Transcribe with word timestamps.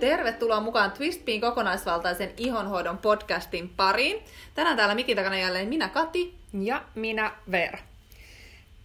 Tervetuloa 0.00 0.60
mukaan 0.60 0.92
Twistpiin 0.92 1.40
kokonaisvaltaisen 1.40 2.30
ihonhoidon 2.36 2.98
podcastin 2.98 3.68
pariin. 3.68 4.24
Tänään 4.54 4.76
täällä 4.76 4.94
mikin 4.94 5.16
takana 5.16 5.38
jälleen 5.38 5.68
minä 5.68 5.88
Kati. 5.88 6.34
Ja 6.52 6.84
minä 6.94 7.32
Ver. 7.50 7.76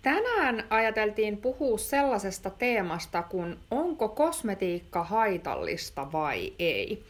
Tänään 0.01 0.63
ajateltiin 0.69 1.37
puhua 1.37 1.77
sellaisesta 1.77 2.49
teemasta 2.49 3.23
kuin 3.23 3.59
onko 3.71 4.09
kosmetiikka 4.09 5.03
haitallista 5.03 6.11
vai 6.11 6.53
ei. 6.59 7.03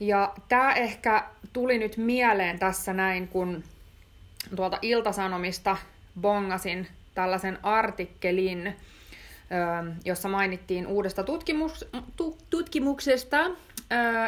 Ja 0.00 0.32
tämä 0.48 0.72
ehkä 0.72 1.24
tuli 1.52 1.78
nyt 1.78 1.96
mieleen 1.96 2.58
tässä 2.58 2.92
näin, 2.92 3.28
kun 3.28 3.64
tuolta 4.56 4.78
Iltasanomista 4.82 5.76
bongasin 6.20 6.88
tällaisen 7.14 7.58
artikkelin, 7.62 8.76
jossa 10.04 10.28
mainittiin 10.28 10.86
uudesta 10.86 11.22
tutkimus, 11.22 11.88
tu, 12.16 12.38
tutkimuksesta, 12.50 13.50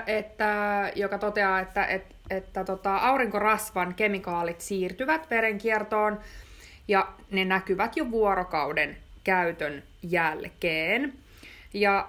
että, 0.06 0.92
joka 0.96 1.18
toteaa, 1.18 1.60
että, 1.60 1.86
että, 1.86 2.14
että 2.30 2.64
tota, 2.64 2.96
aurinkorasvan 2.96 3.94
kemikaalit 3.94 4.60
siirtyvät 4.60 5.30
verenkiertoon 5.30 6.20
ja 6.88 7.08
ne 7.30 7.44
näkyvät 7.44 7.96
jo 7.96 8.10
vuorokauden 8.10 8.96
käytön 9.24 9.82
jälkeen. 10.02 11.12
Ja 11.74 12.08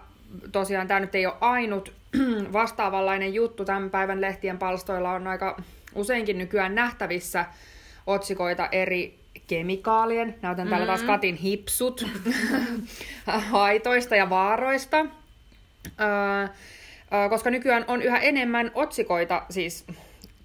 tosiaan 0.52 0.88
tämä 0.88 1.00
nyt 1.00 1.16
ei 1.16 1.26
ole 1.26 1.36
ainut 1.42 1.94
vastaavanlainen 2.54 3.34
juttu. 3.34 3.66
Tämän 3.66 3.90
päivän 3.90 4.22
lehtien 4.22 4.58
palstoilla 4.58 5.12
on 5.12 5.28
aika 5.28 5.62
useinkin 5.96 6.38
nykyään 6.38 6.76
nähtävissä 6.76 7.46
otsikoita 8.08 8.70
eri 8.72 9.25
kemikaalien, 9.48 10.36
näytän 10.42 10.68
täällä 10.68 10.86
taas 10.86 11.02
mm. 11.02 11.08
Katin 11.08 11.36
hipsut, 11.36 12.06
haitoista 13.52 14.16
ja 14.16 14.30
vaaroista. 14.30 15.06
Öö, 15.86 17.30
koska 17.30 17.50
nykyään 17.50 17.86
on 17.88 18.02
yhä 18.02 18.18
enemmän 18.18 18.72
otsikoita 18.74 19.46
siis 19.50 19.86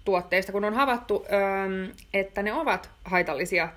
tuotteista, 0.05 0.53
kun 0.53 0.65
on 0.65 0.75
havaittu, 0.75 1.27
öö, 1.33 1.95
että 2.15 2.43
ne 2.43 2.53
ovat 2.53 2.91
haitallisia 3.05 3.69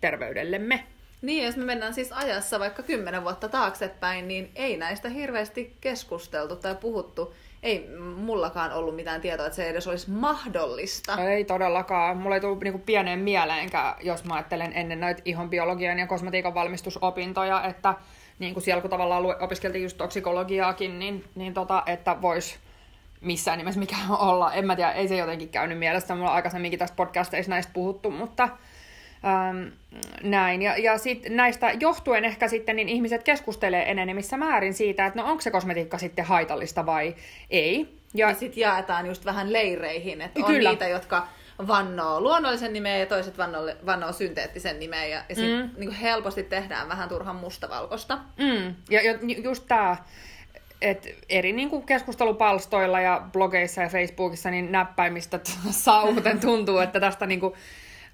terveydellemme. 0.00 0.84
Niin, 1.22 1.44
jos 1.44 1.56
me 1.56 1.64
mennään 1.64 1.94
siis 1.94 2.12
ajassa 2.12 2.60
vaikka 2.60 2.82
kymmenen 2.82 3.22
vuotta 3.22 3.48
taaksepäin, 3.48 4.28
niin 4.28 4.50
ei 4.54 4.76
näistä 4.76 5.08
hirveästi 5.08 5.76
keskusteltu 5.80 6.56
tai 6.56 6.74
puhuttu 6.74 7.34
ei 7.62 7.88
mullakaan 8.16 8.72
ollut 8.72 8.96
mitään 8.96 9.20
tietoa, 9.20 9.46
että 9.46 9.56
se 9.56 9.68
edes 9.68 9.88
olisi 9.88 10.10
mahdollista. 10.10 11.22
Ei 11.22 11.44
todellakaan. 11.44 12.16
Mulla 12.16 12.34
ei 12.34 12.40
tullut 12.40 12.60
niinku 12.60 12.78
pieneen 12.78 13.18
mieleenkään, 13.18 13.94
jos 14.00 14.24
mä 14.24 14.34
ajattelen 14.34 14.72
ennen 14.74 15.00
näitä 15.00 15.22
ihon 15.24 15.50
biologian 15.50 15.98
ja 15.98 16.06
kosmetiikan 16.06 16.54
valmistusopintoja, 16.54 17.64
että 17.64 17.94
niin 18.38 18.54
kuin 18.54 18.64
siellä 18.64 18.80
kun 18.80 18.90
tavallaan 18.90 19.24
opiskeltiin 19.40 19.82
just 19.82 19.96
toksikologiaakin, 19.96 20.98
niin, 20.98 21.24
niin 21.34 21.54
tota, 21.54 21.82
että 21.86 22.22
vois 22.22 22.58
missään 23.20 23.58
nimessä 23.58 23.80
mikä 23.80 23.96
olla. 24.18 24.52
En 24.52 24.66
mä 24.66 24.76
tiedä, 24.76 24.92
ei 24.92 25.08
se 25.08 25.16
jotenkin 25.16 25.48
käynyt 25.48 25.78
mielestä. 25.78 26.14
Mulla 26.14 26.30
on 26.30 26.36
aikaisemminkin 26.36 26.78
tästä 26.78 26.96
podcasteissa 26.96 27.50
näistä 27.50 27.72
puhuttu, 27.72 28.10
mutta 28.10 28.48
Ähm, 29.24 29.68
näin. 30.22 30.62
Ja, 30.62 30.76
ja 30.76 30.98
sit 30.98 31.26
näistä 31.28 31.72
johtuen 31.80 32.24
ehkä 32.24 32.48
sitten 32.48 32.76
niin 32.76 32.88
ihmiset 32.88 33.22
keskustelee 33.22 33.90
enenevissä 33.90 34.36
määrin 34.36 34.74
siitä, 34.74 35.06
että 35.06 35.20
no 35.20 35.28
onko 35.28 35.40
se 35.40 35.50
kosmetiikka 35.50 35.98
sitten 35.98 36.24
haitallista 36.24 36.86
vai 36.86 37.14
ei. 37.50 37.98
Ja, 38.14 38.28
ja 38.28 38.34
sitten 38.34 38.60
jaetaan 38.60 39.06
just 39.06 39.24
vähän 39.24 39.52
leireihin, 39.52 40.20
että 40.20 40.40
on 40.40 40.46
Kyllä. 40.46 40.70
niitä, 40.70 40.88
jotka 40.88 41.26
vannoo 41.66 42.20
luonnollisen 42.20 42.72
nimeä 42.72 42.96
ja 42.96 43.06
toiset 43.06 43.38
vannoo, 43.38 43.62
vannoo 43.86 44.12
synteettisen 44.12 44.78
nimeä 44.78 45.04
ja, 45.04 45.22
ja 45.28 45.34
sitten 45.34 45.60
mm. 45.60 45.70
niin 45.76 45.90
helposti 45.90 46.42
tehdään 46.42 46.88
vähän 46.88 47.08
turhan 47.08 47.36
mustavalkosta. 47.36 48.18
Mm. 48.38 48.74
Ja, 48.90 49.02
ja 49.02 49.18
just 49.42 49.64
tämä, 49.68 49.96
että 50.80 51.08
eri 51.28 51.52
niin 51.52 51.70
kuin 51.70 51.82
keskustelupalstoilla 51.82 53.00
ja 53.00 53.22
blogeissa 53.32 53.82
ja 53.82 53.88
Facebookissa 53.88 54.50
niin 54.50 54.72
näppäimistä 54.72 55.40
saavuten 55.70 56.40
tuntuu, 56.40 56.78
että 56.78 57.00
tästä 57.00 57.26
niin 57.26 57.40
kuin, 57.40 57.54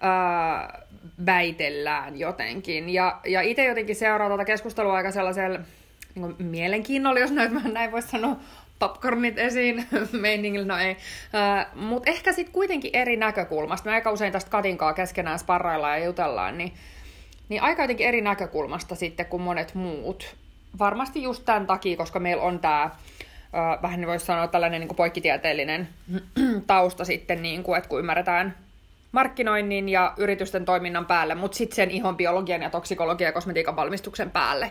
ää, 0.00 0.82
väitellään 1.26 2.18
jotenkin. 2.18 2.88
Ja, 2.88 3.20
ja 3.26 3.40
itse 3.40 3.64
jotenkin 3.64 3.96
seuraa 3.96 4.28
tuota 4.28 4.44
keskustelua 4.44 4.94
aika 4.94 5.10
sellaisella 5.10 5.58
niin 6.14 6.34
mielenkiinnolla, 6.38 7.20
jos 7.20 7.30
näin, 7.30 7.60
näin 7.72 7.92
voisi 7.92 8.08
sanoa, 8.08 8.36
popcornit 8.78 9.38
esiin 9.38 9.86
meiningillä, 10.12 10.66
no 10.66 10.78
ei. 10.78 10.92
Uh, 10.92 11.82
Mutta 11.82 12.10
ehkä 12.10 12.32
sitten 12.32 12.52
kuitenkin 12.52 12.90
eri 12.92 13.16
näkökulmasta. 13.16 13.90
Me 13.90 13.94
aika 13.94 14.10
usein 14.10 14.32
tästä 14.32 14.50
Katinkaa 14.50 14.92
keskenään 14.92 15.38
sparraillaan 15.38 16.00
ja 16.00 16.06
jutellaan, 16.06 16.58
niin, 16.58 16.72
niin 17.48 17.62
aika 17.62 17.82
jotenkin 17.82 18.06
eri 18.06 18.20
näkökulmasta 18.20 18.94
sitten 18.94 19.26
kuin 19.26 19.42
monet 19.42 19.74
muut. 19.74 20.36
Varmasti 20.78 21.22
just 21.22 21.44
tämän 21.44 21.66
takia, 21.66 21.96
koska 21.96 22.18
meillä 22.18 22.42
on 22.42 22.58
tämä 22.58 22.84
uh, 22.84 23.82
vähän 23.82 24.00
niin 24.00 24.08
voisi 24.08 24.26
sanoa 24.26 24.46
tällainen 24.46 24.80
niin 24.80 24.88
kuin 24.88 24.96
poikkitieteellinen 24.96 25.88
tausta 26.66 27.04
sitten, 27.04 27.42
niin 27.42 27.62
kuin, 27.62 27.78
että 27.78 27.88
kun 27.88 27.98
ymmärretään 27.98 28.54
markkinoinnin 29.12 29.88
ja 29.88 30.14
yritysten 30.16 30.64
toiminnan 30.64 31.06
päälle, 31.06 31.34
mutta 31.34 31.56
sitten 31.56 31.76
sen 31.76 31.90
ihon 31.90 32.16
biologian 32.16 32.62
ja 32.62 32.70
toksikologian 32.70 33.28
ja 33.28 33.32
kosmetiikan 33.32 33.76
valmistuksen 33.76 34.30
päälle. 34.30 34.70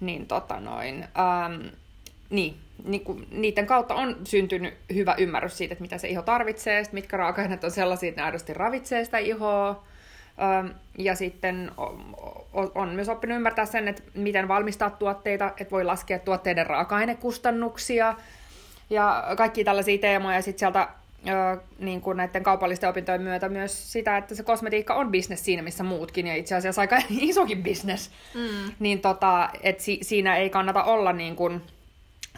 Niin 0.00 0.26
tota 0.26 0.60
noin, 0.60 1.04
ähm, 1.18 1.66
niin, 2.30 2.56
niin 2.84 3.02
niiden 3.30 3.66
kautta 3.66 3.94
on 3.94 4.16
syntynyt 4.24 4.74
hyvä 4.94 5.14
ymmärrys 5.18 5.58
siitä, 5.58 5.72
että 5.72 5.82
mitä 5.82 5.98
se 5.98 6.08
iho 6.08 6.22
tarvitsee, 6.22 6.84
sit 6.84 6.92
mitkä 6.92 7.16
raaka-aineet 7.16 7.64
on 7.64 7.70
sellaisia, 7.70 8.08
että 8.08 8.20
ne 8.20 8.24
aidosti 8.24 8.54
ravitsee 8.54 9.04
sitä 9.04 9.18
ihoa. 9.18 9.84
Ähm, 10.42 10.66
ja 10.98 11.14
sitten 11.14 11.70
on, 11.76 12.14
on 12.74 12.88
myös 12.88 13.08
oppinut 13.08 13.36
ymmärtää 13.36 13.66
sen, 13.66 13.88
että 13.88 14.02
miten 14.14 14.48
valmistaa 14.48 14.90
tuotteita, 14.90 15.46
että 15.46 15.70
voi 15.70 15.84
laskea 15.84 16.18
tuotteiden 16.18 16.66
raaka-ainekustannuksia 16.66 18.14
ja 18.90 19.24
kaikki 19.36 19.64
tällaisia 19.64 19.98
teemoja. 19.98 20.42
Sitten 20.42 20.58
sieltä 20.58 20.88
niin 21.78 22.00
kuin 22.00 22.16
näiden 22.16 22.42
kaupallisten 22.42 22.90
opintojen 22.90 23.22
myötä 23.22 23.48
myös 23.48 23.92
sitä, 23.92 24.16
että 24.16 24.34
se 24.34 24.42
kosmetiikka 24.42 24.94
on 24.94 25.10
bisnes 25.10 25.44
siinä, 25.44 25.62
missä 25.62 25.84
muutkin, 25.84 26.26
ja 26.26 26.34
itse 26.36 26.54
asiassa 26.54 26.80
aika 26.80 26.96
isokin 27.10 27.62
bisnes. 27.62 28.10
Mm. 28.34 28.72
Niin 28.78 29.00
tota, 29.00 29.50
että 29.62 29.82
si- 29.82 29.98
siinä 30.02 30.36
ei 30.36 30.50
kannata 30.50 30.84
olla 30.84 31.12
niin 31.12 31.36
kuin 31.36 31.62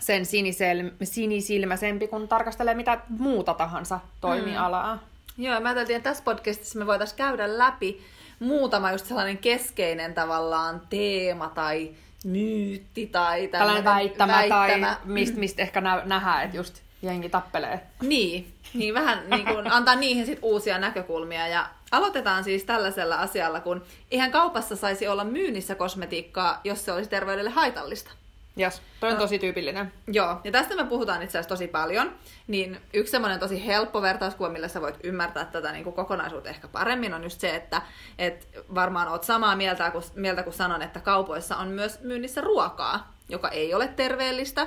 sen 0.00 0.22
sinisel- 0.22 0.92
sinisilmäisempi, 1.02 2.08
kun 2.08 2.28
tarkastelee 2.28 2.74
mitä 2.74 2.98
muuta 3.08 3.54
tahansa 3.54 4.00
toimialaa. 4.20 4.94
Mm. 4.94 5.44
Joo, 5.44 5.60
mä 5.60 5.68
ajattelin, 5.68 5.96
että 5.96 6.10
tässä 6.10 6.24
podcastissa 6.24 6.78
me 6.78 6.86
voitaisiin 6.86 7.16
käydä 7.18 7.58
läpi 7.58 8.00
muutama 8.40 8.92
just 8.92 9.06
sellainen 9.06 9.38
keskeinen 9.38 10.14
tavallaan 10.14 10.82
teema 10.90 11.48
tai 11.54 11.90
myytti 12.24 13.06
tai 13.06 13.48
tällainen 13.48 13.84
väittämä, 13.84 14.32
väittämä. 14.32 14.86
tai 14.86 14.96
mistä 15.04 15.38
mist 15.38 15.60
ehkä 15.60 15.80
nä- 15.80 16.02
nähdään, 16.04 16.44
että 16.44 16.56
just 16.56 16.82
jengi 17.02 17.28
tappelee. 17.28 17.80
Niin, 18.02 18.52
niin 18.74 18.94
vähän 18.94 19.30
niin 19.30 19.46
kuin 19.46 19.72
antaa 19.72 19.94
niihin 19.94 20.26
sit 20.26 20.38
uusia 20.42 20.78
näkökulmia. 20.78 21.48
Ja 21.48 21.66
aloitetaan 21.90 22.44
siis 22.44 22.64
tällaisella 22.64 23.16
asialla, 23.16 23.60
kun 23.60 23.82
eihän 24.10 24.30
kaupassa 24.30 24.76
saisi 24.76 25.08
olla 25.08 25.24
myynnissä 25.24 25.74
kosmetiikkaa, 25.74 26.60
jos 26.64 26.84
se 26.84 26.92
olisi 26.92 27.10
terveydelle 27.10 27.50
haitallista. 27.50 28.10
Jas, 28.56 28.82
toi 29.00 29.10
on 29.10 29.14
no. 29.14 29.20
tosi 29.20 29.38
tyypillinen. 29.38 29.92
Joo, 30.06 30.40
ja 30.44 30.52
tästä 30.52 30.76
me 30.76 30.84
puhutaan 30.84 31.22
itse 31.22 31.38
asiassa 31.38 31.48
tosi 31.48 31.68
paljon. 31.68 32.12
Niin 32.46 32.80
yksi 32.94 33.10
semmoinen 33.10 33.40
tosi 33.40 33.66
helppo 33.66 34.02
vertauskuva, 34.02 34.48
millä 34.48 34.68
sä 34.68 34.80
voit 34.80 34.96
ymmärtää 35.02 35.44
tätä 35.44 35.72
niin 35.72 35.84
kuin 35.84 35.94
kokonaisuutta 35.94 36.50
ehkä 36.50 36.68
paremmin, 36.68 37.14
on 37.14 37.22
just 37.22 37.40
se, 37.40 37.54
että 37.54 37.82
et 38.18 38.48
varmaan 38.74 39.08
oot 39.08 39.24
samaa 39.24 39.56
mieltä 39.56 39.90
kun, 39.90 40.02
mieltä, 40.14 40.42
kun 40.42 40.52
sanon, 40.52 40.82
että 40.82 41.00
kaupoissa 41.00 41.56
on 41.56 41.68
myös 41.68 42.00
myynnissä 42.00 42.40
ruokaa, 42.40 43.17
joka 43.28 43.48
ei 43.48 43.74
ole 43.74 43.88
terveellistä. 43.88 44.66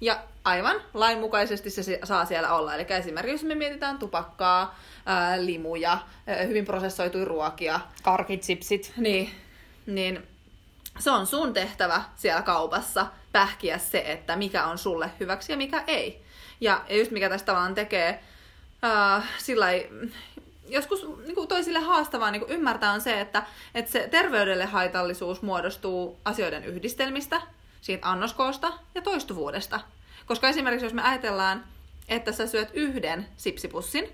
Ja 0.00 0.22
aivan 0.44 0.76
lainmukaisesti 0.94 1.70
se 1.70 2.00
saa 2.04 2.24
siellä 2.24 2.54
olla. 2.54 2.74
Eli 2.74 2.86
esimerkiksi 2.88 3.34
jos 3.34 3.44
me 3.44 3.54
mietitään 3.54 3.98
tupakkaa, 3.98 4.78
ää, 5.06 5.44
limuja, 5.44 5.98
ää, 6.26 6.42
hyvin 6.42 6.64
prosessoituja 6.64 7.24
ruokia. 7.24 7.80
Karkit, 8.02 8.42
sipsit. 8.42 8.92
Niin, 8.96 9.30
niin 9.86 10.26
se 10.98 11.10
on 11.10 11.26
sun 11.26 11.52
tehtävä 11.52 12.02
siellä 12.16 12.42
kaupassa 12.42 13.06
pähkiä 13.32 13.78
se, 13.78 14.04
että 14.06 14.36
mikä 14.36 14.66
on 14.66 14.78
sulle 14.78 15.10
hyväksi 15.20 15.52
ja 15.52 15.56
mikä 15.56 15.84
ei. 15.86 16.22
Ja, 16.60 16.84
ja 16.88 16.96
just 16.96 17.10
mikä 17.10 17.28
tästä 17.28 17.54
vaan 17.54 17.74
tekee 17.74 18.24
ää, 18.82 19.26
sillä 19.38 19.66
joskus 20.68 21.02
niin 21.02 21.34
kuin 21.34 21.48
toisille 21.48 21.78
haastavaa 21.78 22.30
niin 22.30 22.40
kuin 22.40 22.52
ymmärtää 22.52 22.92
on 22.92 23.00
se, 23.00 23.20
että, 23.20 23.42
että 23.74 23.92
se 23.92 24.08
terveydelle 24.10 24.64
haitallisuus 24.64 25.42
muodostuu 25.42 26.20
asioiden 26.24 26.64
yhdistelmistä, 26.64 27.40
siitä 27.80 28.10
annoskoosta 28.10 28.72
ja 28.94 29.02
toistuvuudesta. 29.02 29.80
Koska 30.26 30.48
esimerkiksi 30.48 30.86
jos 30.86 30.94
me 30.94 31.02
ajatellaan, 31.02 31.64
että 32.08 32.32
sä 32.32 32.46
syöt 32.46 32.70
yhden 32.74 33.28
sipsipussin, 33.36 34.08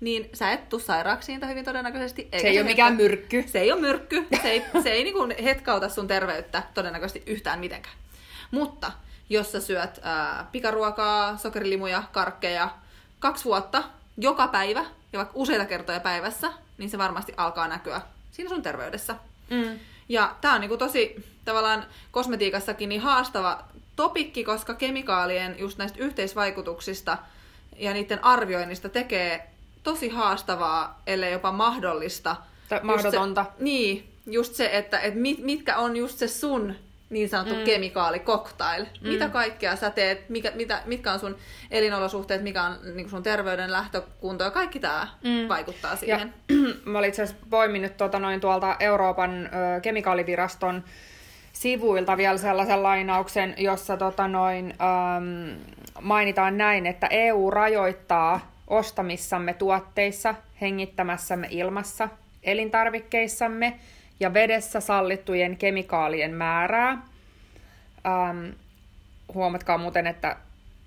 niin 0.00 0.30
sä 0.34 0.52
et 0.52 0.68
tuu 0.68 0.78
sairaaksi 0.78 1.26
siitä 1.26 1.46
hyvin 1.46 1.64
todennäköisesti. 1.64 2.22
Eikä 2.22 2.38
se 2.38 2.46
ei 2.46 2.54
se 2.54 2.60
ole 2.60 2.68
mikään 2.68 2.94
myrkky. 2.94 3.44
Se 3.46 3.60
ei 3.60 3.72
ole 3.72 3.80
myrkky. 3.80 4.26
Se 4.42 4.48
ei, 4.48 4.62
se 4.82 4.90
ei 4.90 5.04
niin 5.04 5.44
hetkauta 5.44 5.88
sun 5.88 6.06
terveyttä 6.06 6.62
todennäköisesti 6.74 7.22
yhtään 7.26 7.60
mitenkään. 7.60 7.96
Mutta 8.50 8.92
jos 9.30 9.52
sä 9.52 9.60
syöt 9.60 10.00
ää, 10.02 10.46
pikaruokaa, 10.52 11.36
sokerilimuja, 11.36 12.02
karkkeja 12.12 12.70
kaksi 13.18 13.44
vuotta, 13.44 13.84
joka 14.16 14.48
päivä 14.48 14.84
ja 15.12 15.16
vaikka 15.18 15.34
useita 15.36 15.64
kertoja 15.64 16.00
päivässä, 16.00 16.52
niin 16.78 16.90
se 16.90 16.98
varmasti 16.98 17.34
alkaa 17.36 17.68
näkyä 17.68 18.00
siinä 18.30 18.48
sun 18.48 18.62
terveydessä. 18.62 19.14
Mm. 19.50 19.78
Ja 20.08 20.36
tää 20.40 20.54
on 20.54 20.60
niinku 20.60 20.76
tosi 20.76 21.24
tavallaan 21.44 21.84
kosmetiikassakin 22.10 22.88
niin 22.88 23.00
haastava 23.00 23.64
topikki, 23.96 24.44
koska 24.44 24.74
kemikaalien 24.74 25.58
just 25.58 25.78
näistä 25.78 25.98
yhteisvaikutuksista 26.00 27.18
ja 27.76 27.92
niiden 27.92 28.24
arvioinnista 28.24 28.88
tekee 28.88 29.50
tosi 29.82 30.08
haastavaa, 30.08 31.02
ellei 31.06 31.32
jopa 31.32 31.52
mahdollista. 31.52 32.36
Tai 32.68 32.80
mahdotonta. 32.82 33.40
Just 33.40 33.58
se, 33.58 33.64
niin, 33.64 34.12
just 34.26 34.54
se, 34.54 34.70
että, 34.72 35.00
että 35.00 35.20
mit, 35.20 35.38
mitkä 35.38 35.76
on 35.76 35.96
just 35.96 36.18
se 36.18 36.28
sun 36.28 36.74
niin 37.10 37.28
sanottu 37.28 37.54
mm. 37.54 37.64
kemikaalikoktail. 37.64 38.84
Mm. 38.84 39.08
Mitä 39.08 39.28
kaikkea 39.28 39.76
sä 39.76 39.90
teet, 39.90 40.28
mikä, 40.28 40.52
mitä, 40.54 40.82
mitkä 40.86 41.12
on 41.12 41.18
sun 41.18 41.36
elinolosuhteet, 41.70 42.42
mikä 42.42 42.62
on 42.62 42.76
niin 42.94 43.10
sun 43.10 43.22
terveyden 43.22 43.72
lähtökunto 43.72 44.44
ja 44.44 44.50
kaikki 44.50 44.80
tämä 44.80 45.08
mm. 45.24 45.48
vaikuttaa 45.48 45.96
siihen. 45.96 46.34
Ja, 46.48 46.56
mä 46.90 46.98
olin 46.98 47.08
itse 47.08 47.22
asiassa 47.22 47.46
poiminut 47.50 47.96
tuota 47.96 48.18
noin 48.18 48.40
tuolta 48.40 48.76
Euroopan 48.80 49.46
ö, 49.46 49.80
kemikaaliviraston 49.80 50.84
sivuilta 51.52 52.16
vielä 52.16 52.38
sellaisen 52.38 52.82
lainauksen, 52.82 53.54
jossa 53.58 53.96
tota 53.96 54.28
noin, 54.28 54.74
äm, 55.16 55.56
mainitaan 56.00 56.58
näin, 56.58 56.86
että 56.86 57.06
EU 57.10 57.50
rajoittaa 57.50 58.52
ostamissamme 58.66 59.54
tuotteissa, 59.54 60.34
hengittämässämme 60.60 61.46
ilmassa, 61.50 62.08
elintarvikkeissamme 62.42 63.80
ja 64.20 64.34
vedessä 64.34 64.80
sallittujen 64.80 65.56
kemikaalien 65.56 66.34
määrää. 66.34 66.90
Ähm, 68.06 68.46
huomatkaa 69.34 69.78
muuten, 69.78 70.06
että 70.06 70.36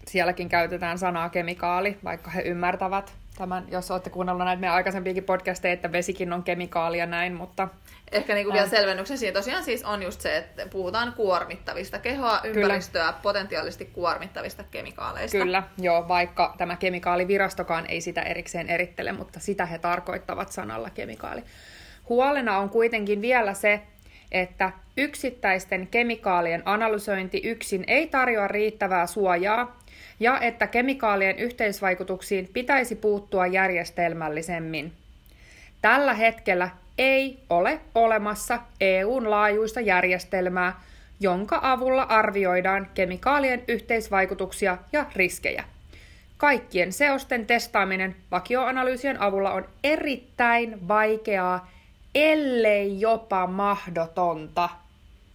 sielläkin 0.07 0.49
käytetään 0.49 0.97
sanaa 0.97 1.29
kemikaali, 1.29 1.97
vaikka 2.03 2.31
he 2.31 2.41
ymmärtävät 2.41 3.13
tämän, 3.39 3.65
jos 3.71 3.91
olette 3.91 4.09
kuunnelleet 4.09 4.45
näitä 4.45 4.59
meidän 4.59 4.75
aikaisempiakin 4.75 5.23
podcasteja, 5.23 5.73
että 5.73 5.91
vesikin 5.91 6.33
on 6.33 6.43
kemikaalia 6.43 7.05
näin, 7.05 7.33
mutta... 7.33 7.67
Ehkä 8.11 8.33
niin 8.33 8.45
kuin 8.45 8.53
vielä 8.53 8.69
selvennyksen 8.69 9.17
siihen 9.17 9.33
tosiaan 9.33 9.63
siis 9.63 9.83
on 9.83 10.03
just 10.03 10.21
se, 10.21 10.37
että 10.37 10.65
puhutaan 10.71 11.13
kuormittavista 11.13 11.99
kehoa, 11.99 12.41
ympäristöä, 12.43 13.03
Kyllä. 13.03 13.19
potentiaalisesti 13.23 13.85
kuormittavista 13.85 14.63
kemikaaleista. 14.71 15.37
Kyllä, 15.37 15.63
joo, 15.77 16.07
vaikka 16.07 16.55
tämä 16.57 16.75
kemikaalivirastokaan 16.75 17.85
ei 17.85 18.01
sitä 18.01 18.21
erikseen 18.21 18.69
erittele, 18.69 19.11
mutta 19.11 19.39
sitä 19.39 19.65
he 19.65 19.77
tarkoittavat 19.77 20.51
sanalla 20.51 20.89
kemikaali. 20.89 21.43
Huolena 22.09 22.57
on 22.57 22.69
kuitenkin 22.69 23.21
vielä 23.21 23.53
se, 23.53 23.81
että 24.31 24.71
yksittäisten 24.97 25.87
kemikaalien 25.87 26.61
analysointi 26.65 27.41
yksin 27.43 27.83
ei 27.87 28.07
tarjoa 28.07 28.47
riittävää 28.47 29.07
suojaa 29.07 29.79
ja 30.19 30.39
että 30.39 30.67
kemikaalien 30.67 31.39
yhteisvaikutuksiin 31.39 32.49
pitäisi 32.53 32.95
puuttua 32.95 33.47
järjestelmällisemmin. 33.47 34.93
Tällä 35.81 36.13
hetkellä 36.13 36.69
ei 36.97 37.39
ole 37.49 37.79
olemassa 37.95 38.59
EUn 38.81 39.29
laajuista 39.29 39.81
järjestelmää, 39.81 40.81
jonka 41.19 41.59
avulla 41.61 42.03
arvioidaan 42.03 42.87
kemikaalien 42.93 43.63
yhteisvaikutuksia 43.67 44.77
ja 44.93 45.05
riskejä. 45.15 45.63
Kaikkien 46.37 46.93
seosten 46.93 47.45
testaaminen 47.45 48.15
vakioanalyysien 48.31 49.21
avulla 49.21 49.51
on 49.51 49.65
erittäin 49.83 50.87
vaikeaa, 50.87 51.71
ellei 52.15 52.99
jopa 52.99 53.47
mahdotonta. 53.47 54.69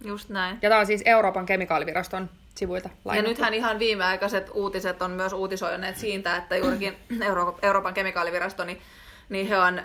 Just 0.05 0.29
näin. 0.29 0.57
Ja 0.61 0.69
tämä 0.69 0.79
on 0.79 0.85
siis 0.85 1.01
Euroopan 1.05 1.45
kemikaaliviraston 1.45 2.29
sivuilta 2.55 2.89
lainattu. 3.05 3.29
Ja 3.29 3.33
nythän 3.33 3.53
ihan 3.53 3.79
viimeaikaiset 3.79 4.49
uutiset 4.53 5.01
on 5.01 5.11
myös 5.11 5.33
uutisoineet 5.33 5.97
siitä, 5.97 6.37
että 6.37 6.55
juurikin 6.57 6.97
Euro- 7.27 7.59
Euroopan 7.61 7.93
kemikaalivirasto, 7.93 8.63
niin, 8.63 8.81
niin 9.29 9.47
he 9.47 9.59
on 9.59 9.79
ö, 9.79 9.83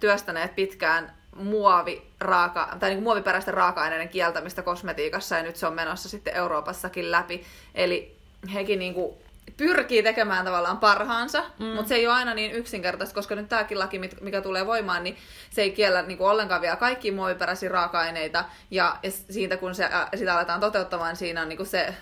työstäneet 0.00 0.54
pitkään 0.54 1.12
muoviraaka, 1.36 2.76
tai 2.80 2.90
niin 2.90 3.02
muoviperäisten 3.02 3.54
raaka-aineiden 3.54 4.08
kieltämistä 4.08 4.62
kosmetiikassa, 4.62 5.36
ja 5.36 5.42
nyt 5.42 5.56
se 5.56 5.66
on 5.66 5.74
menossa 5.74 6.08
sitten 6.08 6.36
Euroopassakin 6.36 7.10
läpi. 7.10 7.44
Eli 7.74 8.16
hekin 8.54 8.78
niin 8.78 8.94
kuin 8.94 9.14
pyrkii 9.56 10.02
tekemään 10.02 10.44
tavallaan 10.44 10.78
parhaansa, 10.78 11.42
mm. 11.58 11.66
mutta 11.66 11.88
se 11.88 11.94
ei 11.94 12.06
ole 12.06 12.14
aina 12.14 12.34
niin 12.34 12.52
yksinkertaista, 12.52 13.14
koska 13.14 13.34
nyt 13.34 13.48
tämäkin 13.48 13.78
laki, 13.78 14.00
mikä 14.20 14.40
tulee 14.40 14.66
voimaan, 14.66 15.04
niin 15.04 15.16
se 15.50 15.62
ei 15.62 15.70
kiellä 15.70 16.02
niin 16.02 16.18
kuin 16.18 16.30
ollenkaan 16.30 16.60
vielä 16.60 16.76
kaikki 16.76 17.10
muoviperäisiä 17.10 17.68
raaka-aineita, 17.68 18.44
ja, 18.70 18.96
ja 19.02 19.10
siitä 19.10 19.56
kun 19.56 19.74
se, 19.74 19.88
sitä 20.16 20.34
aletaan 20.34 20.60
toteuttamaan, 20.60 21.16
siinä 21.16 21.42
on 21.42 21.48
niin 21.48 21.56
kuin 21.56 21.66
se 21.66 21.94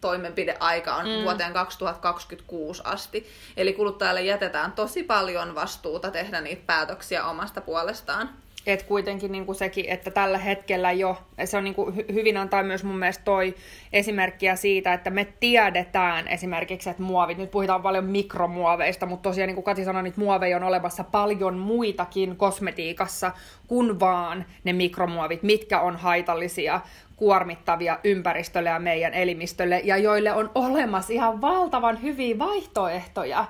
toimenpideaika 0.00 0.94
on 0.94 1.06
mm. 1.06 1.22
vuoteen 1.22 1.52
2026 1.52 2.82
asti. 2.84 3.30
Eli 3.56 3.72
kuluttajalle 3.72 4.22
jätetään 4.22 4.72
tosi 4.72 5.02
paljon 5.02 5.54
vastuuta 5.54 6.10
tehdä 6.10 6.40
niitä 6.40 6.62
päätöksiä 6.66 7.24
omasta 7.24 7.60
puolestaan 7.60 8.28
että 8.66 8.86
kuitenkin 8.86 9.32
niin 9.32 9.46
kuin 9.46 9.56
sekin, 9.56 9.84
että 9.88 10.10
tällä 10.10 10.38
hetkellä 10.38 10.92
jo, 10.92 11.18
se 11.44 11.56
on 11.56 11.64
niin 11.64 11.74
kuin 11.74 11.94
hyvin 12.12 12.36
antaa 12.36 12.62
myös 12.62 12.84
mun 12.84 12.98
mielestä 12.98 13.24
toi 13.24 13.54
esimerkkiä 13.92 14.56
siitä, 14.56 14.92
että 14.92 15.10
me 15.10 15.26
tiedetään 15.40 16.28
esimerkiksi, 16.28 16.90
että 16.90 17.02
muovit, 17.02 17.38
nyt 17.38 17.50
puhutaan 17.50 17.82
paljon 17.82 18.04
mikromuoveista, 18.04 19.06
mutta 19.06 19.28
tosiaan 19.28 19.48
niin 19.48 19.54
kuin 19.54 19.64
Kati 19.64 19.84
sanoi, 19.84 20.02
niin 20.02 20.14
muoveja 20.16 20.56
on 20.56 20.62
olemassa 20.62 21.04
paljon 21.04 21.58
muitakin 21.58 22.36
kosmetiikassa 22.36 23.32
kuin 23.66 24.00
vaan 24.00 24.44
ne 24.64 24.72
mikromuovit, 24.72 25.42
mitkä 25.42 25.80
on 25.80 25.96
haitallisia, 25.96 26.80
kuormittavia 27.16 27.98
ympäristölle 28.04 28.68
ja 28.68 28.78
meidän 28.78 29.14
elimistölle, 29.14 29.80
ja 29.84 29.96
joille 29.96 30.32
on 30.32 30.50
olemassa 30.54 31.12
ihan 31.12 31.40
valtavan 31.40 32.02
hyviä 32.02 32.38
vaihtoehtoja. 32.38 33.44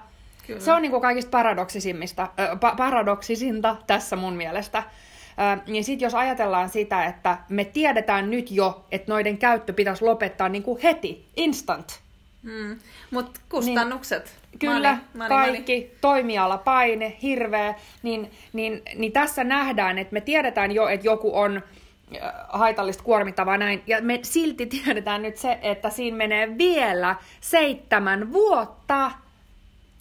Kyllä. 0.46 0.60
Se 0.60 0.72
on 0.72 0.82
niin 0.82 0.90
kuin 0.90 1.02
kaikista 1.02 1.30
paradoksisimmista, 1.30 2.22
äh, 2.22 2.48
pa- 2.50 2.76
paradoksisinta 2.76 3.76
tässä 3.86 4.16
mun 4.16 4.34
mielestä. 4.34 4.78
Äh, 4.78 5.60
niin 5.66 5.84
sitten 5.84 6.06
jos 6.06 6.14
ajatellaan 6.14 6.68
sitä, 6.68 7.04
että 7.04 7.38
me 7.48 7.64
tiedetään 7.64 8.30
nyt 8.30 8.50
jo, 8.50 8.84
että 8.92 9.12
noiden 9.12 9.38
käyttö 9.38 9.72
pitäisi 9.72 10.04
lopettaa 10.04 10.48
niin 10.48 10.62
kuin 10.62 10.82
heti, 10.82 11.26
instant. 11.36 12.00
Mm. 12.42 12.78
Mutta 13.10 13.40
kustannukset. 13.48 14.24
Niin, 14.24 14.58
kyllä, 14.58 14.98
money, 15.14 15.28
money, 15.28 15.52
kaikki, 15.52 15.80
money. 15.80 15.96
toimialapaine, 16.00 17.16
hirveä, 17.22 17.74
niin, 18.02 18.30
niin, 18.52 18.82
niin 18.94 19.12
tässä 19.12 19.44
nähdään, 19.44 19.98
että 19.98 20.12
me 20.12 20.20
tiedetään 20.20 20.72
jo, 20.72 20.88
että 20.88 21.06
joku 21.06 21.38
on 21.38 21.62
haitallista 22.48 23.02
kuormittavaa 23.02 23.58
näin. 23.58 23.82
Ja 23.86 24.02
me 24.02 24.18
silti 24.22 24.66
tiedetään 24.84 25.22
nyt 25.22 25.36
se, 25.36 25.58
että 25.62 25.90
siinä 25.90 26.16
menee 26.16 26.58
vielä 26.58 27.16
seitsemän 27.40 28.32
vuotta 28.32 29.10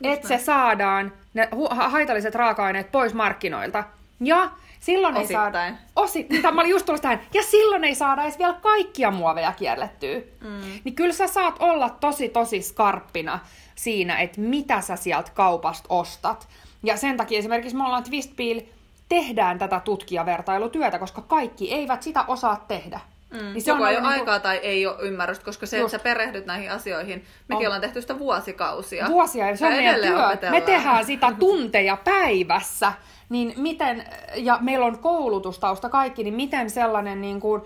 että 0.03 0.27
se 0.27 0.37
saadaan 0.37 1.13
ne 1.33 1.49
haitalliset 1.69 2.35
raaka-aineet 2.35 2.91
pois 2.91 3.13
markkinoilta. 3.13 3.83
Ja 4.19 4.49
silloin 4.79 5.17
ei 5.17 5.27
saada... 5.27 5.59
Osi, 5.95 6.27
mä 6.53 6.61
olin 6.61 6.71
just 6.71 6.85
tullut 6.85 7.01
tähän. 7.01 7.21
Ja 7.33 7.43
silloin 7.43 7.83
ei 7.83 7.95
saada 7.95 8.23
edes 8.23 8.39
vielä 8.39 8.53
kaikkia 8.53 9.11
muoveja 9.11 9.53
kierlettyä. 9.53 10.19
Mm. 10.41 10.61
Niin 10.83 10.95
kyllä 10.95 11.13
sä 11.13 11.27
saat 11.27 11.55
olla 11.59 11.89
tosi 11.89 12.29
tosi 12.29 12.61
skarppina 12.61 13.39
siinä, 13.75 14.19
että 14.19 14.41
mitä 14.41 14.81
sä 14.81 14.95
sieltä 14.95 15.31
kaupasta 15.33 15.85
ostat. 15.89 16.47
Ja 16.83 16.97
sen 16.97 17.17
takia 17.17 17.39
esimerkiksi 17.39 17.77
me 17.77 17.85
ollaan 17.85 18.03
Twistpeel 18.03 18.61
tehdään 19.09 19.59
tätä 19.59 19.79
tutkijavertailutyötä, 19.79 20.99
koska 20.99 21.21
kaikki 21.21 21.73
eivät 21.73 22.03
sitä 22.03 22.25
osaa 22.27 22.65
tehdä. 22.67 22.99
Mm. 23.31 23.53
Niin 23.53 23.61
se 23.61 23.71
Joko 23.71 23.83
on 23.83 23.89
ei 23.89 23.95
ole 23.95 24.01
niin 24.01 24.19
aikaa 24.19 24.39
tai 24.39 24.57
ei 24.57 24.87
ole 24.87 24.95
ymmärrystä, 25.01 25.45
koska 25.45 25.65
se, 25.65 25.77
Just. 25.77 25.93
että 25.93 25.97
sä 25.97 26.03
perehdyt 26.03 26.45
näihin 26.45 26.71
asioihin, 26.71 27.25
mekin 27.47 27.57
on. 27.57 27.65
ollaan 27.65 27.81
tehty 27.81 28.01
sitä 28.01 28.19
vuosikausia. 28.19 29.07
Vuosia, 29.09 29.49
ja 29.49 29.57
se 29.57 29.65
on 29.65 29.73
meidän 29.73 30.01
työ. 30.01 30.51
Me 30.51 30.61
tehdään 30.61 31.05
sitä 31.05 31.33
tunteja 31.39 31.97
päivässä. 32.03 32.93
Niin 33.29 33.53
miten, 33.57 34.05
ja 34.35 34.57
meillä 34.61 34.85
on 34.85 34.99
koulutustausta 34.99 35.89
kaikki, 35.89 36.23
niin 36.23 36.33
miten 36.33 36.69
sellainen 36.69 37.21
niin 37.21 37.39
kuin, 37.39 37.61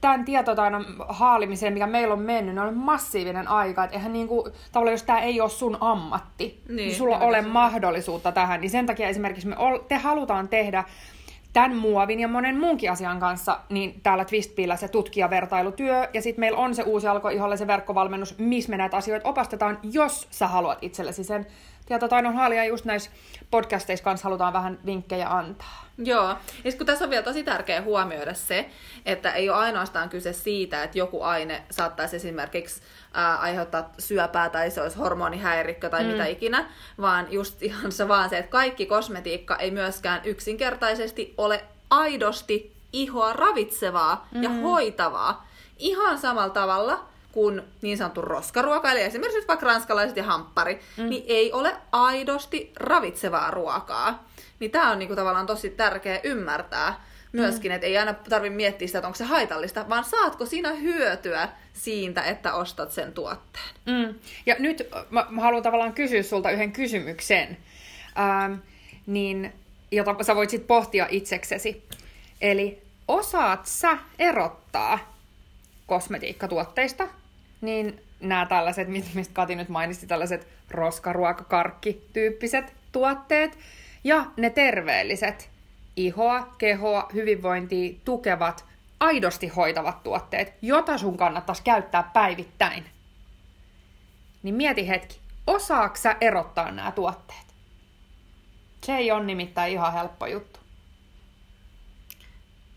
tämän 0.00 0.24
tietotaidon 0.24 0.86
haalimiseen, 1.08 1.72
mikä 1.72 1.86
meillä 1.86 2.14
on 2.14 2.20
mennyt, 2.20 2.58
on 2.58 2.76
massiivinen 2.76 3.48
aika. 3.48 3.84
Että 3.84 3.96
eihän 3.96 4.12
niin 4.12 4.28
kuin, 4.28 4.52
tavallaan, 4.72 4.92
jos 4.92 5.02
tämä 5.02 5.20
ei 5.20 5.40
ole 5.40 5.50
sun 5.50 5.78
ammatti, 5.80 6.62
niin, 6.68 6.76
niin 6.76 6.94
sulla 6.94 7.18
ole 7.18 7.42
mahdollisuutta 7.42 8.32
tähän. 8.32 8.60
Niin 8.60 8.70
sen 8.70 8.86
takia 8.86 9.08
esimerkiksi 9.08 9.48
me 9.48 9.56
te 9.88 9.94
halutaan 9.94 10.48
tehdä 10.48 10.84
tämän 11.54 11.76
muovin 11.76 12.20
ja 12.20 12.28
monen 12.28 12.60
muunkin 12.60 12.90
asian 12.90 13.20
kanssa, 13.20 13.60
niin 13.70 14.00
täällä 14.02 14.24
Twistpillä 14.24 14.76
se 14.76 14.88
tutkijavertailutyö, 14.88 16.08
ja 16.14 16.22
sitten 16.22 16.40
meillä 16.40 16.58
on 16.58 16.74
se 16.74 16.82
uusi 16.82 17.06
alko 17.06 17.28
se 17.56 17.66
verkkovalmennus, 17.66 18.38
missä 18.38 18.70
me 18.70 18.76
näitä 18.76 18.96
asioita 18.96 19.28
opastetaan, 19.28 19.78
jos 19.82 20.26
sä 20.30 20.48
haluat 20.48 20.78
itsellesi 20.82 21.24
sen 21.24 21.46
tietotaidon 21.86 22.34
haalia, 22.34 22.64
just 22.64 22.84
näissä 22.84 23.10
podcasteissa 23.50 24.04
kanssa 24.04 24.24
halutaan 24.24 24.52
vähän 24.52 24.78
vinkkejä 24.86 25.28
antaa. 25.28 25.84
Joo, 25.98 26.36
ja 26.64 26.72
kun 26.72 26.86
tässä 26.86 27.04
on 27.04 27.10
vielä 27.10 27.22
tosi 27.22 27.42
tärkeää 27.42 27.82
huomioida 27.82 28.34
se, 28.34 28.70
että 29.06 29.30
ei 29.30 29.50
ole 29.50 29.58
ainoastaan 29.58 30.08
kyse 30.08 30.32
siitä, 30.32 30.82
että 30.82 30.98
joku 30.98 31.22
aine 31.22 31.62
saattaisi 31.70 32.16
esimerkiksi 32.16 32.82
ää, 33.12 33.36
aiheuttaa 33.36 33.90
syöpää 33.98 34.50
tai 34.50 34.70
se 34.70 34.82
olisi 34.82 34.98
hormonihäirikkö 34.98 35.90
tai 35.90 36.04
mm. 36.04 36.10
mitä 36.10 36.26
ikinä, 36.26 36.70
vaan 37.00 37.26
just 37.32 37.62
ihan 37.62 37.92
se 37.92 38.08
vaan 38.08 38.30
se, 38.30 38.38
että 38.38 38.50
kaikki 38.50 38.86
kosmetiikka 38.86 39.56
ei 39.56 39.70
myöskään 39.70 40.20
yksinkertaisesti 40.24 41.34
ole 41.38 41.64
aidosti 41.90 42.76
ihoa 42.92 43.32
ravitsevaa 43.32 44.28
mm. 44.34 44.42
ja 44.42 44.50
hoitavaa. 44.50 45.46
Ihan 45.78 46.18
samalla 46.18 46.50
tavalla 46.50 47.04
kuin 47.34 47.62
niin 47.82 47.98
sanottu 47.98 48.20
roskaruoka, 48.20 48.92
eli 48.92 49.02
esimerkiksi 49.02 49.48
vaikka 49.48 49.66
ranskalaiset 49.66 50.16
ja 50.16 50.24
hamppari, 50.24 50.80
mm. 50.96 51.08
niin 51.08 51.24
ei 51.26 51.52
ole 51.52 51.76
aidosti 51.92 52.72
ravitsevaa 52.76 53.50
ruokaa. 53.50 54.28
Niin 54.60 54.70
tämä 54.70 54.90
on 54.90 54.98
niinku 54.98 55.16
tavallaan 55.16 55.46
tosi 55.46 55.70
tärkeä 55.70 56.20
ymmärtää, 56.24 57.04
myöskin, 57.32 57.70
mm. 57.70 57.74
että 57.74 57.86
ei 57.86 57.98
aina 57.98 58.14
tarvitse 58.14 58.56
miettiä 58.56 58.88
sitä, 58.88 58.98
että 58.98 59.08
onko 59.08 59.16
se 59.16 59.24
haitallista, 59.24 59.88
vaan 59.88 60.04
saatko 60.04 60.46
siinä 60.46 60.72
hyötyä 60.72 61.48
siitä, 61.72 62.22
että 62.22 62.54
ostat 62.54 62.92
sen 62.92 63.12
tuotteen. 63.12 63.74
Mm. 63.86 64.14
Ja 64.46 64.56
nyt 64.58 64.88
mä, 65.10 65.26
mä 65.30 65.40
haluan 65.40 65.62
tavallaan 65.62 65.94
kysyä 65.94 66.22
sulta 66.22 66.50
yhden 66.50 66.72
kysymyksen, 66.72 67.56
ähm, 68.18 68.54
niin, 69.06 69.52
jota 69.90 70.16
sä 70.22 70.36
voit 70.36 70.50
sitten 70.50 70.66
pohtia 70.66 71.06
itseksesi. 71.10 71.82
Eli 72.40 72.82
osaat 73.08 73.66
sä 73.66 73.98
erottaa 74.18 75.14
kosmetiikkatuotteista, 75.86 77.08
niin 77.64 78.00
nämä 78.20 78.46
tällaiset, 78.46 78.88
mistä 78.88 79.34
Kati 79.34 79.54
nyt 79.54 79.68
mainitsi, 79.68 80.06
tällaiset 80.06 80.48
roskaruokakarkki-tyyppiset 80.70 82.74
tuotteet, 82.92 83.58
ja 84.04 84.26
ne 84.36 84.50
terveelliset, 84.50 85.50
ihoa, 85.96 86.54
kehoa, 86.58 87.08
hyvinvointia 87.14 87.94
tukevat, 88.04 88.64
aidosti 89.00 89.48
hoitavat 89.48 90.02
tuotteet, 90.02 90.54
jota 90.62 90.98
sun 90.98 91.16
kannattaisi 91.16 91.62
käyttää 91.62 92.02
päivittäin. 92.02 92.84
Niin 94.42 94.54
mieti 94.54 94.88
hetki, 94.88 95.20
osaako 95.46 95.96
sä 95.96 96.16
erottaa 96.20 96.70
nämä 96.70 96.92
tuotteet? 96.92 97.44
Se 98.84 98.96
ei 98.96 99.10
ole 99.10 99.24
nimittäin 99.24 99.72
ihan 99.72 99.92
helppo 99.92 100.26
juttu. 100.26 100.60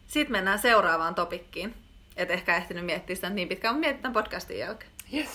Sitten 0.07 0.31
mennään 0.31 0.59
seuraavaan 0.59 1.15
topikkiin. 1.15 1.86
Et 2.17 2.31
ehkä 2.31 2.57
ehtinyt 2.57 2.85
miettiä 2.85 3.15
sitä 3.15 3.29
niin 3.29 3.47
pitkään, 3.47 3.75
mutta 3.75 3.87
mietitään 3.87 4.13
podcastin 4.13 4.59
jälkeen. 4.59 4.91
Yes. 5.13 5.29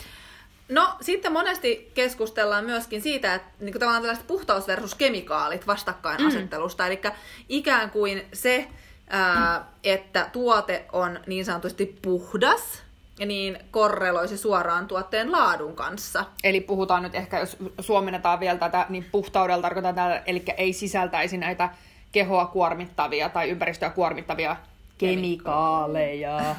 No, 0.68 0.96
sitten 1.00 1.32
monesti 1.32 1.90
keskustellaan 1.94 2.64
myöskin 2.64 3.02
siitä, 3.02 3.34
että 3.34 3.48
niin 3.60 3.72
kuin 3.72 3.80
tavallaan 3.80 4.02
tällaiset 4.02 4.26
puhtaus 4.26 4.66
versus 4.66 4.94
kemikaalit 4.94 5.66
vastakkainasettelusta. 5.66 6.82
Mm. 6.82 6.86
Eli 6.86 7.00
ikään 7.48 7.90
kuin 7.90 8.22
se, 8.32 8.68
ää, 9.08 9.64
että 9.84 10.28
tuote 10.32 10.84
on 10.92 11.20
niin 11.26 11.44
sanotusti 11.44 11.98
puhdas, 12.02 12.82
niin 13.26 13.58
korreloisi 13.70 14.38
suoraan 14.38 14.86
tuotteen 14.86 15.32
laadun 15.32 15.76
kanssa. 15.76 16.24
Eli 16.44 16.60
puhutaan 16.60 17.02
nyt 17.02 17.14
ehkä, 17.14 17.38
jos 17.38 17.56
suomennetaan 17.80 18.40
vielä 18.40 18.58
tätä, 18.58 18.86
niin 18.88 19.06
puhtaudella 19.12 19.62
tarkoittaa 19.62 19.92
tätä, 19.92 20.22
eli 20.26 20.44
ei 20.56 20.72
sisältäisi 20.72 21.36
näitä 21.36 21.68
kehoa 22.12 22.46
kuormittavia 22.46 23.28
tai 23.28 23.50
ympäristöä 23.50 23.90
kuormittavia 23.90 24.56
kemikaaleja. 25.06 26.40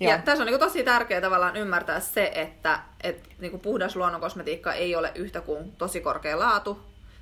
Ja 0.00 0.18
tässä 0.18 0.42
on 0.42 0.46
niin 0.46 0.58
kuin 0.58 0.68
tosi 0.68 0.84
tärkeää 0.84 1.20
tavallaan 1.20 1.56
ymmärtää 1.56 2.00
se, 2.00 2.32
että 2.34 2.80
et, 3.02 3.28
niin 3.38 3.50
kuin 3.50 3.60
puhdas 3.60 3.96
luonnonkosmetiikka 3.96 4.72
ei 4.72 4.96
ole 4.96 5.12
yhtä 5.14 5.40
kuin 5.40 5.72
tosi 5.72 6.00
korkea 6.00 6.38
laatu, 6.38 6.80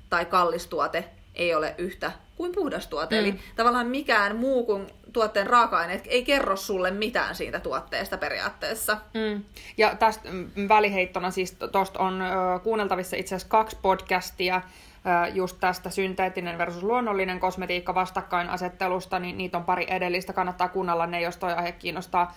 tai 0.09 0.25
kallis 0.25 0.67
tuote 0.67 1.03
ei 1.35 1.55
ole 1.55 1.75
yhtä 1.77 2.11
kuin 2.35 2.51
puhdas 2.51 2.87
tuote. 2.87 3.15
Mm. 3.15 3.19
Eli 3.19 3.39
tavallaan 3.55 3.87
mikään 3.87 4.35
muu 4.35 4.65
kuin 4.65 4.87
tuotteen 5.13 5.47
raaka-aineet 5.47 6.03
ei 6.07 6.23
kerro 6.23 6.55
sulle 6.55 6.91
mitään 6.91 7.35
siitä 7.35 7.59
tuotteesta 7.59 8.17
periaatteessa. 8.17 8.97
Mm. 9.13 9.43
Ja 9.77 9.95
tästä 9.95 10.29
väliheittona 10.67 11.31
siis 11.31 11.57
tuosta 11.71 11.99
on 11.99 12.21
ö, 12.21 12.25
kuunneltavissa 12.63 13.15
itse 13.15 13.35
asiassa 13.35 13.49
kaksi 13.49 13.77
podcastia, 13.81 14.61
just 15.33 15.57
tästä 15.59 15.89
synteettinen 15.89 16.57
versus 16.57 16.83
luonnollinen 16.83 17.39
kosmetiikka 17.39 17.95
vastakkainasettelusta, 17.95 19.19
niin 19.19 19.37
niitä 19.37 19.57
on 19.57 19.63
pari 19.63 19.85
edellistä, 19.89 20.33
kannattaa 20.33 20.69
kuunnella 20.69 21.07
ne, 21.07 21.21
jos 21.21 21.37
toi 21.37 21.53
aihe 21.53 21.71
kiinnostaa. 21.71 22.35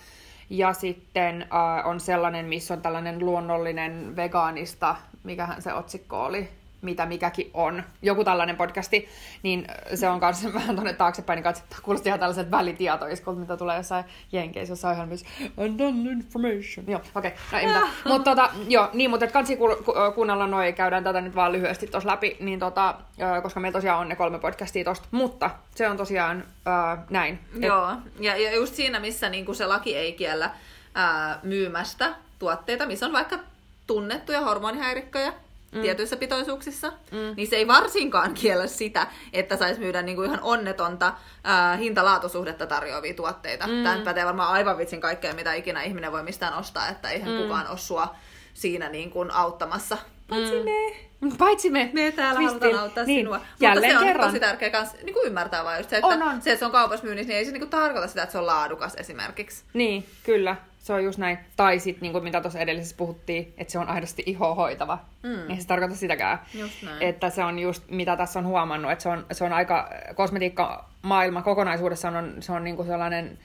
Ja 0.49 0.73
sitten 0.73 1.41
äh, 1.41 1.87
on 1.87 1.99
sellainen, 1.99 2.45
missä 2.45 2.73
on 2.73 2.81
tällainen 2.81 3.19
luonnollinen 3.19 4.15
vegaanista, 4.15 4.95
mikähän 5.23 5.61
se 5.61 5.73
otsikko 5.73 6.25
oli, 6.25 6.49
mitä 6.81 7.05
mikäkin 7.05 7.51
on, 7.53 7.83
joku 8.01 8.23
tällainen 8.23 8.57
podcasti, 8.57 9.07
niin 9.43 9.67
se 9.95 10.09
on 10.09 10.19
kanssa 10.19 10.53
vähän 10.59 10.75
tuonne 10.75 10.93
taaksepäin, 10.93 11.37
niin 11.37 11.43
katsotaan, 11.43 11.81
kuulosti 11.83 12.09
ihan 12.09 12.19
tällaiset 12.19 12.51
välitietoiskot, 12.51 13.39
mitä 13.39 13.57
tulee 13.57 13.77
jossain 13.77 14.05
jenkeissä, 14.31 14.71
jossain 14.71 14.93
ohjelmissa. 14.93 15.25
Undone 15.57 16.11
information. 16.11 16.87
Joo, 16.87 17.01
okei, 17.15 17.31
okay. 17.31 17.31
no 17.51 17.57
ei 17.57 17.65
mitään. 17.65 17.89
mutta 18.05 18.31
tota, 18.31 18.49
joo, 18.67 18.89
niin, 18.93 19.09
mutta 19.09 19.25
et 19.25 19.31
kansi 19.31 19.57
ku, 19.57 19.67
ku, 19.85 19.93
kuunnella 20.15 20.47
noin, 20.47 20.73
käydään 20.73 21.03
tätä 21.03 21.21
nyt 21.21 21.35
vaan 21.35 21.51
lyhyesti 21.51 21.87
tuossa 21.87 22.09
läpi, 22.09 22.37
niin 22.39 22.59
tota, 22.59 22.95
koska 23.43 23.59
meillä 23.59 23.77
tosiaan 23.77 23.99
on 23.99 24.09
ne 24.09 24.15
kolme 24.15 24.39
podcastia 24.39 24.83
tosta, 24.83 25.07
mutta 25.11 25.49
se 25.75 25.89
on 25.89 25.97
tosiaan 25.97 26.43
äh, 26.67 26.99
näin. 27.09 27.39
Joo, 27.59 27.91
ja, 28.19 28.37
ja 28.37 28.55
just 28.55 28.75
siinä, 28.75 28.99
missä 28.99 29.29
niin 29.29 29.55
se 29.55 29.65
laki 29.65 29.95
ei 29.95 30.13
kiellä 30.13 30.45
äh, 30.45 31.37
myymästä 31.43 32.15
tuotteita, 32.39 32.85
missä 32.85 33.05
on 33.05 33.13
vaikka 33.13 33.39
tunnettuja 33.87 34.41
hormonihäirikköjä, 34.41 35.33
mm. 35.71 35.81
tietyissä 35.81 36.15
pitoisuuksissa, 36.15 36.89
mm. 37.11 37.33
niin 37.35 37.47
se 37.47 37.55
ei 37.55 37.67
varsinkaan 37.67 38.33
kiellä 38.33 38.67
sitä, 38.67 39.07
että 39.33 39.57
saisi 39.57 39.79
myydä 39.79 40.01
niinku 40.01 40.23
ihan 40.23 40.39
onnetonta 40.41 41.13
ää, 41.43 41.75
hinta-laatusuhdetta 41.75 42.67
tarjoavia 42.67 43.13
tuotteita. 43.13 43.67
Mm. 43.67 43.83
Tämä 43.83 44.01
pätee 44.05 44.25
varmaan 44.25 44.53
aivan 44.53 44.77
vitsin 44.77 45.01
kaikkea, 45.01 45.33
mitä 45.33 45.53
ikinä 45.53 45.83
ihminen 45.83 46.11
voi 46.11 46.23
mistään 46.23 46.53
ostaa, 46.53 46.89
että 46.89 47.09
eihän 47.09 47.31
mm. 47.31 47.37
kukaan 47.37 47.67
ole 47.67 47.77
sua 47.77 48.15
siinä 48.53 48.89
niin 48.89 49.11
kuin 49.11 49.31
auttamassa. 49.31 49.97
Paitsi 50.29 50.59
mm. 50.59 50.65
me. 50.65 50.95
Paitsi 51.37 51.69
me. 51.69 51.89
Me 51.93 52.11
täällä 52.11 52.39
Twistin. 52.39 52.61
halutaan 52.61 52.83
auttaa 52.83 53.03
niin. 53.03 53.19
sinua. 53.19 53.41
Jälleen 53.59 53.83
Mutta 53.83 53.89
se 53.89 53.97
on 53.97 54.13
kerran. 54.13 54.27
tosi 54.27 54.39
tärkeä 54.39 54.69
kans, 54.69 54.93
niin 55.03 55.13
kuin 55.13 55.27
ymmärtää 55.27 55.63
vaan 55.63 55.77
just 55.77 55.89
se, 55.89 55.95
että 55.95 56.07
on, 56.07 56.21
on. 56.23 56.41
se, 56.41 56.51
että 56.51 56.59
se 56.59 56.65
on 56.65 56.71
kaupassa 56.71 57.05
myynnissä, 57.05 57.27
niin 57.27 57.37
ei 57.37 57.45
se 57.45 57.51
niin 57.51 57.61
kuin 57.61 57.69
tarkoita 57.69 58.07
sitä, 58.07 58.23
että 58.23 58.31
se 58.31 58.37
on 58.37 58.45
laadukas 58.45 58.95
esimerkiksi. 58.95 59.63
Niin, 59.73 60.05
kyllä. 60.23 60.55
Se 60.81 60.93
on 60.93 61.03
just 61.03 61.17
näin. 61.19 61.37
Tai 61.55 61.79
sitten, 61.79 62.01
niin 62.01 62.11
kuin 62.11 62.23
mitä 62.23 62.41
tuossa 62.41 62.59
edellisessä 62.59 62.95
puhuttiin, 62.97 63.53
että 63.57 63.71
se 63.71 63.79
on 63.79 63.87
aidosti 63.87 64.23
iho 64.25 64.55
hoitava. 64.55 64.99
Mm. 65.23 65.47
Niin 65.47 65.61
se 65.61 65.67
tarkoita 65.67 65.95
sitäkään. 65.95 66.39
Just 66.53 66.83
näin. 66.83 67.01
Että 67.01 67.29
se 67.29 67.43
on 67.43 67.59
just, 67.59 67.83
mitä 67.89 68.17
tässä 68.17 68.39
on 68.39 68.45
huomannut, 68.45 68.91
että 68.91 69.03
se 69.03 69.09
on, 69.09 69.25
se 69.31 69.43
on 69.43 69.53
aika, 69.53 69.89
kosmetiikka 70.15 70.89
maailma 71.01 71.41
kokonaisuudessaan 71.41 72.15
on, 72.15 72.35
se 72.39 72.51
on 72.51 72.63
niin 72.63 72.75
kuin 72.75 72.87
sellainen 72.87 73.39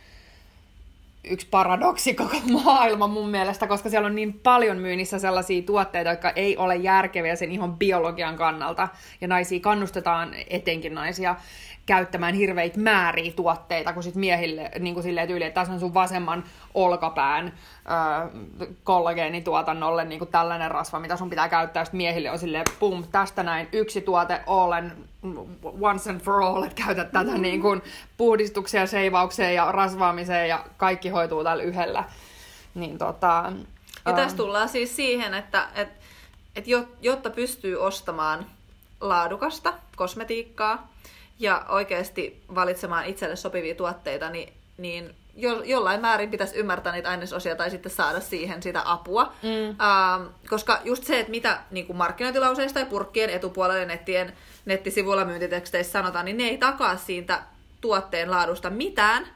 yksi 1.27 1.47
paradoksi 1.51 2.15
koko 2.15 2.37
maailma 2.65 3.07
mun 3.07 3.29
mielestä, 3.29 3.67
koska 3.67 3.91
siellä 3.91 4.07
on 4.07 4.15
niin 4.15 4.33
paljon 4.33 4.79
myynnissä 4.79 5.19
sellaisia 5.19 5.63
tuotteita, 5.63 6.11
jotka 6.11 6.31
ei 6.31 6.57
ole 6.57 6.77
järkeviä 6.77 7.37
sen 7.37 7.53
ihon 7.53 7.79
biologian 7.79 8.37
kannalta. 8.37 8.89
Ja 9.21 9.29
naisia 9.29 9.61
kannustetaan, 9.61 10.35
etenkin 10.51 10.95
naisia, 10.95 11.37
käyttämään 11.87 12.35
hirveitä 12.35 12.81
määriä 12.81 13.33
tuotteita, 13.33 13.93
kun 13.93 14.03
sit 14.03 14.15
miehille 14.15 14.71
niin 14.79 14.95
kuin 14.95 15.05
silleen 15.05 15.29
tyyli, 15.29 15.45
että 15.45 15.61
tässä 15.61 15.75
on 15.75 15.81
sun 15.81 15.95
vasemman 15.95 16.45
olkapään 16.75 17.53
öö, 17.91 18.69
kollageenituotannolle 18.85 20.05
niin 20.05 20.19
kuin 20.19 20.31
tällainen 20.31 20.71
rasva, 20.71 21.01
mitä 21.01 21.17
sun 21.17 21.31
pitää 21.31 21.49
käyttää, 21.49 21.85
sitten 21.85 21.99
miehille 21.99 22.31
on 22.31 22.39
silleen, 22.39 22.65
pum, 22.79 23.05
tästä 23.13 23.43
näin 23.43 23.69
yksi 23.73 24.01
tuote 24.01 24.41
and 24.77 24.91
once 25.81 26.11
and 26.11 26.21
for 26.21 26.43
all, 26.43 26.63
että 26.63 26.83
käytät 26.85 27.13
tätä 27.13 27.31
mm. 27.31 27.43
niin 27.43 27.63
kuin 27.63 27.83
puhdistukseen, 28.17 28.89
seivaukseen 28.89 29.55
ja 29.55 29.73
rasvaamiseen 29.73 30.49
ja 30.49 30.65
kaikki 30.77 31.09
hoituu 31.09 31.45
tällä 31.45 31.63
yhdellä. 31.63 32.05
Niin 32.75 32.99
tota, 32.99 33.53
ja 34.07 34.13
tässä 34.13 34.37
tullaan 34.37 34.69
siis 34.69 34.97
siihen, 34.97 35.35
että 35.35 35.69
et, 35.75 35.89
et 36.57 36.65
jotta 37.01 37.31
pystyy 37.31 37.77
ostamaan 37.77 38.47
laadukasta 39.01 39.75
kosmetiikkaa, 39.97 40.89
ja 41.39 41.65
oikeasti 41.69 42.43
valitsemaan 42.55 43.05
itselle 43.05 43.37
sopivia 43.37 43.75
tuotteita, 43.75 44.31
niin, 44.31 44.53
niin 44.79 45.15
jo, 45.35 45.63
jollain 45.63 46.01
määrin 46.01 46.31
pitäisi 46.31 46.57
ymmärtää 46.57 46.93
niitä 46.93 47.11
ainesosia 47.11 47.57
tai 47.57 47.71
sitten 47.71 47.93
saada 47.93 48.21
siihen 48.21 48.63
sitä 48.63 48.83
apua. 48.85 49.33
Mm. 49.43 49.71
Uh, 49.71 50.33
koska 50.49 50.81
just 50.85 51.05
se, 51.05 51.21
että 51.21 51.31
mitä 51.31 51.61
niin 51.71 51.87
kuin 51.87 51.97
markkinointilauseista 51.97 52.79
ja 52.79 52.87
purkkien 52.87 53.31
etupuolella 53.31 53.85
nettien, 53.87 54.33
nettisivuilla 54.67 55.25
myyntiteksteissä 55.25 55.93
sanotaan, 55.93 56.25
niin 56.25 56.37
ne 56.37 56.45
ei 56.45 56.59
takaa 56.59 56.97
siitä 56.97 57.43
tuotteen 57.81 58.31
laadusta 58.31 58.71
mitään 58.71 59.27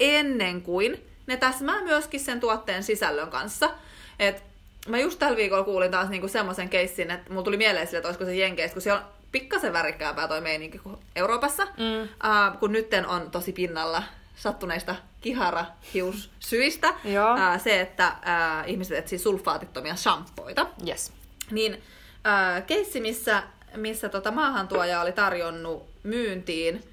ennen 0.00 0.62
kuin 0.62 1.06
ne 1.26 1.36
täsmää 1.36 1.82
myöskin 1.82 2.20
sen 2.20 2.40
tuotteen 2.40 2.82
sisällön 2.82 3.30
kanssa. 3.30 3.70
Et 4.18 4.42
mä 4.88 4.98
just 4.98 5.18
tällä 5.18 5.36
viikolla 5.36 5.64
kuulin 5.64 5.90
taas 5.90 6.08
niinku 6.08 6.28
semmoisen 6.28 6.68
keissin, 6.68 7.10
että 7.10 7.30
mulla 7.30 7.44
tuli 7.44 7.56
mieleen 7.56 7.86
sille, 7.86 7.98
että 7.98 8.08
olisiko 8.08 8.24
se 8.24 8.36
Jenkeistä, 8.36 8.74
kun 8.74 8.82
siellä 8.82 9.00
on 9.00 9.06
pikkasen 9.32 9.72
värikkäämpää 9.72 10.28
toi 10.28 10.40
meininki 10.40 10.78
kuin 10.78 10.96
Euroopassa, 11.16 11.64
mm. 11.64 12.02
uh, 12.02 12.58
kun 12.60 12.72
nytten 12.72 13.06
on 13.06 13.30
tosi 13.30 13.52
pinnalla 13.52 14.02
sattuneista 14.36 14.94
kihara-hiussyistä 15.20 16.88
uh, 16.90 17.62
se, 17.62 17.80
että 17.80 18.08
uh, 18.08 18.70
ihmiset 18.70 18.98
etsii 18.98 19.18
sulfaatittomia 19.18 19.96
shampoita. 19.96 20.66
Yes. 20.88 21.12
Niin 21.50 21.74
uh, 21.74 22.66
keissi, 22.66 23.00
missä, 23.00 23.42
missä 23.76 24.08
tota 24.08 24.30
maahantuoja 24.30 25.00
oli 25.00 25.12
tarjonnut 25.12 25.86
myyntiin 26.02 26.84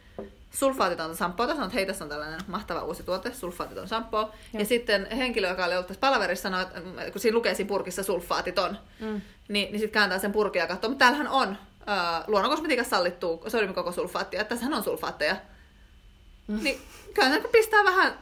sulfaatitonta 0.51 1.15
shampoota, 1.15 1.53
sanoi, 1.53 1.65
että 1.65 1.75
hei, 1.75 1.85
tässä 1.85 2.05
on 2.05 2.09
tällainen 2.09 2.39
mahtava 2.47 2.83
uusi 2.83 3.03
tuote, 3.03 3.33
sulfaatiton 3.33 3.87
shampoo. 3.87 4.31
Ja, 4.53 4.65
sitten 4.65 5.07
henkilö, 5.11 5.49
joka 5.49 5.65
oli 5.65 5.73
ollut 5.73 5.87
tässä 5.87 5.99
palaverissa, 5.99 6.41
sanoi, 6.41 6.61
että 6.61 6.81
kun 7.11 7.21
siinä 7.21 7.35
lukee 7.35 7.55
siinä 7.55 7.67
purkissa 7.67 8.03
sulfaatiton, 8.03 8.77
mm. 8.99 9.07
niin, 9.07 9.21
niin 9.47 9.71
sitten 9.71 9.91
kääntää 9.91 10.19
sen 10.19 10.31
purkin 10.31 10.59
ja 10.59 10.67
katsoo, 10.67 10.89
mutta 10.89 11.05
täällähän 11.05 11.27
on 11.27 11.57
äh, 11.89 12.23
luonnonkosmetiikassa 12.27 12.89
sallittuu 12.89 13.43
sodiumikokosulfaattia, 13.47 14.41
että 14.41 14.49
tässähän 14.49 14.73
on 14.73 14.83
sulfaatteja. 14.83 15.35
Mm. 16.47 16.63
Niin 16.63 16.81
kyllä 17.13 17.29
se 17.29 17.47
pistää 17.51 17.83
vähän 17.83 18.13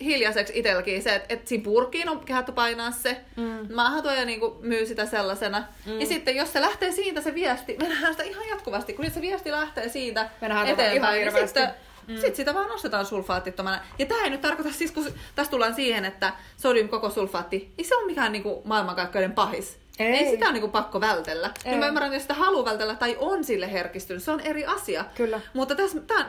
hiljaiseksi 0.00 0.52
itselläkin 0.56 1.02
se, 1.02 1.14
että, 1.14 1.34
että 1.34 1.48
siinä 1.48 1.64
purkiin 1.64 2.08
on 2.08 2.20
kehattu 2.20 2.52
painaa 2.52 2.90
se. 2.90 3.20
Mm. 3.36 3.74
Maahantuoja 3.74 4.24
niin 4.24 4.40
myy 4.60 4.86
sitä 4.86 5.06
sellaisena. 5.06 5.64
Mm. 5.86 6.00
Ja 6.00 6.06
sitten 6.06 6.36
jos 6.36 6.52
se 6.52 6.60
lähtee 6.60 6.92
siitä 6.92 7.20
se 7.20 7.34
viesti, 7.34 7.76
me 7.80 7.88
nähdään 7.88 8.12
sitä 8.12 8.24
ihan 8.24 8.48
jatkuvasti, 8.48 8.92
kun 8.92 9.10
se 9.10 9.20
viesti 9.20 9.50
lähtee 9.50 9.88
siitä 9.88 10.30
eteenpäin, 10.66 10.96
ihan 10.96 11.34
niin 11.34 11.48
sitten 11.48 11.70
Mm. 12.08 12.14
Sitten 12.14 12.36
sitä 12.36 12.54
vaan 12.54 12.68
nostetaan 12.68 13.06
sulfaattittomana. 13.06 13.80
Ja 13.98 14.06
tämä 14.06 14.24
ei 14.24 14.30
nyt 14.30 14.40
tarkoita 14.40 14.72
siis, 14.72 14.92
kun 14.92 15.06
tässä 15.34 15.50
tullaan 15.50 15.74
siihen, 15.74 16.04
että 16.04 16.32
sodium 16.56 16.88
koko 16.88 17.10
sulfaatti, 17.10 17.72
ei 17.78 17.84
se 17.84 17.96
ole 17.96 18.06
mikään 18.06 18.32
niinku 18.32 18.62
maailmankaikkeuden 18.64 19.32
pahis. 19.32 19.78
Ei, 19.98 20.06
ei 20.06 20.30
sitä 20.30 20.44
ole 20.44 20.52
niinku 20.52 20.68
pakko 20.68 21.00
vältellä. 21.00 21.50
Ei. 21.64 21.70
Niin 21.70 21.80
mä 21.80 21.86
ymmärrän, 21.86 22.12
että 22.12 22.22
sitä 22.22 22.34
haluaa 22.34 22.64
vältellä 22.64 22.94
tai 22.94 23.16
on 23.18 23.44
sille 23.44 23.72
herkistynyt. 23.72 24.22
Se 24.22 24.30
on 24.30 24.40
eri 24.40 24.64
asia. 24.66 25.04
Kyllä. 25.14 25.40
Mutta 25.54 25.74
tässä, 25.74 26.00
tää, 26.00 26.26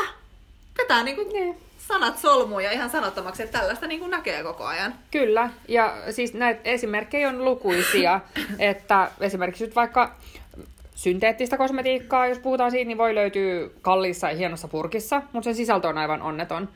äh, 0.00 0.08
vetää 0.78 1.02
niinku 1.02 1.32
niin. 1.32 1.67
Sanat 1.88 2.18
solmuun 2.18 2.64
ja 2.64 2.72
ihan 2.72 2.90
sanottomaksi, 2.90 3.42
että 3.42 3.58
tällaista 3.58 3.86
niinku 3.86 4.06
näkee 4.06 4.42
koko 4.42 4.64
ajan. 4.64 4.94
Kyllä, 5.10 5.50
ja 5.68 5.96
siis 6.10 6.34
näitä 6.34 6.60
esimerkkejä 6.64 7.28
on 7.28 7.44
lukuisia, 7.44 8.20
että 8.58 9.10
esimerkiksi 9.20 9.64
nyt 9.64 9.76
vaikka 9.76 10.16
synteettistä 10.94 11.56
kosmetiikkaa, 11.56 12.26
jos 12.26 12.38
puhutaan 12.38 12.70
siitä, 12.70 12.88
niin 12.88 12.98
voi 12.98 13.14
löytyä 13.14 13.68
kalliissa 13.82 14.30
ja 14.30 14.36
hienossa 14.36 14.68
purkissa, 14.68 15.22
mutta 15.32 15.44
sen 15.44 15.54
sisältö 15.54 15.88
on 15.88 15.98
aivan 15.98 16.22
onneton. 16.22 16.68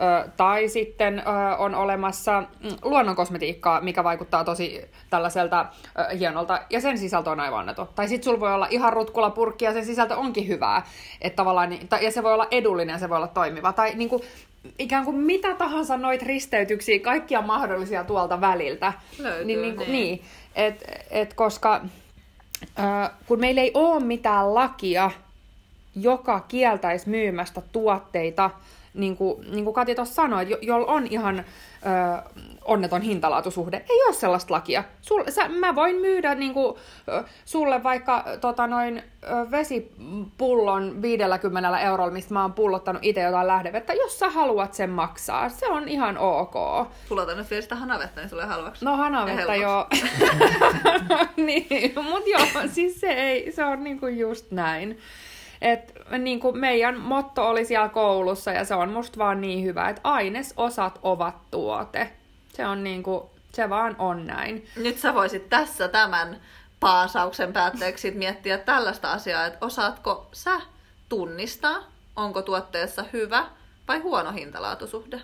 Ö, 0.00 0.28
tai 0.36 0.68
sitten 0.68 1.18
ö, 1.18 1.22
on 1.58 1.74
olemassa 1.74 2.40
mm, 2.40 2.70
luonnonkosmetiikkaa, 2.82 3.80
mikä 3.80 4.04
vaikuttaa 4.04 4.44
tosi 4.44 4.84
tällaiselta 5.10 5.66
ö, 5.98 6.16
hienolta, 6.16 6.60
ja 6.70 6.80
sen 6.80 6.98
sisältö 6.98 7.30
on 7.30 7.40
aivan 7.40 7.60
onneton. 7.60 7.88
Tai 7.94 8.08
sitten 8.08 8.24
sulla 8.24 8.40
voi 8.40 8.54
olla 8.54 8.66
ihan 8.70 8.92
rutkula 8.92 9.30
purkki, 9.30 9.64
ja 9.64 9.72
sen 9.72 9.86
sisältö 9.86 10.16
onkin 10.16 10.48
hyvää. 10.48 10.82
Että 11.20 11.36
tavallaan, 11.36 11.78
ja 12.00 12.10
se 12.10 12.22
voi 12.22 12.34
olla 12.34 12.48
edullinen, 12.50 12.92
ja 12.92 12.98
se 12.98 13.08
voi 13.08 13.16
olla 13.16 13.28
toimiva. 13.28 13.72
Tai 13.72 13.92
niin 13.94 14.08
kuin, 14.08 14.22
ikään 14.78 15.04
kuin 15.04 15.16
mitä 15.16 15.54
tahansa 15.54 15.96
noit 15.96 16.22
risteytyksiä, 16.22 16.98
kaikkia 16.98 17.42
mahdollisia 17.42 18.04
tuolta 18.04 18.40
väliltä. 18.40 18.92
Löytyy, 19.18 19.44
niin, 19.44 19.62
niin, 19.62 19.76
niin, 19.76 19.92
niin 19.92 20.22
et, 20.54 20.84
et 21.10 21.34
koska 21.34 21.80
kun 23.26 23.40
meillä 23.40 23.60
ei 23.60 23.70
ole 23.74 24.04
mitään 24.04 24.54
lakia, 24.54 25.10
joka 25.94 26.40
kieltäisi 26.40 27.08
myymästä 27.08 27.62
tuotteita, 27.72 28.50
niin 28.94 29.16
kuin, 29.16 29.50
niin 29.50 29.64
kuin 29.64 29.74
Kati 29.74 29.94
tuossa 29.94 30.14
sanoi, 30.14 30.50
jo, 30.50 30.58
jolla 30.62 30.92
on 30.92 31.06
ihan 31.10 31.38
ö, 31.38 31.42
onneton 32.64 33.02
hintalaatusuhde. 33.02 33.84
Ei 33.90 34.02
ole 34.06 34.14
sellaista 34.14 34.54
lakia. 34.54 34.84
Sul, 35.00 35.24
sä, 35.28 35.48
mä 35.48 35.74
voin 35.74 35.96
myydä 35.96 36.34
niin 36.34 36.54
kuin, 36.54 36.76
sulle 37.44 37.82
vaikka 37.82 38.24
tota, 38.40 38.66
noin, 38.66 39.02
vesipullon 39.50 41.02
50 41.02 41.80
eurolla, 41.80 42.12
mistä 42.12 42.34
mä 42.34 42.42
oon 42.42 42.52
pullottanut 42.52 43.04
itse 43.04 43.20
jotain 43.20 43.46
lähdevettä, 43.46 43.92
jos 43.92 44.18
sä 44.18 44.30
haluat 44.30 44.74
sen 44.74 44.90
maksaa. 44.90 45.48
Se 45.48 45.66
on 45.66 45.88
ihan 45.88 46.18
ok. 46.18 46.54
Pulotan 47.08 47.36
nyt 47.36 47.50
vielä 47.50 47.62
sitä 47.62 47.76
hanavettä, 47.76 48.20
niin 48.20 48.30
sulle 48.30 48.44
halvaksi. 48.44 48.84
No 48.84 48.96
hanavettä 48.96 49.56
joo. 49.56 49.86
niin, 51.46 51.92
mut 52.02 52.26
joo, 52.26 52.62
siis 52.72 53.00
se, 53.00 53.08
ei, 53.08 53.52
se 53.52 53.64
on 53.64 53.84
niinku 53.84 54.06
just 54.06 54.50
näin. 54.50 54.98
Et 55.62 55.92
niin 56.18 56.40
kuin 56.40 56.58
meidän 56.58 57.00
motto 57.00 57.48
oli 57.48 57.64
siellä 57.64 57.88
koulussa 57.88 58.52
ja 58.52 58.64
se 58.64 58.74
on 58.74 58.92
musta 58.92 59.18
vaan 59.18 59.40
niin 59.40 59.64
hyvä, 59.64 59.88
että 59.88 60.00
ainesosat 60.04 60.98
ovat 61.02 61.50
tuote. 61.50 62.12
Se 62.54 62.66
on 62.66 62.84
niin 62.84 63.02
kuin, 63.02 63.22
se 63.52 63.70
vaan 63.70 63.96
on 63.98 64.26
näin. 64.26 64.66
Nyt 64.76 64.98
sä 64.98 65.14
voisit 65.14 65.48
tässä 65.48 65.88
tämän 65.88 66.40
paasauksen 66.80 67.52
päätteeksi 67.52 68.10
miettiä 68.10 68.58
tällaista 68.58 69.12
asiaa, 69.12 69.46
että 69.46 69.66
osaatko 69.66 70.28
sä 70.32 70.60
tunnistaa, 71.08 71.84
onko 72.16 72.42
tuotteessa 72.42 73.04
hyvä 73.12 73.46
vai 73.88 73.98
huono 73.98 74.32
hintalaatusuhde? 74.32 75.22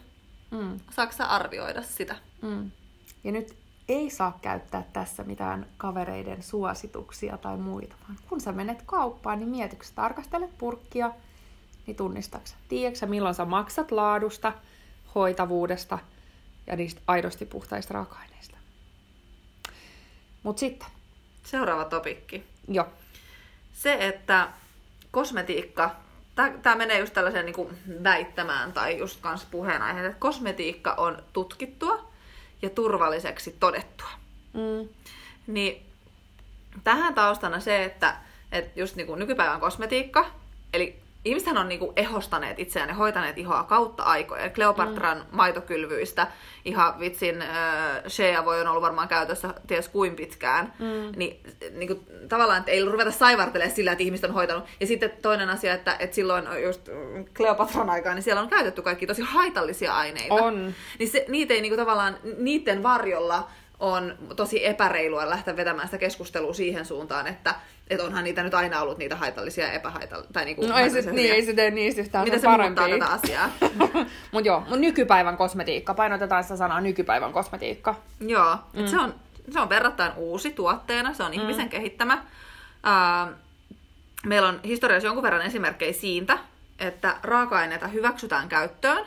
Mm. 0.51 0.81
Osaatko 0.89 1.17
sä 1.17 1.25
arvioida 1.25 1.83
sitä? 1.83 2.17
Mm. 2.43 2.71
Ja 3.25 3.33
nyt 3.33 3.57
ei 3.89 4.11
saa 4.11 4.39
käyttää 4.43 4.85
tässä 4.93 5.25
mitään 5.25 5.67
kavereiden 5.77 6.43
suosituksia 6.43 7.39
tai 7.39 7.57
muita, 7.57 7.97
vaan 8.03 8.19
kun 8.29 8.41
sä 8.41 8.53
menet 8.53 8.83
kauppaan, 8.87 9.39
niin 9.39 9.49
mietitkö 9.49 9.87
tarkastelet 9.95 10.59
purkkia, 10.59 11.11
niin 11.87 11.97
tunnistatko 11.97 12.57
Tiedätkö 12.69 13.07
milloin 13.07 13.35
sä 13.35 13.45
maksat 13.45 13.91
laadusta, 13.91 14.53
hoitavuudesta 15.15 15.99
ja 16.67 16.77
niistä 16.77 17.01
aidosti 17.07 17.47
puhtaista 17.47 17.95
raaka-aineista. 17.95 18.57
Mut 20.43 20.59
sitten. 20.59 20.89
Seuraava 21.45 21.85
topikki. 21.85 22.45
Joo. 22.69 22.87
Se, 23.73 23.97
että 24.01 24.49
kosmetiikka, 25.11 25.91
tämä 26.63 26.77
menee 26.77 26.99
just 26.99 27.15
tällaiseen 27.15 27.47
niin 27.47 28.03
väittämään 28.03 28.73
tai 28.73 28.99
just 28.99 29.21
kans 29.21 29.45
puheenaiheeseen, 29.45 30.11
että 30.11 30.21
kosmetiikka 30.21 30.93
on 30.93 31.23
tutkittua 31.33 32.06
ja 32.63 32.71
turvalliseksi 32.71 33.57
todettua. 33.61 34.11
Mm. 34.53 34.89
Niin 35.47 35.87
tähän 36.85 37.15
taustana 37.15 37.61
se, 37.61 37.85
että, 37.85 38.17
että 38.53 38.81
just 38.81 38.97
niin 38.97 39.07
kuin 39.07 39.19
nykypäivän 39.19 39.61
kosmetiikka, 39.61 40.31
eli 40.73 41.06
ihmisethän 41.27 41.59
on 41.59 41.69
niinku 41.69 41.93
ehostaneet 41.97 42.59
itseään 42.59 42.89
ja 42.89 42.95
hoitaneet 42.95 43.39
ihoa 43.39 43.63
kautta 43.63 44.03
aikojen. 44.03 44.53
Kleopatran 44.53 45.19
mm. 45.19 45.25
maitokylvyistä 45.31 46.27
ihan 46.65 47.01
vitsin 47.01 47.43
äh, 47.43 47.49
Shea 48.09 48.45
voi 48.45 48.61
on 48.61 48.67
ollut 48.67 48.83
varmaan 48.83 49.09
käytössä 49.09 49.55
ties 49.67 49.89
kuin 49.89 50.17
pitkään. 50.17 50.73
Mm. 50.79 51.19
Niin, 51.19 51.41
niinku, 51.71 52.07
tavallaan, 52.29 52.59
että 52.59 52.71
ei 52.71 52.85
ruveta 52.85 53.11
saivartelemaan 53.11 53.77
sillä, 53.77 53.93
että 53.93 54.05
ihmiset 54.05 54.25
on 54.25 54.35
hoitanut. 54.35 54.65
Ja 54.81 54.87
sitten 54.87 55.13
toinen 55.23 55.51
asia, 55.51 55.75
että, 55.75 55.97
että 55.99 56.15
silloin 56.15 56.45
just 56.63 56.89
Kleopatran 57.37 57.91
aikaan, 57.91 58.15
niin 58.15 58.23
siellä 58.23 58.43
on 58.43 58.49
käytetty 58.49 58.83
kaikki 58.83 59.07
tosi 59.07 59.23
haitallisia 59.23 59.97
aineita. 59.97 60.35
On. 60.35 60.75
Niin 60.99 61.09
se, 61.09 61.25
niitä 61.29 61.55
ei 61.55 61.61
niinku, 61.61 61.77
tavallaan, 61.77 62.17
niiden 62.39 62.83
varjolla 62.83 63.49
on 63.79 64.15
tosi 64.37 64.67
epäreilua 64.67 65.31
lähteä 65.31 65.57
vetämään 65.57 65.89
sitä 65.89 65.99
keskustelua 65.99 66.55
siihen 66.55 66.85
suuntaan, 66.85 67.27
että 67.27 67.55
et 67.91 68.01
onhan 68.01 68.25
niitä 68.25 68.43
nyt 68.43 68.55
aina 68.55 68.81
ollut 68.81 68.99
niitä 68.99 69.17
haitallisia 69.17 69.67
ja 69.67 69.73
epähaitallisia. 69.73 70.33
Tai 70.33 70.45
niinku 70.45 70.67
no 70.67 70.79
ei 70.79 70.91
se, 70.91 71.13
niin, 71.13 71.33
ei 71.33 71.47
se 71.47 71.53
tee 71.53 71.71
niistä 71.71 72.01
yhtään 72.01 72.25
Miten 72.25 72.41
se 72.41 72.49
muuttaa 72.49 72.89
tätä 72.89 73.07
asiaa? 73.07 73.51
Mut 74.33 74.45
joo, 74.45 74.63
mut 74.69 74.81
nykypäivän 74.81 75.37
kosmetiikka. 75.37 75.95
Painotetaan 75.95 76.43
sitä 76.43 76.57
sanaa 76.57 76.81
nykypäivän 76.81 77.33
kosmetiikka. 77.33 77.95
Joo, 78.21 78.57
mm. 78.73 78.87
se, 78.87 78.99
on, 78.99 79.15
se 79.51 79.61
on 79.61 79.69
verrattain 79.69 80.13
uusi 80.17 80.51
tuotteena, 80.51 81.15
se 81.15 81.23
on 81.23 81.33
mm. 81.33 81.41
ihmisen 81.41 81.69
kehittämä. 81.69 82.15
Uh, 82.15 83.35
meillä 84.27 84.49
on 84.49 84.61
historiassa 84.65 85.07
jonkun 85.07 85.23
verran 85.23 85.47
esimerkkejä 85.47 85.93
siitä, 85.93 86.39
että 86.79 87.17
raaka-aineita 87.23 87.89
hyväksytään 87.89 88.49
käyttöön, 88.49 89.07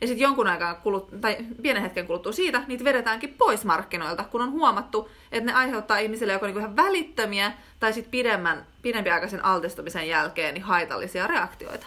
ja 0.00 0.06
sitten 0.06 0.22
jonkun 0.22 0.48
aikaa 0.48 0.74
kulut, 0.74 1.08
tai 1.20 1.36
pienen 1.62 1.82
hetken 1.82 2.06
kuluttua 2.06 2.32
siitä, 2.32 2.62
niitä 2.66 2.84
vedetäänkin 2.84 3.34
pois 3.38 3.64
markkinoilta, 3.64 4.24
kun 4.24 4.42
on 4.42 4.50
huomattu, 4.50 5.10
että 5.32 5.46
ne 5.46 5.58
aiheuttaa 5.58 5.98
ihmisille 5.98 6.32
joko 6.32 6.46
niinku 6.46 6.58
ihan 6.58 6.76
välittömiä 6.76 7.52
tai 7.80 7.92
sitten 7.92 8.10
pidemmän, 8.10 8.66
pidempiaikaisen 8.82 9.44
altistumisen 9.44 10.08
jälkeen 10.08 10.54
niin 10.54 10.64
haitallisia 10.64 11.26
reaktioita. 11.26 11.86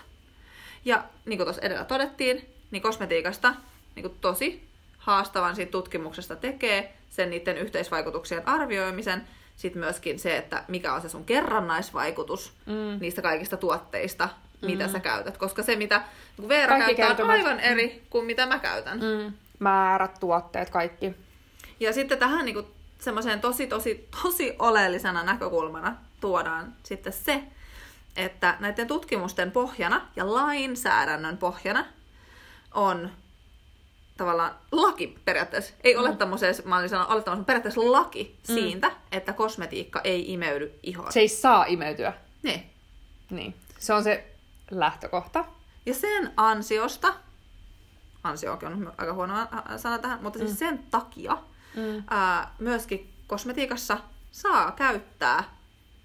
Ja 0.85 1.03
niin 1.25 1.37
kuin 1.37 1.45
tuossa 1.45 1.61
edellä 1.61 1.85
todettiin, 1.85 2.49
niin 2.71 2.81
kosmetiikasta 2.81 3.53
niin 3.95 4.03
kuin 4.03 4.17
tosi 4.21 4.63
haastavan 4.97 5.55
siitä 5.55 5.71
tutkimuksesta 5.71 6.35
tekee 6.35 6.93
sen 7.09 7.29
niiden 7.29 7.57
yhteisvaikutuksien 7.57 8.47
arvioimisen, 8.47 9.27
sitten 9.55 9.79
myöskin 9.79 10.19
se, 10.19 10.37
että 10.37 10.63
mikä 10.67 10.93
on 10.93 11.01
se 11.01 11.09
sun 11.09 11.25
kerrannaisvaikutus 11.25 12.53
mm. 12.65 12.99
niistä 12.99 13.21
kaikista 13.21 13.57
tuotteista, 13.57 14.29
mitä 14.61 14.87
mm. 14.87 14.91
sä 14.91 14.99
käytät. 14.99 15.37
Koska 15.37 15.63
se, 15.63 15.75
mitä 15.75 16.01
niin 16.37 16.49
Veera 16.49 16.77
kaikki 16.77 16.95
käyttää, 16.95 17.07
kertomat. 17.07 17.39
on 17.39 17.45
aivan 17.45 17.59
eri 17.59 17.87
mm. 17.87 18.09
kuin 18.09 18.25
mitä 18.25 18.45
mä 18.45 18.59
käytän. 18.59 18.99
Mm. 18.99 19.33
Määrät, 19.59 20.19
tuotteet, 20.19 20.69
kaikki. 20.69 21.15
Ja 21.79 21.93
sitten 21.93 22.17
tähän 22.17 22.45
niin 22.45 22.65
semmoiseen 22.99 23.41
tosi, 23.41 23.67
tosi, 23.67 24.07
tosi 24.23 24.55
oleellisena 24.59 25.23
näkökulmana 25.23 25.95
tuodaan 26.21 26.73
sitten 26.83 27.13
se, 27.13 27.43
että 28.15 28.57
näiden 28.59 28.87
tutkimusten 28.87 29.51
pohjana 29.51 30.07
ja 30.15 30.33
lainsäädännön 30.33 31.37
pohjana 31.37 31.85
on 32.73 33.09
tavallaan 34.17 34.55
laki 34.71 35.19
periaatteessa. 35.25 35.73
Ei 35.83 35.93
mm. 35.93 35.99
ole 35.99 36.15
tämmöiseen, 36.15 36.55
mä 36.65 36.77
olin 36.77 36.89
sanonut, 36.89 37.27
ole 37.27 37.43
periaatteessa 37.43 37.91
laki 37.91 38.37
mm. 38.49 38.53
siitä, 38.53 38.91
että 39.11 39.33
kosmetiikka 39.33 40.01
ei 40.03 40.33
imeydy 40.33 40.79
ihoon. 40.83 41.13
Se 41.13 41.19
ei 41.19 41.27
saa 41.27 41.65
imeytyä. 41.65 42.13
Niin. 42.43 42.63
Niin. 43.29 43.55
Se 43.79 43.93
on 43.93 44.03
se 44.03 44.28
lähtökohta. 44.71 45.45
Ja 45.85 45.93
sen 45.93 46.31
ansiosta, 46.37 47.13
ansio 48.23 48.59
on 48.65 48.93
aika 48.97 49.13
huono 49.13 49.33
sana 49.77 49.97
tähän, 49.97 50.23
mutta 50.23 50.39
siis 50.39 50.51
mm. 50.51 50.57
sen 50.57 50.79
takia 50.91 51.37
mm. 51.75 52.03
ää, 52.09 52.51
myöskin 52.59 53.13
kosmetiikassa 53.27 53.97
saa 54.31 54.71
käyttää 54.71 55.43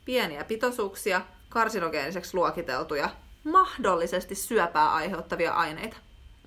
pieniä 0.05 0.44
pitoisuuksia 0.44 1.20
karsinogeeniseksi 1.48 2.37
luokiteltuja, 2.37 3.09
mahdollisesti 3.44 4.35
syöpää 4.35 4.92
aiheuttavia 4.92 5.53
aineita. 5.53 5.96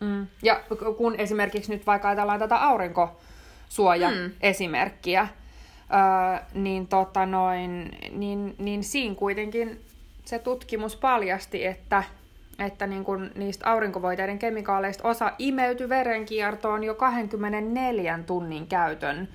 Mm. 0.02 0.28
Ja 0.44 0.64
kun 0.98 1.16
esimerkiksi 1.16 1.72
nyt 1.72 1.86
vaikka 1.86 2.08
ajatellaan 2.08 2.40
tätä 2.40 2.64
aurinkosuoja-esimerkkiä, 2.64 5.24
mm. 5.24 5.30
öö, 5.96 6.38
niin, 6.54 6.88
tota 6.88 7.26
noin, 7.26 7.98
niin, 8.12 8.56
niin 8.58 8.84
siinä 8.84 9.16
kuitenkin 9.16 9.87
se 10.28 10.40
tutkimus 10.40 10.96
paljasti, 10.96 11.66
että, 11.66 12.04
että 12.60 12.88
niin 12.88 13.04
kun 13.04 13.32
niistä 13.36 13.72
aurinkovoiteiden 13.72 14.40
kemikaaleista 14.40 15.08
osa 15.08 15.32
imeytyi 15.40 15.90
verenkiertoon 15.90 16.84
jo 16.84 16.96
24 16.96 18.20
tunnin 18.26 18.68
käytön 18.68 19.28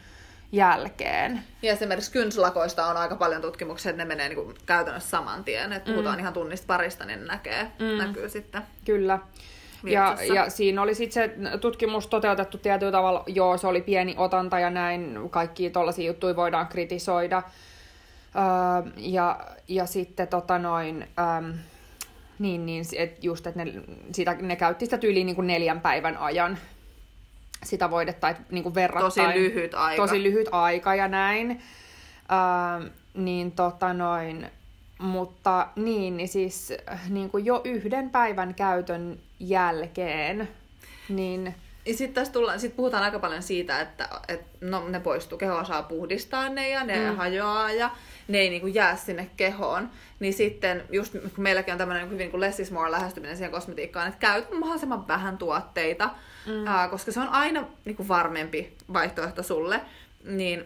jälkeen. 0.53 1.43
Ja 1.63 1.73
esimerkiksi 1.73 2.13
kynslakoista 2.13 2.87
on 2.87 2.97
aika 2.97 3.17
paljon 3.17 3.43
tutkimuksia, 3.43 3.91
että 3.91 4.05
ne 4.05 4.09
menee 4.09 4.29
niin 4.29 4.45
kuin 4.45 4.55
käytännössä 4.67 5.11
saman 5.11 5.45
tien. 5.45 5.73
Että 5.73 5.91
puhutaan 5.91 6.17
mm. 6.17 6.21
ihan 6.21 6.33
tunnista 6.33 6.67
parista, 6.67 7.05
niin 7.05 7.27
näkee, 7.27 7.67
mm. 7.79 7.99
näkyy 7.99 8.29
sitten. 8.29 8.63
Kyllä. 8.85 9.19
Ja, 9.85 10.17
ja 10.35 10.51
siinä 10.51 10.83
oli 10.83 10.95
sitten 10.95 11.43
se 11.53 11.59
tutkimus 11.59 12.07
toteutettu 12.07 12.59
tietyllä 12.59 12.93
tavalla, 12.93 13.25
joo, 13.27 13.57
se 13.57 13.67
oli 13.67 13.83
pieni 13.83 14.15
otanta 14.19 14.59
ja 14.59 14.71
näin, 14.71 15.19
kaikki 15.31 15.71
tollaisia 15.71 16.07
juttuja 16.07 16.37
voidaan 16.37 16.69
kritisoida. 16.69 17.43
Öö, 18.37 18.93
ja, 18.97 19.41
ja 19.69 19.87
sitten 19.87 20.29
tota 20.29 20.59
noin, 20.59 21.09
öö, 21.19 21.53
niin, 22.39 22.67
niin 22.67 22.85
et 22.97 23.25
just, 23.25 23.47
että 23.47 23.65
ne, 23.65 23.73
sitä, 24.13 24.35
ne 24.35 24.57
käytti 24.57 24.85
sitä 24.85 24.99
tyyliin 24.99 25.27
niin 25.27 25.37
kuin 25.37 25.47
neljän 25.47 25.81
päivän 25.81 26.17
ajan 26.17 26.59
sitä 27.63 27.91
voidetta, 27.91 28.29
että 28.29 28.43
niin 28.51 28.63
kuin 28.63 28.75
verrattain. 28.75 29.27
Tosi 29.27 29.39
lyhyt 29.39 29.75
aika. 29.75 30.03
Tosi 30.03 30.23
lyhyt 30.23 30.49
aika 30.53 30.95
ja 30.95 31.09
näin. 31.09 31.63
Öö, 32.81 32.91
niin 33.15 33.53
tota 33.53 33.93
noin, 33.93 34.51
mutta 34.99 35.69
niin, 35.77 36.17
niin 36.17 36.29
siis 36.29 36.73
niin 37.09 37.31
kuin 37.31 37.45
jo 37.45 37.61
yhden 37.65 38.11
päivän 38.11 38.55
käytön 38.55 39.19
jälkeen, 39.41 40.49
niin... 41.09 41.55
Sitten 41.87 42.15
tässä 42.15 42.33
tullaan, 42.33 42.61
sit 42.61 42.77
puhutaan 42.77 43.05
aika 43.05 43.19
paljon 43.19 43.43
siitä, 43.43 43.81
että 43.81 44.09
et, 44.29 44.41
no, 44.61 44.89
ne 44.89 45.01
poistuu, 45.01 45.39
keho 45.39 45.57
osaa 45.57 45.83
puhdistaa 45.83 46.49
ne 46.49 46.69
ja 46.69 46.85
ne 46.85 47.11
mm. 47.11 47.17
hajoaa 47.17 47.73
ja 47.73 47.91
ne 48.29 48.39
ei 48.39 48.51
niinku 48.51 48.67
jää 48.67 48.97
sinne 48.97 49.31
kehoon. 49.37 49.91
Niin 50.21 50.35
sitten 50.35 50.83
just 50.91 51.13
kun 51.13 51.31
meilläkin 51.37 51.73
on 51.73 51.79
tämmöinen 51.79 52.11
hyvin 52.11 52.31
kuin 52.31 52.41
less 52.41 52.61
is 52.61 52.71
more 52.71 52.91
lähestyminen 52.91 53.37
siihen 53.37 53.53
kosmetiikkaan, 53.53 54.09
että 54.09 54.21
käytä 54.21 54.55
mahdollisimman 54.55 55.09
vähän 55.09 55.39
tuotteita, 55.39 56.11
mm. 56.47 56.67
ää, 56.67 56.89
koska 56.89 57.13
se 57.13 57.21
on 57.21 57.29
aina 57.29 57.67
niinku 57.85 58.09
varmempi 58.09 58.77
vaihtoehto 58.93 59.43
sulle. 59.43 59.81
Niin 60.25 60.65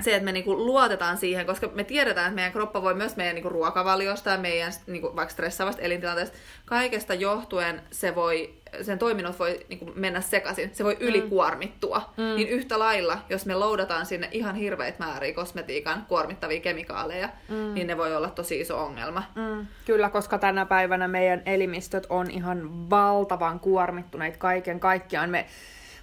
se, 0.00 0.14
että 0.14 0.24
me 0.24 0.32
niinku 0.32 0.56
luotetaan 0.56 1.18
siihen, 1.18 1.46
koska 1.46 1.68
me 1.74 1.84
tiedetään, 1.84 2.26
että 2.26 2.34
meidän 2.34 2.52
kroppa 2.52 2.82
voi 2.82 2.94
myös 2.94 3.16
meidän 3.16 3.34
niinku 3.34 3.48
ruokavaliosta 3.48 4.30
ja 4.30 4.38
meidän 4.38 4.72
niinku 4.86 5.16
vaikka 5.16 5.32
stressaavasta 5.32 5.82
elintilanteesta, 5.82 6.38
kaikesta 6.64 7.14
johtuen 7.14 7.82
se 7.90 8.14
voi, 8.14 8.54
sen 8.82 8.98
toiminnot 8.98 9.38
voi 9.38 9.60
niinku 9.68 9.92
mennä 9.94 10.20
sekaisin, 10.20 10.70
se 10.72 10.84
voi 10.84 10.96
mm. 11.00 11.06
ylikuormittua. 11.06 12.12
Mm. 12.16 12.36
Niin 12.36 12.48
yhtä 12.48 12.78
lailla, 12.78 13.18
jos 13.28 13.46
me 13.46 13.54
loudataan 13.54 14.06
sinne 14.06 14.28
ihan 14.32 14.54
hirveitä 14.54 15.04
määriä 15.04 15.34
kosmetiikan 15.34 16.04
kuormittavia 16.08 16.60
kemikaaleja, 16.60 17.28
mm. 17.48 17.74
niin 17.74 17.86
ne 17.86 17.96
voi 17.96 18.16
olla 18.16 18.30
tosi 18.30 18.60
iso 18.60 18.84
ongelma. 18.84 19.22
Mm. 19.34 19.66
Kyllä, 19.86 20.10
koska 20.10 20.38
tänä 20.38 20.66
päivänä 20.66 21.08
meidän 21.08 21.42
elimistöt 21.46 22.06
on 22.10 22.30
ihan 22.30 22.90
valtavan 22.90 23.60
kuormittuneet 23.60 24.36
kaiken 24.36 24.80
kaikkiaan. 24.80 25.30
Me 25.30 25.46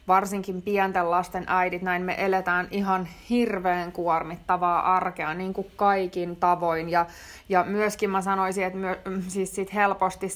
varsinkin 0.07 0.61
pienten 0.61 1.11
lasten 1.11 1.43
äidit, 1.47 1.81
näin 1.81 2.01
me 2.01 2.15
eletään 2.17 2.67
ihan 2.71 3.07
hirveän 3.29 3.91
kuormittavaa 3.91 4.95
arkea 4.95 5.33
niin 5.33 5.53
kuin 5.53 5.67
kaikin 5.75 6.35
tavoin. 6.35 6.89
Ja, 6.89 7.05
ja 7.49 7.63
myöskin 7.63 8.09
mä 8.09 8.21
sanoisin, 8.21 8.63
että 8.63 8.79
myö, 8.79 9.01
siis 9.27 9.55
sit 9.55 9.73
helposti 9.73 10.27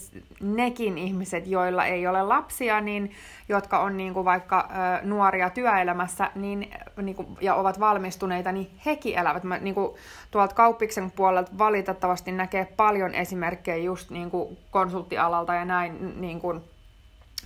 nekin 0.41 0.97
ihmiset, 0.97 1.47
joilla 1.47 1.85
ei 1.85 2.07
ole 2.07 2.23
lapsia, 2.23 2.81
niin, 2.81 3.11
jotka 3.49 3.79
on 3.79 3.97
niin 3.97 4.13
kuin 4.13 4.25
vaikka 4.25 4.69
ö, 4.71 5.05
nuoria 5.05 5.49
työelämässä 5.49 6.31
niin, 6.35 6.71
niin 7.01 7.15
kuin, 7.15 7.27
ja 7.41 7.55
ovat 7.55 7.79
valmistuneita, 7.79 8.51
niin 8.51 8.71
hekin 8.85 9.17
elävät. 9.17 9.43
Mä, 9.43 9.57
niin 9.57 9.75
kuin, 9.75 9.95
tuolta 10.31 10.55
kauppiksen 10.55 11.11
puolelta 11.11 11.51
valitettavasti 11.57 12.31
näkee 12.31 12.67
paljon 12.77 13.15
esimerkkejä 13.15 13.77
just 13.77 14.09
niin 14.09 14.31
kuin 14.31 14.57
konsulttialalta 14.71 15.53
ja 15.53 15.65
näin 15.65 16.21
niin 16.21 16.41
kuin, 16.41 16.61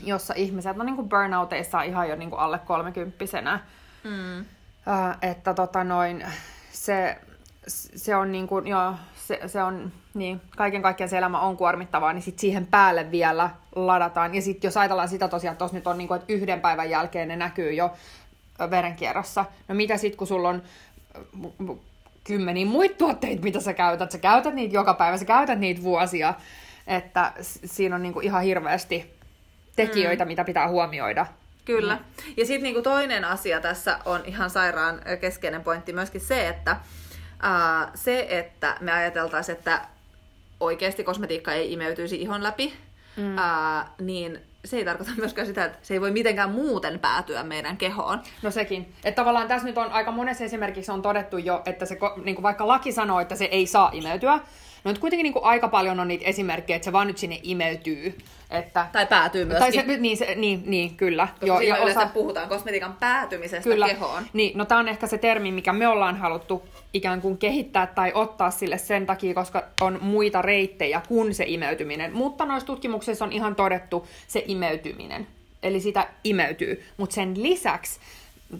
jossa 0.01 0.33
ihmiset 0.37 0.79
on 0.79 0.85
niin 0.85 0.95
kuin 0.95 1.09
burnouteissa 1.09 1.81
ihan 1.81 2.09
jo 2.09 2.15
niin 2.15 2.29
kuin 2.29 2.39
alle 2.39 2.59
kolmekymppisenä. 2.59 3.59
Mm. 4.03 4.39
Äh, 4.87 5.17
että 5.21 5.53
tota 5.53 5.83
noin, 5.83 6.25
se, 6.71 7.17
se 7.95 8.15
on 8.15 8.31
niin 8.31 8.47
kuin, 8.47 8.67
joo, 8.67 8.95
se, 9.15 9.39
se 9.47 9.63
on, 9.63 9.91
niin, 10.13 10.41
kaiken 10.57 10.81
kaikkiaan 10.81 11.09
se 11.09 11.17
elämä 11.17 11.39
on 11.39 11.57
kuormittavaa, 11.57 12.13
niin 12.13 12.21
sit 12.21 12.39
siihen 12.39 12.65
päälle 12.65 13.11
vielä 13.11 13.49
ladataan. 13.75 14.35
Ja 14.35 14.41
sitten 14.41 14.67
jos 14.67 14.77
ajatellaan 14.77 15.09
sitä 15.09 15.27
tosiaan, 15.27 15.53
että 15.53 15.69
nyt 15.71 15.87
on 15.87 15.97
niin 15.97 16.07
kuin, 16.07 16.19
että 16.19 16.33
yhden 16.33 16.61
päivän 16.61 16.89
jälkeen 16.89 17.27
ne 17.27 17.35
näkyy 17.35 17.73
jo 17.73 17.91
verenkierrossa. 18.69 19.45
No 19.67 19.75
mitä 19.75 19.97
sitten, 19.97 20.17
kun 20.17 20.27
sulla 20.27 20.49
on 20.49 20.63
kymmeniä 22.23 22.65
muita 22.65 22.95
tuotteita, 22.95 23.43
mitä 23.43 23.59
sä 23.59 23.73
käytät. 23.73 24.11
Sä 24.11 24.17
käytät 24.17 24.53
niitä 24.53 24.75
joka 24.75 24.93
päivä, 24.93 25.17
sä 25.17 25.25
käytät 25.25 25.59
niitä 25.59 25.83
vuosia. 25.83 26.33
Että 26.87 27.33
siinä 27.65 27.95
on 27.95 28.03
niinku 28.03 28.19
ihan 28.19 28.43
hirveästi 28.43 29.12
tekijöitä, 29.75 30.25
mm. 30.25 30.27
mitä 30.27 30.43
pitää 30.43 30.67
huomioida. 30.67 31.25
Kyllä. 31.65 31.95
Mm. 31.95 32.33
Ja 32.37 32.45
sitten 32.45 32.63
niinku 32.63 32.81
toinen 32.81 33.25
asia 33.25 33.61
tässä 33.61 33.99
on 34.05 34.21
ihan 34.25 34.49
sairaan 34.49 35.01
keskeinen 35.21 35.63
pointti 35.63 35.93
myöskin 35.93 36.21
se, 36.21 36.47
että 36.47 36.75
uh, 37.43 37.91
se, 37.95 38.27
että 38.29 38.77
me 38.79 38.91
ajateltaisiin, 38.91 39.57
että 39.57 39.81
oikeasti 40.59 41.03
kosmetiikka 41.03 41.53
ei 41.53 41.73
imeytyisi 41.73 42.21
ihon 42.21 42.43
läpi, 42.43 42.73
mm. 43.17 43.35
uh, 43.35 44.05
niin 44.05 44.39
se 44.65 44.77
ei 44.77 44.85
tarkoita 44.85 45.11
myöskään 45.17 45.47
sitä, 45.47 45.65
että 45.65 45.77
se 45.81 45.93
ei 45.93 46.01
voi 46.01 46.11
mitenkään 46.11 46.51
muuten 46.51 46.99
päätyä 46.99 47.43
meidän 47.43 47.77
kehoon. 47.77 48.21
No 48.41 48.51
sekin. 48.51 48.93
Että 49.03 49.21
tavallaan 49.21 49.47
tässä 49.47 49.67
nyt 49.67 49.77
on 49.77 49.91
aika 49.91 50.11
monessa 50.11 50.43
esimerkiksi 50.43 50.91
on 50.91 51.01
todettu 51.01 51.37
jo, 51.37 51.61
että 51.65 51.85
se, 51.85 51.97
niin 52.23 52.35
kuin 52.35 52.43
vaikka 52.43 52.67
laki 52.67 52.91
sanoo, 52.91 53.19
että 53.19 53.35
se 53.35 53.45
ei 53.45 53.67
saa 53.67 53.89
imeytyä, 53.93 54.39
No 54.83 54.91
nyt 54.91 54.99
kuitenkin 54.99 55.23
niin 55.23 55.33
kuin 55.33 55.45
aika 55.45 55.67
paljon 55.67 55.99
on 55.99 56.07
niitä 56.07 56.25
esimerkkejä, 56.25 56.75
että 56.75 56.85
se 56.85 56.91
vaan 56.91 57.07
nyt 57.07 57.17
sinne 57.17 57.39
imeytyy. 57.43 58.17
Että... 58.49 58.87
Tai 58.91 59.07
päätyy 59.07 59.45
myöskin. 59.45 59.83
Tai 59.83 59.85
se, 59.85 59.97
niin, 59.97 60.17
se, 60.17 60.35
niin, 60.35 60.63
niin, 60.65 60.95
kyllä. 60.95 61.27
Koska 61.27 61.45
jo, 61.45 61.59
ja 61.59 61.75
osa... 61.75 62.09
puhutaan 62.13 62.49
kosmetiikan 62.49 62.93
päätymisestä 62.99 63.69
kyllä. 63.69 63.87
kehoon. 63.87 64.23
Niin, 64.33 64.57
no 64.57 64.65
tämä 64.65 64.79
on 64.79 64.87
ehkä 64.87 65.07
se 65.07 65.17
termi, 65.17 65.51
mikä 65.51 65.73
me 65.73 65.87
ollaan 65.87 66.17
haluttu 66.17 66.63
ikään 66.93 67.21
kuin 67.21 67.37
kehittää 67.37 67.87
tai 67.87 68.11
ottaa 68.15 68.51
sille 68.51 68.77
sen 68.77 69.05
takia, 69.05 69.33
koska 69.33 69.63
on 69.81 69.99
muita 70.01 70.41
reittejä 70.41 71.01
kuin 71.07 71.35
se 71.35 71.43
imeytyminen. 71.47 72.13
Mutta 72.13 72.45
noissa 72.45 72.67
tutkimuksissa 72.67 73.25
on 73.25 73.31
ihan 73.31 73.55
todettu 73.55 74.07
se 74.27 74.43
imeytyminen. 74.47 75.27
Eli 75.63 75.79
sitä 75.79 76.07
imeytyy. 76.23 76.83
Mutta 76.97 77.15
sen 77.15 77.43
lisäksi 77.43 77.99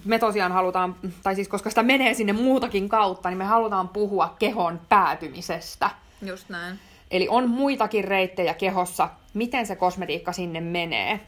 me 0.05 0.19
tosiaan 0.19 0.51
halutaan, 0.51 0.95
tai 1.23 1.35
siis 1.35 1.47
koska 1.47 1.69
sitä 1.69 1.83
menee 1.83 2.13
sinne 2.13 2.33
muutakin 2.33 2.89
kautta, 2.89 3.29
niin 3.29 3.37
me 3.37 3.45
halutaan 3.45 3.89
puhua 3.89 4.35
kehon 4.39 4.81
päätymisestä. 4.89 5.89
Just 6.23 6.49
näin. 6.49 6.79
Eli 7.11 7.27
on 7.29 7.49
muitakin 7.49 8.03
reittejä 8.03 8.53
kehossa, 8.53 9.09
miten 9.33 9.65
se 9.65 9.75
kosmetiikka 9.75 10.31
sinne 10.31 10.61
menee. 10.61 11.19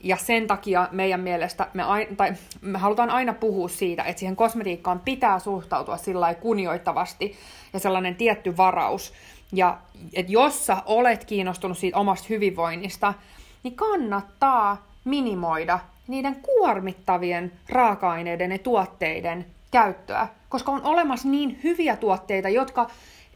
Ja 0.00 0.16
sen 0.16 0.46
takia 0.46 0.88
meidän 0.92 1.20
mielestä 1.20 1.66
me, 1.74 1.82
aina, 1.82 2.10
tai 2.16 2.32
me 2.60 2.78
halutaan 2.78 3.10
aina 3.10 3.32
puhua 3.32 3.68
siitä, 3.68 4.02
että 4.02 4.20
siihen 4.20 4.36
kosmetiikkaan 4.36 5.00
pitää 5.00 5.38
suhtautua 5.38 5.96
sillä 5.96 6.34
kunnioittavasti 6.34 7.36
ja 7.72 7.78
sellainen 7.78 8.16
tietty 8.16 8.56
varaus. 8.56 9.12
Ja 9.52 9.78
että 10.14 10.32
jos 10.32 10.66
sä 10.66 10.76
olet 10.86 11.24
kiinnostunut 11.24 11.78
siitä 11.78 11.98
omasta 11.98 12.26
hyvinvoinnista, 12.30 13.14
niin 13.62 13.76
kannattaa 13.76 14.86
minimoida 15.04 15.78
niiden 16.08 16.36
kuormittavien 16.36 17.52
raaka-aineiden 17.68 18.52
ja 18.52 18.58
tuotteiden 18.58 19.46
käyttöä, 19.70 20.28
koska 20.48 20.72
on 20.72 20.84
olemassa 20.84 21.28
niin 21.28 21.60
hyviä 21.64 21.96
tuotteita, 21.96 22.48
jotka 22.48 22.90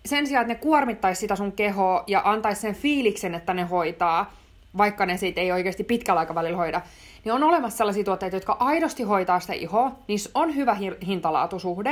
sen 0.06 0.26
sijaan, 0.26 0.42
että 0.42 0.54
ne 0.54 0.60
kuormittaisi 0.60 1.20
sitä 1.20 1.36
sun 1.36 1.52
kehoa 1.52 2.04
ja 2.06 2.22
antaisi 2.24 2.60
sen 2.60 2.74
fiiliksen, 2.74 3.34
että 3.34 3.54
ne 3.54 3.62
hoitaa, 3.62 4.32
vaikka 4.76 5.06
ne 5.06 5.16
siitä 5.16 5.40
ei 5.40 5.52
oikeasti 5.52 5.84
pitkällä 5.84 6.18
aikavälillä 6.18 6.56
hoida, 6.56 6.80
niin 7.24 7.32
on 7.32 7.42
olemassa 7.42 7.76
sellaisia 7.76 8.04
tuotteita, 8.04 8.36
jotka 8.36 8.56
aidosti 8.60 9.02
hoitaa 9.02 9.40
sitä 9.40 9.52
ihoa, 9.52 9.92
niissä 10.08 10.30
on 10.34 10.54
hyvä 10.54 10.76
hintalaatusuhde, 11.06 11.90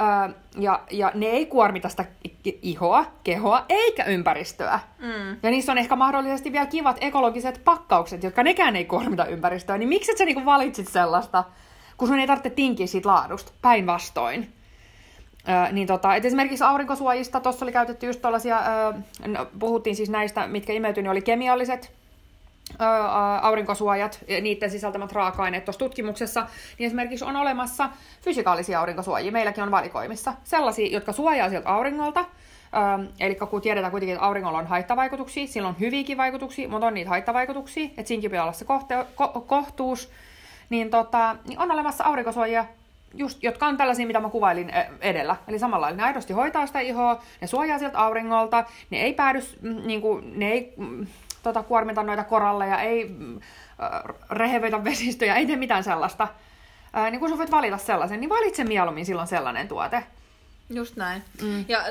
öö, 0.00 0.34
ja, 0.58 0.80
ja 0.90 1.12
ne 1.14 1.26
ei 1.26 1.46
kuormita 1.46 1.88
sitä 1.88 2.04
ihoa, 2.44 3.04
kehoa 3.24 3.64
eikä 3.68 4.04
ympäristöä. 4.04 4.80
Mm. 4.98 5.36
Ja 5.42 5.50
niissä 5.50 5.72
on 5.72 5.78
ehkä 5.78 5.96
mahdollisesti 5.96 6.52
vielä 6.52 6.66
kivat 6.66 6.96
ekologiset 7.00 7.60
pakkaukset, 7.64 8.22
jotka 8.22 8.42
nekään 8.42 8.76
ei 8.76 8.84
kuormita 8.84 9.26
ympäristöä, 9.26 9.78
niin 9.78 9.88
miksi 9.88 10.12
et 10.12 10.18
sä 10.18 10.24
niinku 10.24 10.44
valitsit 10.44 10.88
sellaista, 10.88 11.44
kun 11.96 12.08
sun 12.08 12.18
ei 12.18 12.26
tarvitse 12.26 12.50
tinkiä 12.50 12.86
siitä 12.86 13.08
laadusta, 13.08 13.52
päinvastoin. 13.62 14.57
Niin 15.72 15.86
tota, 15.86 16.14
et 16.14 16.24
esimerkiksi 16.24 16.64
aurinkosuojista, 16.64 17.40
tuossa 17.40 17.64
oli 17.64 17.72
käytetty 17.72 18.06
just 18.06 18.22
tällaisia, 18.22 18.58
öö, 18.58 18.92
no, 19.26 19.46
puhuttiin 19.58 19.96
siis 19.96 20.10
näistä, 20.10 20.46
mitkä 20.46 20.72
imeytyi, 20.72 21.02
niin 21.02 21.10
oli 21.10 21.22
kemialliset 21.22 21.92
aurinkosuojat, 23.42 24.24
ja 24.28 24.40
niiden 24.40 24.70
sisältämät 24.70 25.12
raaka-aineet 25.12 25.64
tuossa 25.64 25.78
tutkimuksessa, 25.78 26.46
niin 26.78 26.86
esimerkiksi 26.86 27.24
on 27.24 27.36
olemassa 27.36 27.88
fysikaalisia 28.22 28.80
aurinkosuojia, 28.80 29.32
meilläkin 29.32 29.64
on 29.64 29.70
valikoimissa, 29.70 30.34
sellaisia, 30.44 30.86
jotka 30.86 31.12
suojaa 31.12 31.48
sieltä 31.48 31.68
auringolta, 31.68 32.24
eli 33.20 33.34
kun 33.34 33.60
tiedetään 33.60 33.90
kuitenkin, 33.90 34.14
että 34.14 34.26
auringolla 34.26 34.58
on 34.58 34.66
haittavaikutuksia, 34.66 35.46
sillä 35.46 35.68
on 35.68 35.76
hyviäkin 35.80 36.16
vaikutuksia, 36.16 36.68
mutta 36.68 36.86
on 36.86 36.94
niitä 36.94 37.10
haittavaikutuksia, 37.10 37.84
että 37.84 38.04
siinäkin 38.08 38.30
pitää 38.30 38.42
olla 38.42 38.52
se 38.52 38.64
kohte- 38.64 39.06
ko- 39.16 39.40
kohtuus, 39.40 40.10
niin, 40.70 40.90
tota, 40.90 41.36
niin 41.48 41.58
on 41.58 41.70
olemassa 41.70 42.04
aurinkosuojia, 42.04 42.64
just, 43.14 43.42
jotka 43.42 43.66
on 43.66 43.76
tällaisia, 43.76 44.06
mitä 44.06 44.20
mä 44.20 44.28
kuvailin 44.28 44.70
e, 44.70 44.90
edellä. 45.00 45.36
Eli 45.48 45.58
samalla 45.58 45.90
ne 45.90 46.02
aidosti 46.02 46.32
hoitaa 46.32 46.66
sitä 46.66 46.80
ihoa, 46.80 47.22
ne 47.40 47.46
suojaa 47.46 47.78
sieltä 47.78 47.98
auringolta, 47.98 48.64
ne 48.90 49.02
ei 49.02 49.14
päädy, 49.14 49.38
mm, 49.60 49.86
niin 49.86 50.00
kuin, 50.00 50.38
ne 50.38 50.52
ei 50.52 50.74
mm, 50.76 51.06
tota, 51.42 51.62
kuormita 51.62 52.02
noita 52.02 52.24
koralleja, 52.24 52.80
ei 52.80 53.08
mm, 53.18 53.40
rehevöitä 54.30 54.84
vesistöjä, 54.84 55.36
ei 55.36 55.46
tee 55.46 55.56
mitään 55.56 55.84
sellaista. 55.84 56.28
Ää, 56.92 57.10
niin 57.10 57.20
kun 57.20 57.28
sä 57.28 57.38
voit 57.38 57.50
valita 57.50 57.78
sellaisen, 57.78 58.20
niin 58.20 58.30
valitse 58.30 58.64
mieluummin 58.64 59.06
silloin 59.06 59.28
sellainen 59.28 59.68
tuote. 59.68 60.04
Just 60.70 60.96
näin. 60.96 61.22
Mm. 61.42 61.64
Ja 61.68 61.84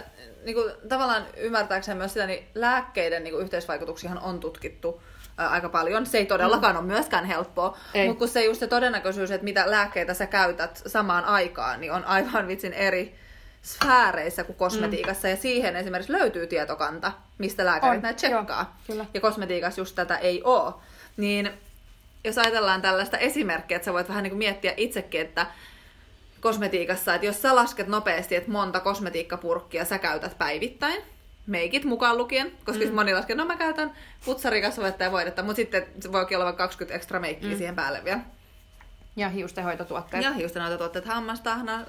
niin 0.46 0.56
kuin, 0.56 0.72
tavallaan 0.90 1.26
ymmärtääkseni 1.38 1.98
myös 1.98 2.14
sitä, 2.14 2.28
niin 2.28 2.48
lääkkeiden 2.56 3.24
niin 3.24 3.34
kuin, 3.34 3.44
yhteisvaikutuksiahan 3.44 4.20
on 4.20 4.40
tutkittu 4.40 5.02
aika 5.38 5.70
paljon. 5.70 6.06
Se 6.06 6.18
ei 6.18 6.26
todellakaan 6.26 6.76
mm. 6.76 6.80
ole 6.80 6.88
myöskään 6.88 7.26
helppoa, 7.26 7.78
mutta 8.06 8.20
kun 8.20 8.28
se 8.28 8.46
just 8.46 8.60
se 8.60 8.68
todennäköisyys, 8.68 9.32
että 9.32 9.44
mitä 9.44 9.72
lääkkeitä 9.72 10.14
sä 10.14 10.28
käytät 10.28 10.82
samaan 10.86 11.26
aikaan, 11.26 11.82
niin 11.82 11.92
on 11.92 12.06
aivan 12.06 12.48
vitsin 12.48 12.74
eri 12.74 13.16
sfääreissä 13.62 14.44
kuin 14.44 14.56
kosmetiikassa, 14.56 15.28
mm. 15.28 15.32
ja 15.32 15.38
siihen 15.38 15.76
esimerkiksi 15.76 16.14
löytyy 16.14 16.48
tietokanta, 16.48 17.12
mistä 17.38 17.66
lääkärit 17.66 17.96
on, 17.96 18.02
näitä 18.02 18.18
tsekkaa. 18.18 18.78
Joo, 18.88 19.06
ja 19.14 19.22
kosmetiikassa 19.22 19.82
just 19.82 19.96
tätä 19.96 20.18
ei 20.18 20.44
ole. 20.44 20.74
Niin 21.18 21.50
jos 22.24 22.38
ajatellaan 22.38 22.82
tällaista 22.82 23.18
esimerkkiä, 23.18 23.76
että 23.76 23.86
sä 23.86 23.94
voit 23.94 24.10
vähän 24.10 24.24
niin 24.24 24.32
kuin 24.32 24.38
miettiä 24.38 24.74
itsekin, 24.78 25.22
että 25.22 25.46
kosmetiikassa, 26.42 27.16
että 27.16 27.28
jos 27.28 27.42
sä 27.42 27.56
lasket 27.56 27.88
nopeasti, 27.88 28.36
että 28.36 28.52
monta 28.52 28.80
kosmetiikkapurkkia 28.80 29.86
sä 29.86 30.00
käytät 30.00 30.38
päivittäin, 30.38 31.04
meikit 31.48 31.86
mukaan 31.86 32.18
lukien, 32.18 32.52
koska 32.66 32.86
mm. 32.86 32.94
moni 32.94 33.14
laskee, 33.14 33.36
no 33.36 33.46
mä 33.46 33.56
käytän 33.56 33.94
putsarikasvetta 34.26 35.04
ja 35.04 35.12
voidetta, 35.12 35.44
mutta 35.44 35.56
sitten 35.56 35.86
se 36.00 36.12
voikin 36.12 36.38
olla 36.38 36.46
vaikka 36.46 36.64
20 36.64 36.96
ekstra 36.96 37.20
meikkiä 37.20 37.50
mm. 37.50 37.58
siihen 37.58 37.76
päälle 37.76 38.04
vielä. 38.04 38.20
Ja 39.16 39.30
hiustenhoitotuotteet. 39.30 40.24
Ja 40.24 40.34
hiustenhoitotuotteet, 40.34 41.06
hammastahna, 41.06 41.86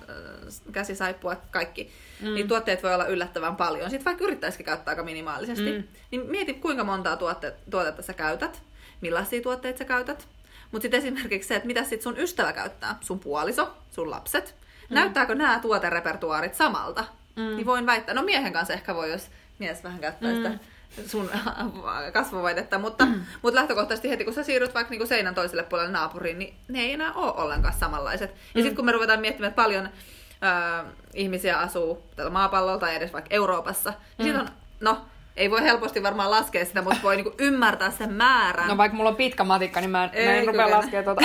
käsisaippua, 0.72 1.36
kaikki. 1.50 1.92
Mm. 2.20 2.34
Niin 2.34 2.48
tuotteet 2.48 2.82
voi 2.82 2.94
olla 2.94 3.06
yllättävän 3.06 3.56
paljon. 3.56 3.90
Sitten 3.90 4.04
vaikka 4.04 4.24
yrittäisikin 4.24 4.66
käyttää 4.66 4.92
aika 4.92 5.02
minimaalisesti. 5.02 5.72
Mm. 5.72 5.84
Niin 6.10 6.30
mieti, 6.30 6.54
kuinka 6.54 6.84
montaa 6.84 7.16
tuotte, 7.16 7.54
tuotetta 7.70 8.02
sä 8.02 8.12
käytät, 8.12 8.62
millaisia 9.00 9.42
tuotteita 9.42 9.78
sä 9.78 9.84
käytät. 9.84 10.28
Mutta 10.72 10.82
sitten 10.82 10.98
esimerkiksi 10.98 11.48
se, 11.48 11.56
että 11.56 11.66
mitä 11.66 11.84
sit 11.84 12.02
sun 12.02 12.18
ystävä 12.18 12.52
käyttää, 12.52 12.98
sun 13.00 13.20
puoliso, 13.20 13.76
sun 13.90 14.10
lapset. 14.10 14.54
Mm. 14.90 14.94
Näyttääkö 14.94 15.34
nämä 15.34 15.58
tuoterepertuaarit 15.58 16.54
samalta? 16.54 17.04
Mm. 17.36 17.56
Niin 17.56 17.66
voin 17.66 17.86
väittää, 17.86 18.14
no 18.14 18.22
miehen 18.22 18.52
kanssa 18.52 18.74
ehkä 18.74 18.94
voi, 18.94 19.10
jos 19.10 19.30
mies 19.58 19.84
vähän 19.84 20.00
käyttää 20.00 20.30
mm. 20.30 20.36
sitä 20.36 20.58
sun 21.06 21.30
kasvovoidetta, 22.12 22.78
mutta, 22.78 23.06
mm. 23.06 23.20
mutta 23.42 23.60
lähtökohtaisesti 23.60 24.10
heti 24.10 24.24
kun 24.24 24.34
sä 24.34 24.42
siirryt 24.42 24.74
vaikka 24.74 24.90
niinku 24.90 25.06
seinän 25.06 25.34
toiselle 25.34 25.62
puolelle 25.62 25.92
naapuriin, 25.92 26.38
niin 26.38 26.54
ne 26.68 26.80
ei 26.80 26.92
enää 26.92 27.12
ole 27.12 27.32
ollenkaan 27.32 27.74
samanlaiset. 27.74 28.30
Mm. 28.30 28.36
Ja 28.54 28.62
sitten 28.62 28.76
kun 28.76 28.84
me 28.84 28.92
ruvetaan 28.92 29.20
miettimään, 29.20 29.48
että 29.48 29.62
paljon 29.62 29.86
äh, 29.86 30.86
ihmisiä 31.14 31.58
asuu 31.58 32.02
tällä 32.16 32.30
maapallolla 32.30 32.78
tai 32.78 32.96
edes 32.96 33.12
vaikka 33.12 33.34
Euroopassa, 33.34 33.92
niin 34.18 34.34
mm. 34.34 34.40
on, 34.40 34.48
no 34.80 34.98
ei 35.36 35.50
voi 35.50 35.62
helposti 35.62 36.02
varmaan 36.02 36.30
laskea 36.30 36.64
sitä, 36.64 36.82
mutta 36.82 36.98
voi 37.02 37.16
niinku 37.16 37.34
ymmärtää 37.38 37.90
sen 37.90 38.12
määrän. 38.12 38.68
No 38.68 38.76
vaikka 38.76 38.96
mulla 38.96 39.10
on 39.10 39.16
pitkä 39.16 39.44
matikka, 39.44 39.80
niin 39.80 39.90
mä 39.90 40.04
en, 40.04 40.10
ei, 40.12 40.26
mä 40.26 40.34
en 40.34 40.46
rupea 40.46 40.70
laskemaan 40.70 41.04
tuota. 41.16 41.20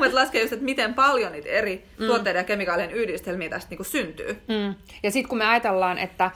mutta 0.00 0.14
laskee 0.14 0.40
just, 0.40 0.52
että 0.52 0.64
miten 0.64 0.94
paljon 0.94 1.32
niitä 1.32 1.48
eri 1.48 1.86
mm. 1.98 2.06
tuotteiden 2.06 2.40
ja 2.40 2.44
kemikaalien 2.44 2.90
yhdistelmiä 2.90 3.48
tästä 3.48 3.70
niinku 3.70 3.84
syntyy. 3.84 4.42
Mm. 4.48 4.74
Ja 5.02 5.10
sitten 5.10 5.28
kun 5.28 5.38
me 5.38 5.46
ajatellaan, 5.46 5.98
että 5.98 6.30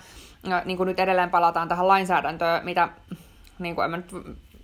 niin 0.64 0.76
kuin 0.76 0.86
nyt 0.86 1.00
edelleen 1.00 1.30
palataan 1.30 1.68
tähän 1.68 1.88
lainsäädäntöön, 1.88 2.64
mitä 2.64 2.88
niin 3.58 3.74
kuin 3.74 3.84
en 3.84 3.90
mä 3.90 3.96
nyt, 3.96 4.12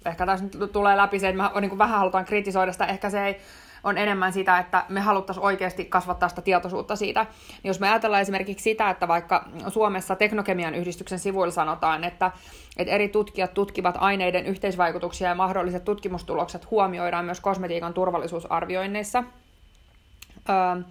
ehkä 0.07 0.27
tässä 0.27 0.45
nyt 0.45 0.73
tulee 0.73 0.97
läpi 0.97 1.19
se, 1.19 1.29
että 1.29 1.51
me 1.55 1.61
niin 1.61 1.69
kuin 1.69 1.79
vähän 1.79 1.99
halutaan 1.99 2.25
kritisoida 2.25 2.73
sitä, 2.73 2.87
ehkä 2.87 3.11
se 3.11 3.27
ei 3.27 3.41
on 3.87 3.99
enemmän 3.99 4.33
sitä, 4.33 4.59
että 4.59 4.85
me 4.89 5.01
haluttaisiin 5.01 5.45
oikeasti 5.45 5.85
kasvattaa 5.85 6.29
sitä 6.29 6.43
tietoisuutta 6.43 6.97
siitä. 6.97 7.23
Niin 7.23 7.69
jos 7.69 7.81
me 7.81 7.89
ajatellaan 7.89 8.23
esimerkiksi 8.23 8.63
sitä, 8.63 8.91
että 8.91 9.09
vaikka 9.09 9.45
Suomessa 9.69 10.17
Teknokemian 10.17 10.75
yhdistyksen 10.75 11.19
sivuilla 11.19 11.53
sanotaan, 11.53 12.05
että, 12.05 12.31
että 12.77 12.95
eri 12.95 13.09
tutkijat 13.09 13.55
tutkivat 13.55 13.95
aineiden 13.99 14.47
yhteisvaikutuksia 14.47 15.29
ja 15.29 15.35
mahdolliset 15.35 15.85
tutkimustulokset 15.85 16.71
huomioidaan 16.71 17.25
myös 17.25 17.41
kosmetiikan 17.41 17.95
turvallisuusarvioinneissa. 17.95 19.25
Öö, 20.49 20.83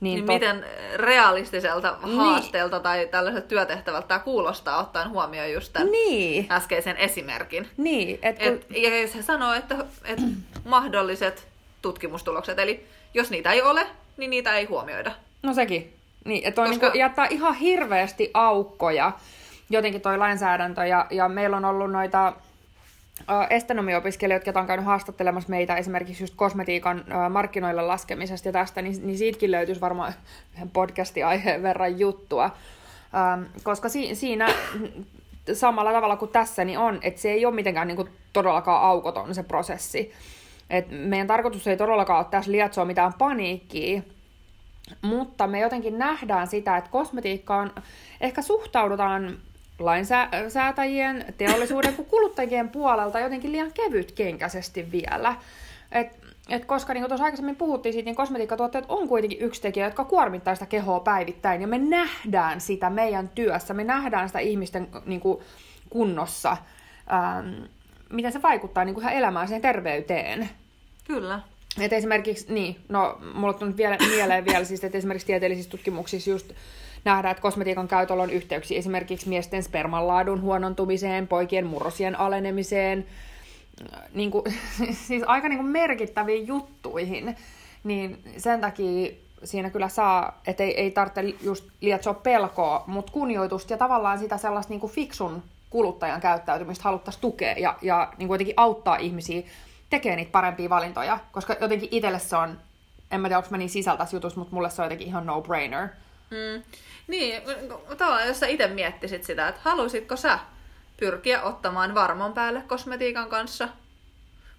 niin, 0.00 0.14
niin 0.14 0.26
tot... 0.26 0.34
miten 0.34 0.64
realistiselta 0.96 1.96
niin. 2.04 2.16
haasteelta 2.16 2.80
tai 2.80 3.06
tällaiselta 3.06 3.48
työtehtävältä 3.48 4.08
tämä 4.08 4.20
kuulostaa 4.20 4.80
ottaen 4.80 5.10
huomioon 5.10 5.52
just 5.52 5.72
tämän 5.72 5.90
niin. 5.90 6.46
äskeisen 6.50 6.96
esimerkin. 6.96 7.68
Niin. 7.76 8.18
Et 8.22 8.38
kun... 8.38 8.46
et, 8.46 8.66
ja 8.70 9.00
jos 9.00 9.14
he 9.14 9.22
sanoo, 9.22 9.52
että, 9.52 9.76
että 10.04 10.26
mahdolliset 10.64 11.48
tutkimustulokset, 11.82 12.58
eli 12.58 12.86
jos 13.14 13.30
niitä 13.30 13.52
ei 13.52 13.62
ole, 13.62 13.86
niin 14.16 14.30
niitä 14.30 14.56
ei 14.56 14.64
huomioida. 14.64 15.12
No 15.42 15.54
sekin. 15.54 15.92
Niin, 16.24 16.48
että 16.48 16.62
on 16.62 16.68
Koska... 16.68 16.88
niin 16.88 16.98
jättää 16.98 17.26
ihan 17.26 17.54
hirveästi 17.54 18.30
aukkoja 18.34 19.12
jotenkin 19.70 20.00
toi 20.00 20.18
lainsäädäntö, 20.18 20.86
ja, 20.86 21.06
ja 21.10 21.28
meillä 21.28 21.56
on 21.56 21.64
ollut 21.64 21.90
noita 21.90 22.32
estenomiopiskelijat, 23.50 24.46
jotka 24.46 24.60
on 24.60 24.66
käynyt 24.66 24.86
haastattelemassa 24.86 25.50
meitä 25.50 25.76
esimerkiksi 25.76 26.22
just 26.22 26.34
kosmetiikan 26.36 27.04
markkinoille 27.30 27.82
laskemisesta 27.82 28.48
ja 28.48 28.52
tästä, 28.52 28.82
niin, 28.82 29.06
niin 29.06 29.18
siitäkin 29.18 29.50
löytyisi 29.50 29.80
varmaan 29.80 30.14
yhden 30.54 30.70
podcasti-aiheen 30.70 31.62
verran 31.62 31.98
juttua. 31.98 32.50
koska 33.62 33.88
si, 33.88 34.14
siinä 34.14 34.48
samalla 35.52 35.92
tavalla 35.92 36.16
kuin 36.16 36.30
tässä 36.30 36.64
niin 36.64 36.78
on, 36.78 36.98
että 37.02 37.20
se 37.20 37.30
ei 37.30 37.46
ole 37.46 37.54
mitenkään 37.54 37.88
niin 37.88 37.96
kuin, 37.96 38.08
todellakaan 38.32 38.82
aukoton 38.82 39.34
se 39.34 39.42
prosessi. 39.42 40.12
Et 40.70 40.86
meidän 40.90 41.26
tarkoitus 41.26 41.66
ei 41.66 41.76
todellakaan 41.76 42.18
ole 42.18 42.26
tässä 42.30 42.52
lietsoa 42.52 42.84
mitään 42.84 43.12
paniikkiä, 43.18 44.02
mutta 45.02 45.46
me 45.46 45.60
jotenkin 45.60 45.98
nähdään 45.98 46.46
sitä, 46.46 46.76
että 46.76 46.90
kosmetiikkaan 46.90 47.72
ehkä 48.20 48.42
suhtaudutaan 48.42 49.38
lainsäätäjien, 49.78 51.34
teollisuuden 51.38 51.94
kuin 51.94 52.08
kuluttajien 52.08 52.68
puolelta 52.68 53.20
jotenkin 53.20 53.52
liian 53.52 53.72
kevytkenkäisesti 53.72 54.92
vielä. 54.92 55.36
Et, 55.92 56.18
et 56.48 56.64
koska 56.64 56.94
niin 56.94 57.02
kuin 57.02 57.08
tuossa 57.08 57.24
aikaisemmin 57.24 57.56
puhuttiin 57.56 57.92
siitä, 57.92 58.04
niin 58.04 58.16
kosmetiikkatuotteet 58.16 58.84
on 58.88 59.08
kuitenkin 59.08 59.40
yksi 59.40 59.62
tekijä, 59.62 59.86
jotka 59.86 60.04
kuormittaa 60.04 60.54
sitä 60.54 60.66
kehoa 60.66 61.00
päivittäin. 61.00 61.60
Ja 61.60 61.66
me 61.66 61.78
nähdään 61.78 62.60
sitä 62.60 62.90
meidän 62.90 63.28
työssä, 63.28 63.74
me 63.74 63.84
nähdään 63.84 64.28
sitä 64.28 64.38
ihmisten 64.38 64.88
niin 65.06 65.20
kuin, 65.20 65.38
kunnossa, 65.90 66.56
ähm, 67.12 67.62
miten 68.10 68.32
se 68.32 68.42
vaikuttaa 68.42 68.84
niin 68.84 68.94
kuin 68.94 69.02
ihan 69.02 69.14
elämään, 69.14 69.48
siihen 69.48 69.62
terveyteen. 69.62 70.48
Kyllä. 71.06 71.40
Et 71.80 71.92
esimerkiksi, 71.92 72.52
niin, 72.52 72.76
no, 72.88 73.18
mulla 73.34 73.58
on 73.60 73.76
vielä 73.76 73.96
mieleen 74.08 74.44
vielä 74.44 74.64
siis, 74.64 74.84
että 74.84 74.98
esimerkiksi 74.98 75.26
tieteellisissä 75.26 75.70
tutkimuksissa 75.70 76.30
just 76.30 76.52
nähdään, 77.04 77.32
että 77.32 77.42
kosmetiikan 77.42 77.88
käytöllä 77.88 78.22
on 78.22 78.30
yhteyksiä 78.30 78.78
esimerkiksi 78.78 79.28
miesten 79.28 79.62
spermanlaadun 79.62 80.40
huonontumiseen, 80.40 81.28
poikien 81.28 81.66
murrosien 81.66 82.20
alenemiseen, 82.20 83.06
niin 84.14 84.30
kuin, 84.30 84.44
siis 85.06 85.22
aika 85.26 85.48
niin 85.48 85.58
kuin 85.58 85.68
merkittäviin 85.68 86.46
juttuihin. 86.46 87.36
Niin 87.84 88.18
sen 88.36 88.60
takia 88.60 89.12
siinä 89.44 89.70
kyllä 89.70 89.88
saa, 89.88 90.40
että 90.46 90.62
ei, 90.62 90.80
ei 90.80 90.90
tarvitse 90.90 91.34
just 91.42 91.64
lietsoa 91.80 92.14
pelkoa, 92.14 92.84
mutta 92.86 93.12
kunnioitusta 93.12 93.72
ja 93.72 93.76
tavallaan 93.76 94.18
sitä 94.18 94.38
sellaista 94.38 94.72
niin 94.72 94.80
kuin 94.80 94.92
fiksun 94.92 95.42
kuluttajan 95.70 96.20
käyttäytymistä 96.20 96.84
haluttaisiin 96.84 97.20
tukea 97.20 97.54
ja, 97.58 97.78
ja 97.82 98.12
niin 98.18 98.28
kuin 98.28 98.34
jotenkin 98.34 98.54
auttaa 98.56 98.96
ihmisiä 98.96 99.42
tekemään 99.90 100.16
niitä 100.16 100.32
parempia 100.32 100.70
valintoja, 100.70 101.18
koska 101.32 101.56
jotenkin 101.60 101.88
itselle 101.92 102.18
se 102.18 102.36
on, 102.36 102.58
en 103.10 103.20
mä 103.20 103.28
tiedä, 103.28 103.38
onko 103.38 103.50
mä 103.50 103.56
niin 103.56 103.70
sisältäisi 103.70 104.16
jutus, 104.16 104.36
mutta 104.36 104.54
mulle 104.54 104.70
se 104.70 104.82
on 104.82 104.86
jotenkin 104.86 105.06
ihan 105.06 105.26
no-brainer. 105.26 105.88
Mm. 106.30 106.62
Niin, 107.06 107.42
tavallaan 107.98 108.28
jos 108.28 108.40
sä 108.40 108.46
itse 108.46 108.66
miettisit 108.66 109.24
sitä, 109.24 109.48
että 109.48 109.60
haluaisitko 109.64 110.16
sä 110.16 110.38
pyrkiä 110.96 111.42
ottamaan 111.42 111.94
varmon 111.94 112.32
päälle 112.32 112.62
kosmetiikan 112.62 113.28
kanssa, 113.28 113.68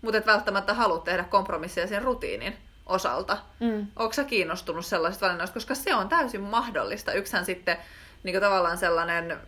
mutta 0.02 0.18
et 0.18 0.26
välttämättä 0.26 0.74
halua 0.74 1.00
tehdä 1.00 1.24
kompromisseja 1.24 1.88
sen 1.88 2.02
rutiinin 2.02 2.58
osalta. 2.86 3.38
Mm. 3.60 3.88
Onko 3.96 4.14
sä 4.14 4.24
kiinnostunut 4.24 4.86
sellaisista 4.86 5.26
valinnoista, 5.26 5.54
koska 5.54 5.76
se 5.76 5.96
on 5.96 6.10
täysin 6.10 6.42
mahdollista. 6.42 7.14
Yksihän 7.14 7.46
sitten 7.46 7.78
niin 8.24 8.42
tavallaan 8.42 8.78
sellainen 8.78 9.40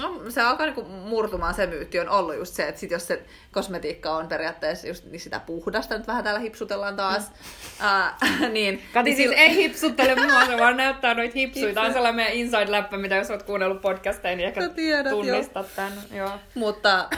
No, 0.00 0.30
se 0.30 0.40
alkaa 0.40 0.66
niinku 0.66 0.84
murtumaan 0.84 1.54
se 1.54 1.66
myytti 1.66 2.00
on 2.00 2.08
ollut 2.08 2.36
just 2.36 2.54
se, 2.54 2.68
että 2.68 2.80
sit 2.80 2.90
jos 2.90 3.06
se 3.06 3.22
kosmetiikka 3.52 4.16
on 4.16 4.28
periaatteessa 4.28 4.88
just 4.88 5.04
niin 5.04 5.20
sitä 5.20 5.40
puhdasta, 5.40 5.98
nyt 5.98 6.06
vähän 6.06 6.24
täällä 6.24 6.40
hipsutellaan 6.40 6.96
taas, 6.96 7.30
mm. 7.30 8.44
uh, 8.44 8.50
niin... 8.56 8.82
Kati 8.92 9.10
niin 9.10 9.16
siis 9.16 9.32
ei 9.36 9.54
hipsuttele 9.54 10.14
mua, 10.14 10.46
se 10.46 10.58
vaan 10.58 10.76
näyttää 10.76 11.14
noita 11.14 11.34
hipsuja. 11.38 11.74
Tämä 11.74 11.86
on 11.86 11.92
sellainen 11.92 12.16
meidän 12.16 12.32
inside-läppä, 12.32 12.96
mitä 12.96 13.14
jos 13.14 13.30
olet 13.30 13.42
kuunnellut 13.42 13.82
podcasteja, 13.82 14.36
niin 14.36 14.46
ehkä 14.46 14.68
tiedät, 14.68 15.10
tunnistat 15.10 15.66
jo. 15.66 15.72
tämän. 15.76 15.92
Joo. 16.10 16.32
Mutta, 16.54 17.08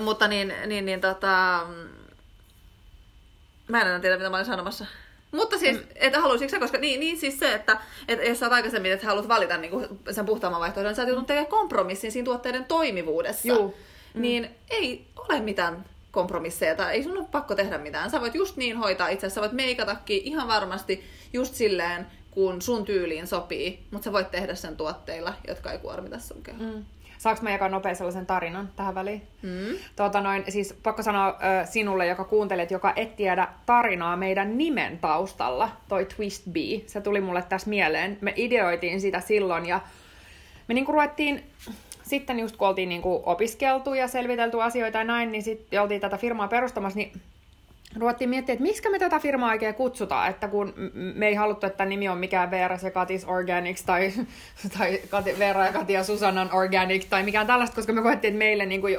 mutta 0.00 0.28
niin, 0.28 0.54
niin, 0.66 0.84
niin 0.86 1.00
tota... 1.00 1.66
Mä 3.68 3.80
en 3.80 3.86
enää 3.86 4.00
tiedä, 4.00 4.16
mitä 4.16 4.30
mä 4.30 4.36
olin 4.36 4.46
sanomassa. 4.46 4.86
Mutta 5.32 5.58
siis, 5.58 5.76
mm. 5.76 5.86
että 5.94 6.20
haluaisitko 6.20 6.50
sä, 6.50 6.60
koska 6.60 6.78
niin, 6.78 7.00
niin 7.00 7.18
siis 7.18 7.38
se, 7.38 7.54
että, 7.54 7.80
että 8.08 8.24
jos 8.24 8.38
sä 8.38 8.46
oot 8.46 8.52
aikaisemmin, 8.52 8.92
että 8.92 9.06
haluat 9.06 9.28
valita 9.28 9.56
niin 9.56 9.70
kuin 9.70 9.86
sen 10.10 10.26
puhtaamman 10.26 10.60
vaihtoehdon, 10.60 10.90
niin 10.90 10.96
sä 10.96 11.02
oot 11.02 11.08
joutunut 11.08 11.26
tekemään 11.26 11.50
kompromissin 11.50 12.12
siinä 12.12 12.24
tuotteiden 12.24 12.64
toimivuudessa. 12.64 13.48
Juu. 13.48 13.76
Mm. 14.14 14.22
Niin 14.22 14.50
ei 14.70 15.06
ole 15.16 15.40
mitään 15.40 15.84
kompromisseja 16.10 16.74
tai 16.74 16.94
ei 16.94 17.02
sun 17.02 17.18
ole 17.18 17.26
pakko 17.30 17.54
tehdä 17.54 17.78
mitään. 17.78 18.10
Sä 18.10 18.20
voit 18.20 18.34
just 18.34 18.56
niin 18.56 18.76
hoitaa 18.76 19.08
itse 19.08 19.30
sä 19.30 19.40
voit 19.40 19.52
meikatakin 19.52 20.22
ihan 20.22 20.48
varmasti 20.48 21.04
just 21.32 21.54
silleen, 21.54 22.06
kun 22.38 22.62
sun 22.62 22.84
tyyliin 22.84 23.26
sopii, 23.26 23.86
mutta 23.90 24.04
sä 24.04 24.12
voit 24.12 24.30
tehdä 24.30 24.54
sen 24.54 24.76
tuotteilla, 24.76 25.34
jotka 25.48 25.72
ei 25.72 25.78
kuormita 25.78 26.18
sun 26.18 26.42
kehoa. 26.42 26.62
Mm. 26.62 26.84
Saanko 27.18 27.42
mä 27.42 27.50
jakaa 27.50 27.68
nopea 27.68 27.94
sellaisen 27.94 28.26
tarinan 28.26 28.70
tähän 28.76 28.94
väliin? 28.94 29.22
Mm. 29.42 29.78
Tuota 29.96 30.20
noin, 30.20 30.44
siis 30.48 30.74
pakko 30.82 31.02
sanoa 31.02 31.28
äh, 31.28 31.70
sinulle, 31.70 32.06
joka 32.06 32.24
kuuntelet, 32.24 32.70
joka 32.70 32.92
et 32.96 33.16
tiedä 33.16 33.48
tarinaa 33.66 34.16
meidän 34.16 34.58
nimen 34.58 34.98
taustalla, 34.98 35.70
toi 35.88 36.04
Twist 36.16 36.44
B. 36.52 36.56
Se 36.86 37.00
tuli 37.00 37.20
mulle 37.20 37.44
tässä 37.48 37.70
mieleen. 37.70 38.18
Me 38.20 38.32
ideoitiin 38.36 39.00
sitä 39.00 39.20
silloin 39.20 39.66
ja 39.66 39.80
me 40.68 40.74
niinku 40.74 40.92
ruvettiin 40.92 41.44
sitten 42.02 42.40
just 42.40 42.56
kun 42.56 42.68
oltiin 42.68 42.88
niinku 42.88 43.22
opiskeltu 43.26 43.94
ja 43.94 44.08
selvitelty 44.08 44.62
asioita 44.62 44.98
ja 44.98 45.04
näin, 45.04 45.32
niin 45.32 45.42
sitten 45.42 45.82
oltiin 45.82 46.00
tätä 46.00 46.16
firmaa 46.16 46.48
perustamassa, 46.48 46.98
niin 46.98 47.12
ruvettiin 47.96 48.30
miettiä, 48.30 48.52
että 48.52 48.62
miksi 48.62 48.90
me 48.90 48.98
tätä 48.98 49.18
firmaa 49.18 49.50
oikein 49.50 49.74
kutsutaan, 49.74 50.30
että 50.30 50.48
kun 50.48 50.74
me 51.14 51.26
ei 51.28 51.34
haluttu, 51.34 51.66
että 51.66 51.84
nimi 51.84 52.08
on 52.08 52.18
mikään 52.18 52.50
Veera 52.50 52.78
ja 52.82 52.90
Katis 52.90 53.24
Organics 53.24 53.82
tai, 53.82 54.12
tai 54.78 55.00
Kati, 55.08 55.38
Veera 55.38 55.66
ja 55.66 55.72
Katia 55.72 56.04
Susannan 56.04 56.52
Organic 56.52 57.08
tai 57.08 57.22
mikään 57.22 57.46
tällaista, 57.46 57.76
koska 57.76 57.92
me 57.92 58.02
koettiin, 58.02 58.32
että 58.32 58.38
meille 58.38 58.66
niin 58.66 58.80
kuin 58.80 58.98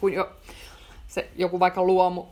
kun 0.00 0.12
jo, 0.12 0.30
se, 1.08 1.28
joku 1.36 1.60
vaikka 1.60 1.82
luomu 1.82 2.24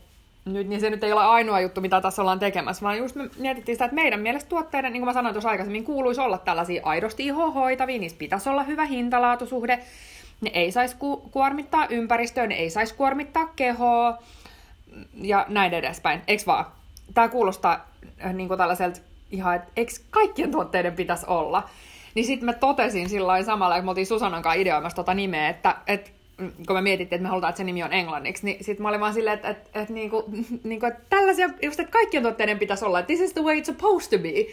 nyt, 0.44 0.68
niin 0.68 0.80
se 0.80 0.90
nyt 0.90 1.04
ei 1.04 1.12
ole 1.12 1.24
ainoa 1.24 1.60
juttu, 1.60 1.80
mitä 1.80 2.00
tässä 2.00 2.22
ollaan 2.22 2.38
tekemässä, 2.38 2.82
vaan 2.82 2.98
just 2.98 3.16
me 3.16 3.30
mietittiin 3.38 3.76
sitä, 3.76 3.84
että 3.84 3.94
meidän 3.94 4.20
mielestä 4.20 4.48
tuotteiden, 4.48 4.92
niin 4.92 5.00
kuin 5.00 5.08
mä 5.08 5.12
sanoin 5.12 5.34
tuossa 5.34 5.48
aikaisemmin, 5.48 5.84
kuuluisi 5.84 6.20
olla 6.20 6.38
tällaisia 6.38 6.82
aidosti 6.84 7.26
ihohoitavia, 7.26 7.98
niissä 7.98 8.18
pitäisi 8.18 8.48
olla 8.48 8.62
hyvä 8.62 8.84
hintalaatusuhde, 8.84 9.78
ne 10.40 10.50
ei 10.54 10.72
saisi 10.72 10.96
ku- 10.96 11.28
kuormittaa 11.30 11.86
ympäristöä, 11.90 12.46
ne 12.46 12.54
ei 12.54 12.70
saisi 12.70 12.94
kuormittaa 12.94 13.46
kehoa, 13.56 14.18
ja 15.14 15.46
näin 15.48 15.74
edespäin. 15.74 16.22
Eiks 16.26 16.46
vaan? 16.46 16.64
Tämä 17.14 17.28
kuulostaa 17.28 17.86
äh, 18.24 18.34
niin 18.34 18.48
kuin 18.48 18.58
tällaiselta 18.58 19.00
ihan, 19.30 19.56
että 19.56 19.68
eikö 19.76 19.92
kaikkien 20.10 20.50
tuotteiden 20.50 20.92
pitäisi 20.92 21.26
olla? 21.28 21.68
Niin 22.14 22.26
sitten 22.26 22.46
mä 22.46 22.52
totesin 22.52 23.08
sillä 23.08 23.42
samalla, 23.42 23.76
että 23.76 23.84
me 23.84 23.90
oltiin 23.90 24.06
Susanan 24.06 24.42
kanssa 24.42 24.60
ideoimassa 24.60 24.96
tota 24.96 25.14
nimeä, 25.14 25.48
että, 25.48 25.76
että 25.86 26.10
kun 26.66 26.76
me 26.76 26.80
mietittiin, 26.82 27.16
että 27.16 27.22
me 27.22 27.28
halutaan, 27.28 27.48
että 27.48 27.58
se 27.58 27.64
nimi 27.64 27.82
on 27.82 27.92
englanniksi, 27.92 28.44
niin 28.44 28.64
sitten 28.64 28.82
mä 28.82 28.88
olin 28.88 29.00
vaan 29.00 29.14
silleen, 29.14 29.34
että, 29.34 29.48
että, 29.48 29.80
että, 29.80 29.94
niinku, 29.94 30.24
niinku, 30.64 30.86
että 30.86 31.00
tällaisia, 31.10 31.50
just 31.62 31.80
että 31.80 31.92
kaikkien 31.92 32.22
tuotteiden 32.22 32.58
pitäisi 32.58 32.84
olla, 32.84 32.98
että 32.98 33.06
this 33.06 33.20
is 33.20 33.32
the 33.32 33.42
way 33.42 33.60
it's 33.60 33.64
supposed 33.64 34.18
to 34.18 34.22
be. 34.22 34.52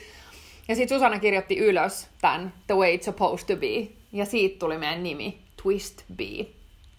Ja 0.68 0.76
sitten 0.76 0.98
Susanna 0.98 1.20
kirjoitti 1.20 1.58
ylös 1.58 2.08
tämän, 2.22 2.54
the 2.68 2.76
way 2.76 2.96
it's 2.96 3.04
supposed 3.04 3.48
to 3.48 3.56
be. 3.56 3.88
Ja 4.12 4.26
siitä 4.26 4.60
tuli 4.60 4.78
meidän 4.78 5.04
nimi, 5.04 5.38
Twist 5.64 6.04
B. 6.16 6.20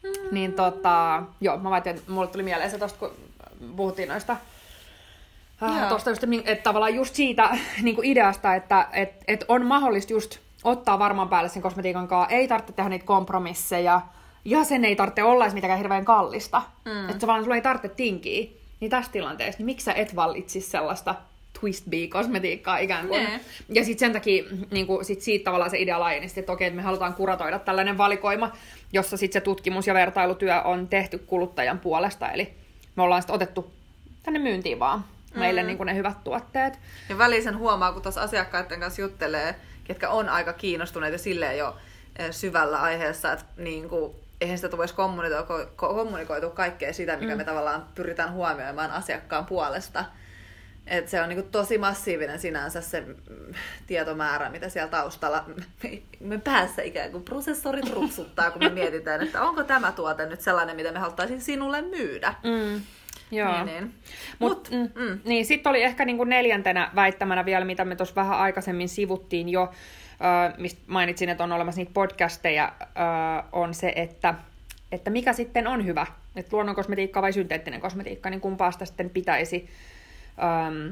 Mm. 0.03 0.35
Niin 0.35 0.53
tota, 0.53 1.23
joo, 1.41 1.57
mä 1.57 1.71
vaatin, 1.71 1.97
että 1.97 2.13
mulle 2.13 2.27
tuli 2.27 2.43
mieleen 2.43 2.71
se 2.71 2.79
tosta, 2.79 2.99
kun 2.99 3.11
puhuttiin 3.77 4.09
noista 4.09 4.37
äh, 5.63 5.89
tosta 5.89 6.11
just, 6.11 6.23
että 6.45 6.63
tavallaan 6.63 6.95
just 6.95 7.15
siitä 7.15 7.59
niin 7.83 7.95
kuin 7.97 8.09
ideasta, 8.09 8.55
että 8.55 8.89
et, 8.93 9.25
et 9.29 9.45
on 9.49 9.67
mahdollista 9.67 10.13
just 10.13 10.39
ottaa 10.65 10.99
varmaan 10.99 11.29
päälle 11.29 11.49
sen 11.49 11.63
kosmetiikan 11.63 12.09
kanssa, 12.09 12.35
ei 12.35 12.49
tarvitse 12.49 12.73
tehdä 12.73 12.91
niitä 12.91 13.05
kompromisseja, 13.05 14.01
ja 14.45 14.65
sen 14.65 14.85
ei 14.85 14.97
tarvitse 14.97 15.23
olla 15.23 15.45
edes 15.45 15.55
mitenkään 15.55 15.79
hirveän 15.79 16.05
kallista. 16.05 16.63
Mm. 16.85 17.09
Että 17.09 17.27
vaan 17.27 17.43
sulla 17.43 17.57
ei 17.57 17.63
tarvitse 17.63 17.89
tinkiä. 17.89 18.47
Niin 18.81 18.91
tässä 18.91 19.13
tilanteessa, 19.13 19.59
niin 19.59 19.67
miksi 19.67 19.85
sä 19.85 19.93
et 19.93 20.17
valitsisi 20.17 20.71
sellaista 20.71 21.15
twist 21.61 21.87
kosmetiikkaa 22.09 22.79
ikään 22.79 23.09
kuin. 23.09 23.25
Ne. 23.25 23.41
Ja 23.69 23.85
sitten 23.85 24.07
sen 24.07 24.13
takia 24.13 24.45
niin 24.71 24.87
kuin, 24.87 25.05
sit 25.05 25.21
siitä 25.21 25.45
tavallaan 25.45 25.71
se 25.71 25.79
idea 25.79 26.01
laajeni, 26.01 26.27
että 26.37 26.53
okei, 26.53 26.67
että 26.67 26.77
me 26.77 26.83
halutaan 26.83 27.15
kuratoida 27.15 27.59
tällainen 27.59 27.99
valikoima, 27.99 28.53
jossa 28.93 29.17
sitten 29.17 29.41
se 29.41 29.45
tutkimus- 29.45 29.87
ja 29.87 29.95
vertailutyö 29.95 30.63
on 30.63 30.89
tehty 30.89 31.19
kuluttajan 31.19 31.79
puolesta. 31.79 32.31
Eli 32.31 32.55
me 32.99 33.03
ollaan 33.03 33.23
sitten 33.23 33.35
otettu 33.35 33.73
tänne 34.23 34.39
myyntiin 34.39 34.79
vaan 34.79 35.05
meille 35.35 35.63
mm. 35.63 35.67
niin 35.67 35.77
kuin 35.77 35.87
ne 35.87 35.95
hyvät 35.95 36.25
tuotteet. 36.25 36.79
Ja 37.09 37.19
välisen 37.19 37.59
huomaa, 37.59 37.93
kun 37.93 38.03
tuossa 38.03 38.23
asiakkaiden 38.23 38.81
kanssa 38.81 39.03
juttelee, 39.03 39.55
ketkä 39.85 40.11
on 40.11 40.29
aika 40.29 40.53
kiinnostuneita 40.53 41.19
silleen 41.19 41.59
jo 41.59 41.77
eh, 42.19 42.31
syvällä 42.31 42.81
aiheessa, 42.81 43.33
että 43.33 43.45
niin 43.57 43.89
kuin, 43.89 44.13
eihän 44.41 44.59
sitä 44.59 44.69
tulisi 44.69 44.95
kommunikoitu, 44.95 45.71
kommunikoitu 45.77 46.51
kaikkea 46.51 46.93
sitä, 46.93 47.17
mikä 47.17 47.33
mm. 47.33 47.39
me 47.39 47.45
tavallaan 47.45 47.87
pyritään 47.95 48.33
huomioimaan 48.33 48.91
asiakkaan 48.91 49.47
puolesta. 49.47 50.05
Et 50.91 51.09
se 51.09 51.21
on 51.23 51.29
niinku 51.29 51.49
tosi 51.51 51.79
massiivinen 51.79 52.39
sinänsä 52.39 52.81
se 52.81 53.05
tietomäärä, 53.87 54.51
mitä 54.51 54.69
siellä 54.69 54.91
taustalla 54.91 55.45
me 56.21 56.39
päässä 56.39 56.83
ikään 56.83 57.11
kuin 57.11 57.23
prosessorit 57.23 57.91
rupsuttaa, 57.91 58.51
kun 58.51 58.65
me 58.65 58.69
mietitään, 58.69 59.23
että 59.23 59.43
onko 59.43 59.65
tämä 59.65 59.93
tuote 59.93 60.27
nyt 60.27 60.41
sellainen, 60.41 60.77
mitä 60.77 60.93
me 60.93 60.99
haluttaisiin 60.99 61.41
sinulle 61.41 61.83
myydä. 61.83 62.35
Mm. 62.45 62.83
Joo. 63.31 63.53
Niin, 63.53 63.67
niin. 63.67 63.95
Mut, 64.39 64.71
Mut, 64.71 64.71
mm, 64.71 65.03
mm. 65.03 65.21
Niin, 65.25 65.47
sitten 65.47 65.71
oli 65.71 65.83
ehkä 65.83 66.05
niinku 66.05 66.25
neljäntenä 66.25 66.91
väittämänä 66.95 67.45
vielä, 67.45 67.65
mitä 67.65 67.85
me 67.85 67.97
tuossa 67.97 68.15
vähän 68.15 68.39
aikaisemmin 68.39 68.89
sivuttiin 68.89 69.49
jo, 69.49 69.63
äh, 69.63 70.59
mistä 70.59 70.81
mainitsin, 70.87 71.29
että 71.29 71.45
on 71.45 71.53
olemassa 71.53 71.81
niitä 71.81 71.93
podcasteja, 71.95 72.73
äh, 72.81 73.45
on 73.53 73.75
se, 73.75 73.93
että, 73.97 74.35
että 74.93 75.11
mikä 75.11 75.33
sitten 75.33 75.67
on 75.67 75.87
hyvä, 75.87 76.07
että 76.37 76.57
luonnonkosmetiikka 76.57 77.23
vai 77.23 77.33
synteettinen 77.33 77.81
kosmetiikka, 77.81 78.31
niin 78.31 78.41
kumpaa 78.41 78.71
sitä 78.71 78.85
sitten 78.85 79.11
pitäisi 79.11 79.69
ähm, 80.43 80.91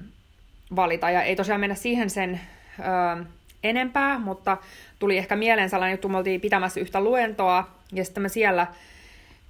valita. 0.76 1.10
Ja 1.10 1.22
ei 1.22 1.36
tosiaan 1.36 1.60
mennä 1.60 1.74
siihen 1.74 2.10
sen 2.10 2.40
ähm, 2.80 3.22
enempää, 3.64 4.18
mutta 4.18 4.56
tuli 4.98 5.18
ehkä 5.18 5.36
mieleen 5.36 5.70
sellainen 5.70 5.94
juttu, 5.94 6.08
me 6.08 6.18
oltiin 6.18 6.40
pitämässä 6.40 6.80
yhtä 6.80 7.00
luentoa, 7.00 7.70
ja 7.92 8.04
sitten 8.04 8.22
mä 8.22 8.28
siellä 8.28 8.66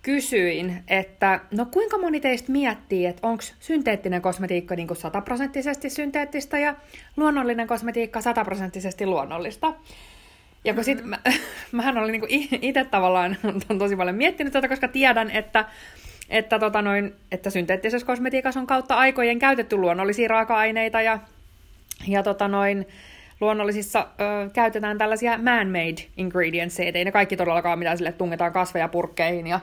kysyin, 0.03 0.83
että 0.89 1.41
no 1.51 1.67
kuinka 1.67 1.99
moni 1.99 2.21
teistä 2.21 2.53
miettii, 2.53 3.07
että 3.07 3.27
onko 3.27 3.43
synteettinen 3.61 4.23
kosmetiikka 4.23 4.77
niin 4.77 4.87
kuin 4.87 4.97
sataprosenttisesti 4.97 5.91
synteettistä 5.91 6.59
ja 6.59 6.75
luonnollinen 7.17 7.67
kosmetiikka 7.67 8.21
sataprosenttisesti 8.21 9.07
luonnollista. 9.07 9.75
Ja 10.65 10.75
kun 10.75 10.85
sit 10.85 11.05
mä, 11.05 11.19
mähän 11.73 11.99
olin 11.99 12.21
niin 12.21 12.49
itse 12.63 12.85
tavallaan 12.85 13.37
on 13.71 13.79
tosi 13.79 13.97
paljon 13.97 14.17
miettinyt 14.17 14.53
tätä, 14.53 14.69
koska 14.69 14.89
tiedän, 14.89 15.31
että 15.31 15.65
että, 16.29 16.59
tota 16.59 16.83
noin, 16.83 17.15
että 17.33 17.51
synteettisessä 17.51 18.07
kosmetiikassa 18.07 18.61
on 18.61 18.67
kautta 18.67 18.95
aikojen 18.95 19.39
käytetty 19.39 19.77
luonnollisia 19.77 20.29
raaka-aineita 20.29 21.03
ja, 21.03 21.19
ja 22.09 22.23
tota 22.23 22.49
noin, 22.49 22.87
luonnollisissa 23.41 24.07
ö, 24.21 24.51
käytetään 24.51 24.99
tällaisia 24.99 25.39
man-made 25.39 26.03
ingredients, 26.17 26.81
ei 26.81 27.05
ne 27.05 27.13
kaikki 27.13 27.37
todellakaan 27.37 27.79
mitään 27.79 27.97
sille 27.97 28.13
tungetaan 28.13 28.53
kasveja 28.53 28.89
purkkeihin 28.89 29.47
ja 29.47 29.61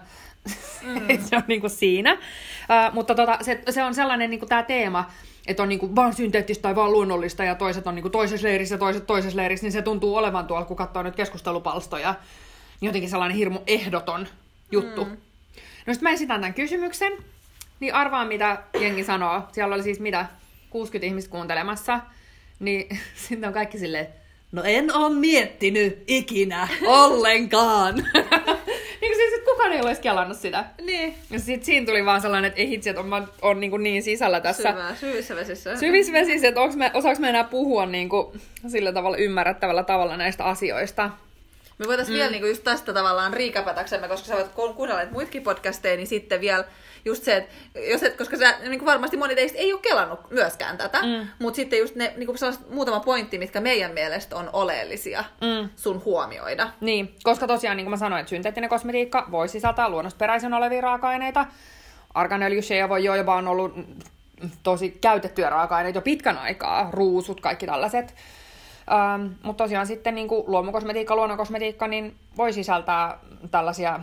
mm. 0.84 1.08
se 1.30 1.36
on 1.36 1.43
niinku 1.47 1.69
siinä. 1.69 2.12
Ö, 2.12 2.91
mutta 2.93 3.15
tota, 3.15 3.38
se, 3.41 3.62
se 3.69 3.84
on 3.84 3.95
sellainen 3.95 4.30
niinku 4.30 4.45
tämä 4.45 4.63
teema, 4.63 5.12
että 5.47 5.63
on 5.63 5.69
niinku 5.69 5.95
vaan 5.95 6.13
synteettistä 6.13 6.62
tai 6.62 6.76
vaan 6.76 6.91
luonnollista 6.91 7.43
ja 7.43 7.56
toiset 7.56 7.88
on 7.88 7.95
niinku 7.95 8.10
toisessa 8.10 8.47
leirissä 8.47 8.76
ja 8.76 8.80
toiset 8.80 9.08
toisessa 9.08 9.38
leirissä, 9.38 9.65
niin 9.65 9.71
se 9.71 9.82
tuntuu 9.82 10.15
olevan 10.15 10.47
tuolla, 10.47 10.65
kun 10.65 10.78
katsoo 10.78 11.04
nyt 11.04 11.15
keskustelupalstoja, 11.15 12.15
jotenkin 12.82 13.10
sellainen 13.10 13.38
hirmu 13.38 13.60
ehdoton 13.67 14.28
juttu. 14.71 15.06
Mm. 15.06 15.17
No 15.86 15.93
sitten 15.93 16.10
mä 16.10 16.13
esitän 16.13 16.41
tämän 16.41 16.54
kysymyksen, 16.54 17.13
niin 17.80 17.93
arvaa 17.93 18.26
mitä 18.26 18.63
jengi 18.80 19.04
sanoo. 19.04 19.41
Siellä 19.52 19.76
oli 19.76 19.84
siis 19.84 20.00
mitä, 20.00 20.26
60 20.69 21.06
ihmistä 21.08 21.32
kuuntelemassa. 21.32 22.00
Niin 22.60 23.00
sitten 23.28 23.48
on 23.48 23.54
kaikki 23.54 23.78
silleen, 23.78 24.08
no 24.52 24.63
en 24.63 24.96
ole 24.96 25.15
miettinyt 25.15 26.04
ikinä 26.08 26.67
ollenkaan. 26.86 27.96
niin 29.02 29.15
siis, 29.15 29.34
että 29.34 29.52
kukaan 29.52 29.72
ei 29.72 29.82
ole 29.82 29.89
edes 29.89 30.00
kelannut 30.00 30.38
sitä. 30.38 30.65
Niin. 30.82 31.15
Ja 31.30 31.39
sitten 31.39 31.65
siinä 31.65 31.86
tuli 31.86 32.06
vaan 32.06 32.22
sellainen, 32.22 32.50
että 32.50 32.62
ei 32.62 32.69
hitsi, 32.69 32.89
että 32.89 33.02
on, 33.02 33.28
on 33.41 33.60
niin, 33.60 33.72
kuin 33.72 33.84
niin 33.84 34.04
sisällä 34.04 34.41
tässä. 34.41 34.72
Syvää, 34.72 34.96
syvissä 34.96 35.36
vesissä. 35.36 35.78
Syvissä 35.78 36.13
vesissä, 36.13 36.48
että 36.48 36.62
me, 36.76 36.91
osaanko 36.93 37.22
me 37.22 37.30
enää 37.30 37.43
puhua 37.43 37.86
niin 37.86 38.10
kuin, 38.10 38.41
sillä 38.67 38.93
tavalla 38.93 39.17
ymmärrettävällä 39.17 39.84
tavalla 39.84 40.17
näistä 40.17 40.43
asioista. 40.43 41.10
Me 41.77 41.88
voitaisiin 41.88 42.15
mm. 42.15 42.17
vielä 42.17 42.31
niinku 42.31 42.47
just 42.47 42.63
tästä 42.63 42.93
tavallaan 42.93 43.33
riikapätäksemme, 43.33 44.07
koska 44.07 44.27
sä 44.27 44.36
voit 44.36 44.75
kuunnella 44.75 45.01
muitakin 45.12 45.43
podcasteja, 45.43 45.95
niin 45.95 46.07
sitten 46.07 46.41
vielä 46.41 46.63
just 47.05 47.23
se, 47.23 47.36
että 47.36 47.79
jos 47.79 48.03
et, 48.03 48.17
koska 48.17 48.38
sä, 48.38 48.55
niin 48.59 48.79
kuin 48.79 48.86
varmasti 48.86 49.17
moni 49.17 49.36
teistä 49.36 49.57
ei 49.57 49.73
ole 49.73 49.81
kelannut 49.81 50.31
myöskään 50.31 50.77
tätä, 50.77 51.01
mm. 51.01 51.27
mutta 51.39 51.55
sitten 51.55 51.79
just 51.79 51.95
ne 51.95 52.13
niin 52.17 52.27
kuin 52.27 52.38
muutama 52.69 52.99
pointti, 52.99 53.38
mitkä 53.38 53.62
meidän 53.62 53.91
mielestä 53.91 54.36
on 54.36 54.49
oleellisia 54.53 55.23
mm. 55.41 55.69
sun 55.75 56.01
huomioida. 56.05 56.69
Niin, 56.81 57.15
koska 57.23 57.47
tosiaan 57.47 57.77
niin 57.77 57.86
kuin 57.86 57.91
mä 57.91 57.97
sanoin, 57.97 58.19
että 58.19 58.29
synteettinen 58.29 58.69
kosmetiikka 58.69 59.27
voi 59.31 59.47
sisältää 59.47 59.89
luonnosperäisen 59.89 60.53
olevia 60.53 60.81
raaka-aineita. 60.81 61.45
Arganöljy, 62.13 62.62
voi 62.89 63.03
jo 63.03 63.15
jopa 63.15 63.36
on 63.36 63.47
ollut 63.47 63.73
tosi 64.63 64.97
käytettyjä 65.01 65.49
raaka-aineita 65.49 65.97
jo 65.97 66.01
pitkän 66.01 66.38
aikaa, 66.38 66.89
ruusut, 66.91 67.41
kaikki 67.41 67.65
tällaiset. 67.65 68.15
Ähm, 68.91 69.32
mutta 69.43 69.63
tosiaan 69.63 69.88
sitten 69.88 70.15
niin 70.15 70.27
kuin 70.27 70.44
luomukosmetiikka, 70.48 71.15
luonnonkosmetiikka, 71.15 71.88
niin 71.88 72.15
voi 72.38 72.54
sisältää 72.54 73.17
tällaisia 73.52 74.00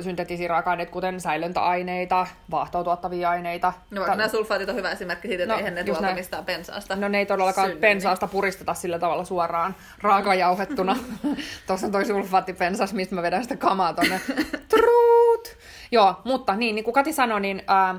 synteettisiä 0.00 0.48
raaka-aineita, 0.48 0.92
kuten 0.92 1.20
säilöntäaineita, 1.20 2.26
vaahtoutuottavia 2.50 3.30
aineita. 3.30 3.72
No 3.90 4.00
vaikka 4.00 4.12
Ta- 4.12 4.16
nämä 4.16 4.28
sulfaatit 4.28 4.68
on 4.68 4.74
hyvä 4.74 4.90
esimerkki 4.90 5.28
siitä, 5.28 5.42
että 5.42 5.54
no, 5.54 5.58
eihän 5.58 5.74
ne 5.74 5.84
tuolta 5.84 6.14
mistään 6.14 6.44
pensaasta 6.44 6.96
No 6.96 7.08
ne 7.08 7.18
ei 7.18 7.26
todellakaan 7.26 7.68
synny, 7.68 7.80
pensaasta 7.80 8.26
niin. 8.26 8.32
puristeta 8.32 8.74
sillä 8.74 8.98
tavalla 8.98 9.24
suoraan 9.24 9.74
raakajauhettuna. 10.02 10.96
Tuossa 11.66 11.86
on 11.86 11.92
toi 11.92 12.04
sulfaattipensas, 12.04 12.92
mistä 12.92 13.14
mä 13.14 13.22
vedän 13.22 13.42
sitä 13.42 13.56
kamaa 13.56 13.94
tonne. 13.94 14.20
Truut! 14.68 15.56
Joo, 15.90 16.14
mutta 16.24 16.56
niin, 16.56 16.74
niin 16.74 16.84
kuin 16.84 16.94
Kati 16.94 17.12
sanoi, 17.12 17.40
niin 17.40 17.62
ää, 17.66 17.94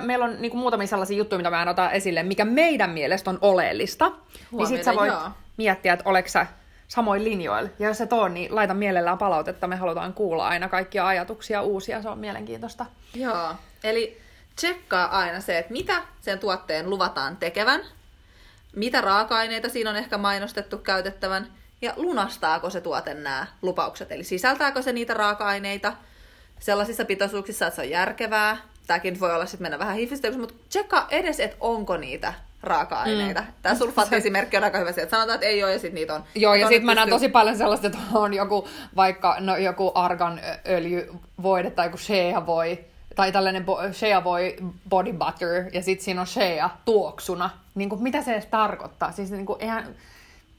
meillä 0.00 0.24
on 0.24 0.36
niin 0.42 0.50
kuin 0.50 0.60
muutamia 0.60 0.86
sellaisia 0.86 1.16
juttuja, 1.16 1.38
mitä 1.38 1.50
me 1.50 1.70
otan 1.70 1.92
esille, 1.92 2.22
mikä 2.22 2.44
meidän 2.44 2.90
mielestä 2.90 3.30
on 3.30 3.38
oleellista. 3.40 4.04
Huomioiden, 4.04 4.58
niin 4.58 4.66
sit 4.66 4.84
sä 4.84 4.94
voit 4.94 5.12
joo. 5.12 5.30
miettiä, 5.56 5.92
että 5.92 6.08
oleks 6.08 6.32
sä 6.32 6.46
samoin 6.88 7.24
linjoilla. 7.24 7.70
Ja 7.78 7.88
jos 7.88 8.00
et 8.00 8.12
ole, 8.12 8.28
niin 8.28 8.54
laita 8.54 8.74
mielellään 8.74 9.18
palautetta. 9.18 9.66
Me 9.66 9.76
halutaan 9.76 10.14
kuulla 10.14 10.48
aina 10.48 10.68
kaikkia 10.68 11.06
ajatuksia 11.06 11.62
uusia. 11.62 12.02
Se 12.02 12.08
on 12.08 12.18
mielenkiintoista. 12.18 12.86
Joo. 13.14 13.54
Eli 13.84 14.20
tsekkaa 14.56 15.18
aina 15.18 15.40
se, 15.40 15.58
että 15.58 15.72
mitä 15.72 16.02
sen 16.20 16.38
tuotteen 16.38 16.90
luvataan 16.90 17.36
tekevän, 17.36 17.80
mitä 18.76 19.00
raaka-aineita 19.00 19.68
siinä 19.68 19.90
on 19.90 19.96
ehkä 19.96 20.18
mainostettu 20.18 20.78
käytettävän, 20.78 21.52
ja 21.82 21.92
lunastaako 21.96 22.70
se 22.70 22.80
tuote 22.80 23.14
nämä 23.14 23.46
lupaukset. 23.62 24.12
Eli 24.12 24.24
sisältääkö 24.24 24.82
se 24.82 24.92
niitä 24.92 25.14
raaka-aineita 25.14 25.92
sellaisissa 26.58 27.04
pitoisuuksissa, 27.04 27.66
että 27.66 27.76
se 27.76 27.82
on 27.82 27.90
järkevää. 27.90 28.56
Tämäkin 28.88 29.20
voi 29.20 29.34
olla 29.34 29.46
sitten 29.46 29.64
mennä 29.64 29.78
vähän 29.78 29.96
hifistelyksi, 29.96 30.40
mutta 30.40 30.54
tsekkaa 30.68 31.06
edes, 31.10 31.40
että 31.40 31.56
onko 31.60 31.96
niitä 31.96 32.34
raaka-aineita. 32.62 33.40
Mm. 33.40 33.46
Tämä 33.62 33.74
sulfaatti-esimerkki 33.74 34.56
on 34.56 34.64
aika 34.64 34.78
hyvä 34.78 34.90
että 34.90 35.10
sanotaan, 35.10 35.34
että 35.34 35.46
ei 35.46 35.64
ole 35.64 35.72
ja 35.72 35.78
sitten 35.78 35.94
niitä 35.94 36.14
on. 36.14 36.24
Joo, 36.34 36.54
ja 36.54 36.68
sitten 36.68 36.86
mä 36.86 36.94
näen 36.94 37.08
tosi 37.08 37.28
paljon 37.28 37.56
sellaista, 37.56 37.86
että 37.86 37.98
on 38.14 38.34
joku 38.34 38.68
vaikka 38.96 39.36
no, 39.40 39.56
joku 39.56 39.92
argan 39.94 40.40
öljyvoide 40.68 41.70
tai 41.70 41.86
joku 41.86 41.98
shea 41.98 42.46
voi 42.46 42.84
tai 43.16 43.32
tällainen 43.32 43.64
bo- 43.64 43.92
shea 43.92 44.24
voi 44.24 44.56
body 44.88 45.12
butter, 45.12 45.64
ja 45.72 45.82
sitten 45.82 46.04
siinä 46.04 46.20
on 46.20 46.26
shea 46.26 46.70
tuoksuna. 46.84 47.50
Niin 47.74 47.88
kuin, 47.88 48.02
mitä 48.02 48.22
se 48.22 48.32
edes 48.32 48.46
tarkoittaa? 48.46 49.12
Siis 49.12 49.30
niin 49.30 49.46
kuin, 49.46 49.62
eihän... 49.62 49.94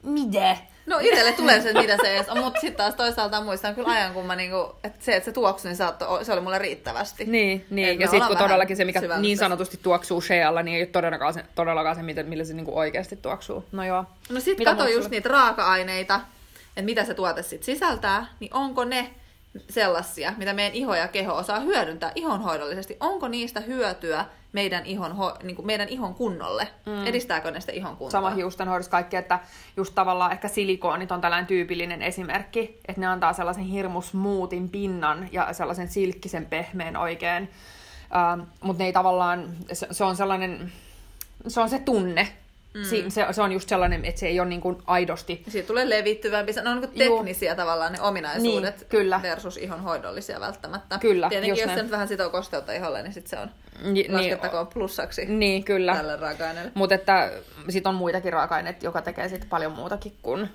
Miten? 0.02 0.56
No 0.86 0.98
itselle 1.00 1.32
tulee 1.32 1.60
se, 1.60 1.72
mitä 1.72 1.96
se 1.96 2.16
edes 2.16 2.28
on, 2.28 2.38
mutta 2.38 2.60
sitten 2.60 2.76
taas 2.76 2.94
toisaalta 2.94 3.40
muistan 3.40 3.74
kyllä 3.74 3.88
ajan, 3.88 4.14
kun 4.14 4.26
mä 4.26 4.36
niinku, 4.36 4.76
että 4.84 5.04
se, 5.04 5.16
että 5.16 5.24
se 5.24 5.32
tuoksu, 5.32 5.68
niin 5.68 5.76
saattoi, 5.76 6.24
se 6.24 6.32
oli 6.32 6.40
mulle 6.40 6.58
riittävästi. 6.58 7.24
Niin, 7.24 7.66
niin. 7.70 8.00
ja 8.00 8.08
sitten 8.08 8.28
kun 8.28 8.36
todellakin 8.36 8.76
se, 8.76 8.84
mikä 8.84 9.00
niin 9.18 9.38
sanotusti 9.38 9.78
tuoksuu 9.82 10.20
shealla, 10.20 10.62
niin 10.62 10.76
ei 10.76 10.82
ole 10.82 10.86
todellakaan 10.86 11.34
se, 11.34 11.44
todellakaan 11.54 11.96
se 11.96 12.02
millä 12.02 12.44
se 12.44 12.54
niinku 12.54 12.78
oikeasti 12.78 13.16
tuoksuu. 13.16 13.64
No 13.72 13.84
joo. 13.84 14.04
No 14.30 14.40
sitten 14.40 14.64
kato 14.64 14.84
just 14.84 14.94
sulle? 14.94 15.08
niitä 15.08 15.28
raaka-aineita, 15.28 16.20
että 16.68 16.82
mitä 16.82 17.04
se 17.04 17.14
tuote 17.14 17.42
sitten 17.42 17.66
sisältää, 17.66 18.26
niin 18.40 18.54
onko 18.54 18.84
ne 18.84 19.10
sellaisia, 19.68 20.32
mitä 20.36 20.52
meidän 20.52 20.74
iho 20.74 20.94
ja 20.94 21.08
keho 21.08 21.36
osaa 21.36 21.60
hyödyntää 21.60 22.12
ihonhoidollisesti. 22.14 22.96
Onko 23.00 23.28
niistä 23.28 23.60
hyötyä 23.60 24.24
meidän 24.52 24.86
ihon, 24.86 25.16
niin 25.42 25.56
kuin 25.56 25.66
meidän 25.66 25.88
ihon 25.88 26.14
kunnolle? 26.14 26.68
Mm. 26.86 27.06
Edistääkö 27.06 27.50
ne 27.50 27.60
sitä 27.60 27.72
ihon 27.72 27.96
kuntoa? 27.96 28.10
Sama 28.10 28.30
hiustenhoidossa 28.30 28.90
kaikki, 28.90 29.16
että 29.16 29.38
just 29.76 29.94
tavallaan 29.94 30.32
ehkä 30.32 30.48
silikoonit 30.48 31.12
on 31.12 31.20
tällainen 31.20 31.46
tyypillinen 31.46 32.02
esimerkki, 32.02 32.80
että 32.88 33.00
ne 33.00 33.06
antaa 33.06 33.32
sellaisen 33.32 33.64
hirmusmuutin 33.64 34.68
pinnan 34.68 35.28
ja 35.32 35.52
sellaisen 35.52 35.88
silkkisen 35.88 36.46
pehmeän 36.46 36.96
oikein. 36.96 37.50
Uh, 38.40 38.46
Mutta 38.60 38.82
ne 38.82 38.86
ei 38.86 38.92
tavallaan, 38.92 39.56
se, 39.72 39.86
se 39.90 40.04
on 40.04 40.16
sellainen, 40.16 40.72
se 41.48 41.60
on 41.60 41.70
se 41.70 41.78
tunne, 41.78 42.28
Mm. 42.74 42.84
Si- 42.84 43.10
se, 43.10 43.26
se 43.30 43.42
on 43.42 43.52
just 43.52 43.68
sellainen, 43.68 44.04
että 44.04 44.20
se 44.20 44.26
ei 44.26 44.40
ole 44.40 44.48
niin 44.48 44.60
kuin 44.60 44.78
aidosti... 44.86 45.42
Siitä 45.48 45.66
tulee 45.66 45.88
levittyvämpi. 45.88 46.52
Ne 46.52 46.70
on 46.70 46.80
niin 46.80 46.92
teknisiä 46.92 47.50
Juu. 47.50 47.56
tavallaan 47.56 47.92
ne 47.92 48.00
ominaisuudet 48.00 48.78
niin, 48.78 48.88
kyllä. 48.88 49.20
versus 49.22 49.56
ihon 49.56 49.80
hoidollisia 49.80 50.40
välttämättä. 50.40 50.98
Kyllä, 50.98 51.28
Tietenkin 51.28 51.62
jos 51.62 51.74
se 51.74 51.82
nyt 51.82 51.90
vähän 51.90 52.08
sitoo 52.08 52.30
kosteutta 52.30 52.72
iholle, 52.72 53.02
niin 53.02 53.12
sitten 53.12 53.30
se 53.30 53.38
on 53.38 53.50
Ni, 53.92 54.06
laskettakoon 54.08 54.64
niin, 54.64 54.72
plussaksi 54.72 55.26
niin, 55.26 55.64
kyllä. 55.64 55.94
tälle 55.94 56.16
raaka-aineelle. 56.16 56.72
Mutta 56.74 56.94
että 56.94 57.32
sit 57.68 57.86
on 57.86 57.94
muitakin 57.94 58.32
raaka-aineita, 58.32 58.84
joka 58.84 59.02
tekee 59.02 59.28
sit 59.28 59.48
paljon 59.48 59.72
muutakin 59.72 60.16
kuin 60.22 60.50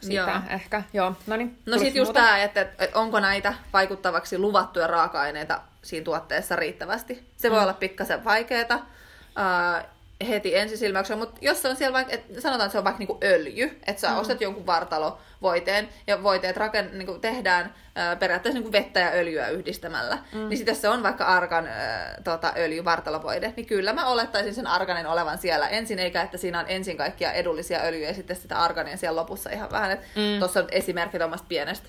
sitä 0.00 0.14
Joo. 0.14 0.30
ehkä. 0.50 0.82
Joo, 0.92 1.16
no 1.26 1.36
niin. 1.36 1.58
No 1.66 1.78
sit 1.78 1.94
just 1.94 2.12
tämä, 2.12 2.42
että, 2.42 2.60
että 2.60 2.88
onko 2.94 3.20
näitä 3.20 3.54
vaikuttavaksi 3.72 4.38
luvattuja 4.38 4.86
raaka-aineita 4.86 5.60
siinä 5.82 6.04
tuotteessa 6.04 6.56
riittävästi. 6.56 7.26
Se 7.36 7.50
voi 7.50 7.58
mm. 7.58 7.62
olla 7.62 7.74
pikkasen 7.74 8.24
vaikeeta. 8.24 8.74
Uh, 8.74 9.88
heti 10.28 10.56
ensisilmäyksellä, 10.56 11.18
mutta 11.18 11.38
jos 11.40 11.62
se 11.62 11.68
on 11.68 11.76
siellä 11.76 11.92
vaikka, 11.92 12.14
että 12.14 12.40
sanotaan, 12.40 12.66
että 12.66 12.72
se 12.72 12.78
on 12.78 12.84
vaikka 12.84 12.98
niinku 12.98 13.18
öljy, 13.22 13.80
että 13.86 14.00
sä 14.00 14.08
mm. 14.08 14.18
ostat 14.18 14.40
jonkun 14.40 14.66
vartalovoiteen 14.66 15.88
ja 16.06 16.22
voiteet 16.22 16.56
raken, 16.56 16.90
niinku 16.92 17.18
tehdään 17.18 17.74
ää, 17.94 18.16
periaatteessa 18.16 18.58
niinku 18.58 18.72
vettä 18.72 19.00
ja 19.00 19.10
öljyä 19.10 19.48
yhdistämällä, 19.48 20.18
mm. 20.32 20.48
niin 20.48 20.56
sitten 20.56 20.72
jos 20.72 20.80
se 20.80 20.88
on 20.88 21.02
vaikka 21.02 21.24
arkan 21.24 21.66
ää, 21.66 22.14
tota, 22.24 22.52
öljy, 22.56 22.84
vartalovoide, 22.84 23.52
niin 23.56 23.66
kyllä 23.66 23.92
mä 23.92 24.06
olettaisin 24.06 24.54
sen 24.54 24.66
arganin 24.66 25.06
olevan 25.06 25.38
siellä 25.38 25.68
ensin, 25.68 25.98
eikä 25.98 26.22
että 26.22 26.38
siinä 26.38 26.60
on 26.60 26.66
ensin 26.68 26.96
kaikkia 26.96 27.32
edullisia 27.32 27.80
öljyjä 27.84 28.08
ja 28.08 28.14
sitten 28.14 28.36
sitä 28.36 28.58
argania 28.58 28.96
siellä 28.96 29.20
lopussa 29.20 29.50
ihan 29.50 29.70
vähän. 29.70 29.98
Mm. 30.16 30.38
Tuossa 30.38 30.60
on 30.60 30.68
esimerkki 30.70 31.18
tuommoista 31.18 31.46
pienestä 31.48 31.88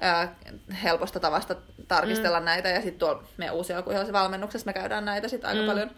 ää, 0.00 0.34
helposta 0.82 1.20
tavasta 1.20 1.56
tarkistella 1.88 2.40
mm. 2.40 2.44
näitä, 2.44 2.68
ja 2.68 2.80
sitten 2.80 2.98
tuolla 2.98 3.22
meidän 3.36 3.54
uusi 3.54 3.72
valmennuksessa 4.12 4.66
me 4.66 4.72
käydään 4.72 5.04
näitä 5.04 5.28
sitten 5.28 5.50
aika 5.50 5.62
mm. 5.62 5.66
paljon 5.66 5.90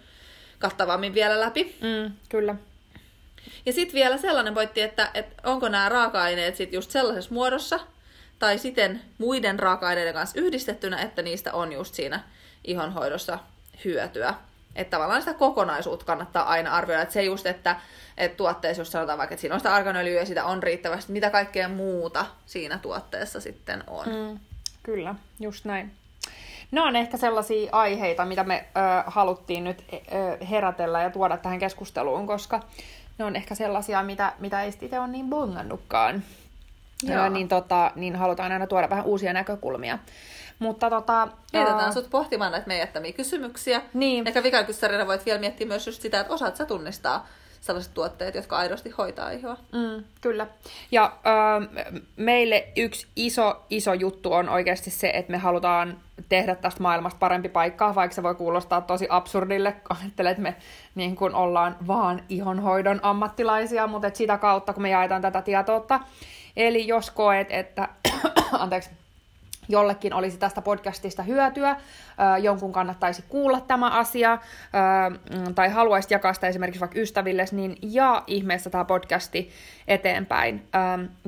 kattavammin 0.58 1.14
vielä 1.14 1.40
läpi. 1.40 1.76
Mm, 1.80 2.14
kyllä. 2.28 2.54
Ja 3.66 3.72
sitten 3.72 3.94
vielä 3.94 4.18
sellainen 4.18 4.54
pointti, 4.54 4.82
että, 4.82 5.10
että 5.14 5.48
onko 5.48 5.68
nämä 5.68 5.88
raaka-aineet 5.88 6.56
sitten 6.56 6.76
just 6.76 6.90
sellaisessa 6.90 7.34
muodossa, 7.34 7.80
tai 8.38 8.58
sitten 8.58 9.00
muiden 9.18 9.58
raaka-aineiden 9.58 10.14
kanssa 10.14 10.40
yhdistettynä, 10.40 11.02
että 11.02 11.22
niistä 11.22 11.52
on 11.52 11.72
just 11.72 11.94
siinä 11.94 12.20
ihonhoidossa 12.64 13.38
hyötyä. 13.84 14.34
Että 14.76 14.90
tavallaan 14.90 15.22
sitä 15.22 15.34
kokonaisuutta 15.34 16.04
kannattaa 16.04 16.44
aina 16.44 16.70
arvioida. 16.70 17.02
Että 17.02 17.12
se 17.12 17.22
just, 17.22 17.46
että, 17.46 17.76
että 18.16 18.36
tuotteessa 18.36 18.80
jos 18.80 18.92
sanotaan 18.92 19.18
vaikka, 19.18 19.34
että 19.34 19.40
siinä 19.40 19.54
on 19.54 19.60
sitä 19.60 19.74
arganöljyä 19.74 20.20
ja 20.20 20.26
sitä 20.26 20.44
on 20.44 20.62
riittävästi, 20.62 21.12
mitä 21.12 21.30
kaikkea 21.30 21.68
muuta 21.68 22.26
siinä 22.46 22.78
tuotteessa 22.78 23.40
sitten 23.40 23.84
on. 23.86 24.06
Mm, 24.06 24.38
kyllä, 24.82 25.14
just 25.40 25.64
näin. 25.64 25.92
Ne 26.74 26.80
on 26.80 26.96
ehkä 26.96 27.16
sellaisia 27.16 27.68
aiheita, 27.72 28.24
mitä 28.24 28.44
me 28.44 28.64
ö, 28.76 28.80
haluttiin 29.06 29.64
nyt 29.64 29.84
ö, 29.92 30.44
herätellä 30.44 31.02
ja 31.02 31.10
tuoda 31.10 31.36
tähän 31.36 31.58
keskusteluun, 31.58 32.26
koska 32.26 32.60
ne 33.18 33.24
on 33.24 33.36
ehkä 33.36 33.54
sellaisia, 33.54 34.02
mitä, 34.02 34.32
mitä 34.38 34.62
ei 34.62 34.72
itse 34.82 35.00
ole 35.00 35.08
niin 35.08 35.30
bongannutkaan. 35.30 36.22
Joo. 37.02 37.24
Ö, 37.24 37.28
niin, 37.28 37.48
tota, 37.48 37.92
niin 37.94 38.16
halutaan 38.16 38.52
aina 38.52 38.66
tuoda 38.66 38.90
vähän 38.90 39.04
uusia 39.04 39.32
näkökulmia. 39.32 39.98
Mutta 40.58 40.90
tota... 40.90 41.28
Mietitään 41.52 41.88
uh... 41.88 41.94
sut 41.94 42.10
pohtimaan 42.10 42.52
näitä 42.52 42.66
meidän 42.66 43.14
kysymyksiä. 43.16 43.82
Niin. 43.94 44.26
Ehkä 44.26 44.42
vikakyssärinä 44.42 45.06
voit 45.06 45.26
vielä 45.26 45.40
miettiä 45.40 45.66
myös 45.66 45.86
just 45.86 46.02
sitä, 46.02 46.20
että 46.20 46.32
osaat 46.32 46.56
sä 46.56 46.66
tunnistaa 46.66 47.26
sellaiset 47.64 47.94
tuotteet, 47.94 48.34
jotka 48.34 48.56
aidosti 48.56 48.90
hoitaa 48.90 49.30
ihoa. 49.30 49.56
Mm, 49.72 50.04
kyllä. 50.20 50.46
Ja 50.90 51.04
äh, 51.04 51.84
meille 52.16 52.68
yksi 52.76 53.06
iso, 53.16 53.64
iso 53.70 53.94
juttu 53.94 54.32
on 54.32 54.48
oikeasti 54.48 54.90
se, 54.90 55.10
että 55.14 55.32
me 55.32 55.38
halutaan 55.38 56.00
tehdä 56.28 56.54
tästä 56.54 56.82
maailmasta 56.82 57.18
parempi 57.18 57.48
paikka, 57.48 57.94
vaikka 57.94 58.14
se 58.14 58.22
voi 58.22 58.34
kuulostaa 58.34 58.80
tosi 58.80 59.06
absurdille, 59.10 59.72
kun 59.72 59.96
ajattelee, 60.00 60.30
että 60.30 60.42
me 60.42 60.56
niin 60.94 61.16
kun 61.16 61.34
ollaan 61.34 61.76
vaan 61.86 62.22
ihonhoidon 62.28 63.00
ammattilaisia, 63.02 63.86
mutta 63.86 64.10
sitä 64.14 64.38
kautta, 64.38 64.72
kun 64.72 64.82
me 64.82 64.90
jaetaan 64.90 65.22
tätä 65.22 65.42
tietoutta. 65.42 66.00
Eli 66.56 66.86
jos 66.86 67.10
koet, 67.10 67.46
että 67.50 67.88
anteeksi, 68.52 68.90
jollekin 69.68 70.12
olisi 70.14 70.38
tästä 70.38 70.62
podcastista 70.62 71.22
hyötyä, 71.22 71.76
jonkun 72.42 72.72
kannattaisi 72.72 73.24
kuulla 73.28 73.60
tämä 73.60 73.90
asia, 73.90 74.38
mm, 75.30 75.54
tai 75.54 75.68
haluaisit 75.68 76.10
jakaa 76.10 76.34
sitä 76.34 76.48
esimerkiksi 76.48 76.80
vaikka 76.80 77.00
ystäville, 77.00 77.44
niin 77.52 77.76
jaa 77.82 78.24
ihmeessä 78.26 78.70
tämä 78.70 78.84
podcasti 78.84 79.50
eteenpäin, 79.88 80.68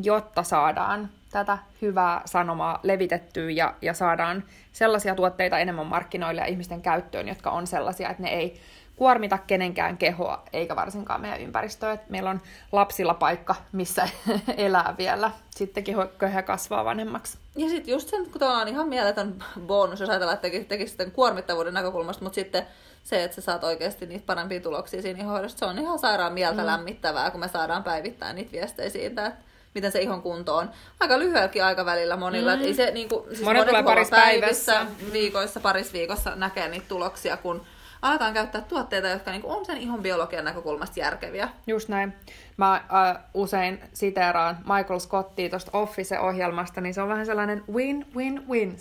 jotta 0.02 0.42
saadaan 0.42 1.08
tätä 1.30 1.58
hyvää 1.82 2.22
sanomaa 2.24 2.80
levitettyä 2.82 3.50
ja, 3.50 3.74
ja 3.82 3.94
saadaan 3.94 4.44
sellaisia 4.72 5.14
tuotteita 5.14 5.58
enemmän 5.58 5.86
markkinoille 5.86 6.40
ja 6.40 6.46
ihmisten 6.46 6.82
käyttöön, 6.82 7.28
jotka 7.28 7.50
on 7.50 7.66
sellaisia, 7.66 8.10
että 8.10 8.22
ne 8.22 8.28
ei 8.28 8.60
kuormita 8.96 9.38
kenenkään 9.38 9.98
kehoa, 9.98 10.42
eikä 10.52 10.76
varsinkaan 10.76 11.20
meidän 11.20 11.40
ympäristöä. 11.40 11.92
Et 11.92 12.10
meillä 12.10 12.30
on 12.30 12.40
lapsilla 12.72 13.14
paikka, 13.14 13.54
missä 13.72 14.08
elää 14.56 14.94
vielä 14.98 15.30
sittenkin, 15.50 15.94
kun 15.94 16.28
he 16.28 16.42
kasvaa 16.42 16.84
vanhemmaksi. 16.84 17.38
Ja 17.56 17.68
sitten 17.68 17.92
just 17.92 18.08
sen, 18.08 18.30
kun 18.30 18.42
on 18.42 18.68
ihan 18.68 18.88
mieletön 18.88 19.44
bonus, 19.60 20.00
jos 20.00 20.10
ajatellaan, 20.10 20.34
että 20.34 20.42
tekisi, 20.42 20.64
tekisi 20.64 20.88
sitten 20.88 21.10
kuormittavuuden 21.10 21.74
näkökulmasta, 21.74 22.24
mutta 22.24 22.34
sitten 22.34 22.66
se, 23.04 23.24
että 23.24 23.34
sä 23.34 23.40
saat 23.40 23.64
oikeasti 23.64 24.06
niitä 24.06 24.26
parempia 24.26 24.60
tuloksia 24.60 25.02
siinä 25.02 25.24
hoidosta, 25.24 25.58
se 25.58 25.64
on 25.64 25.78
ihan 25.78 25.98
sairaan 25.98 26.32
mieltä 26.32 26.62
mm. 26.62 26.66
lämmittävää, 26.66 27.30
kun 27.30 27.40
me 27.40 27.48
saadaan 27.48 27.84
päivittää 27.84 28.32
niitä 28.32 28.52
viestejä 28.52 28.90
siitä, 28.90 29.26
että 29.26 29.38
miten 29.74 29.92
se 29.92 30.00
ihon 30.00 30.22
kunto 30.22 30.56
on. 30.56 30.70
Aika 31.00 31.18
lyhyelläkin 31.18 31.64
aikavälillä 31.64 32.16
monilla. 32.16 32.56
Mm. 32.56 32.62
ei 32.62 32.74
se, 32.74 32.90
niin 32.90 33.08
kuin, 33.08 33.24
siis 33.28 33.42
monet, 33.42 33.66
monet 33.66 33.84
parissa 33.84 34.16
päivässä, 34.16 34.86
viikoissa, 35.12 35.60
parissa 35.60 35.92
viikossa 35.92 36.36
näkee 36.36 36.68
niitä 36.68 36.86
tuloksia, 36.88 37.36
kun 37.36 37.66
aletaan 38.08 38.34
käyttää 38.34 38.60
tuotteita, 38.60 39.08
jotka 39.08 39.30
niinku 39.30 39.50
on 39.50 39.64
sen 39.64 39.76
ihon 39.76 40.02
biologian 40.02 40.44
näkökulmasta 40.44 41.00
järkeviä. 41.00 41.48
Just 41.66 41.88
näin. 41.88 42.14
Mä 42.56 42.74
äh, 42.74 43.22
usein 43.34 43.80
siteeraan 43.92 44.56
Michael 44.58 44.98
Scottia 44.98 45.50
tuosta 45.50 45.78
Office-ohjelmasta, 45.78 46.80
niin 46.80 46.94
se 46.94 47.02
on 47.02 47.08
vähän 47.08 47.26
sellainen 47.26 47.64
win-win-win 47.72 48.74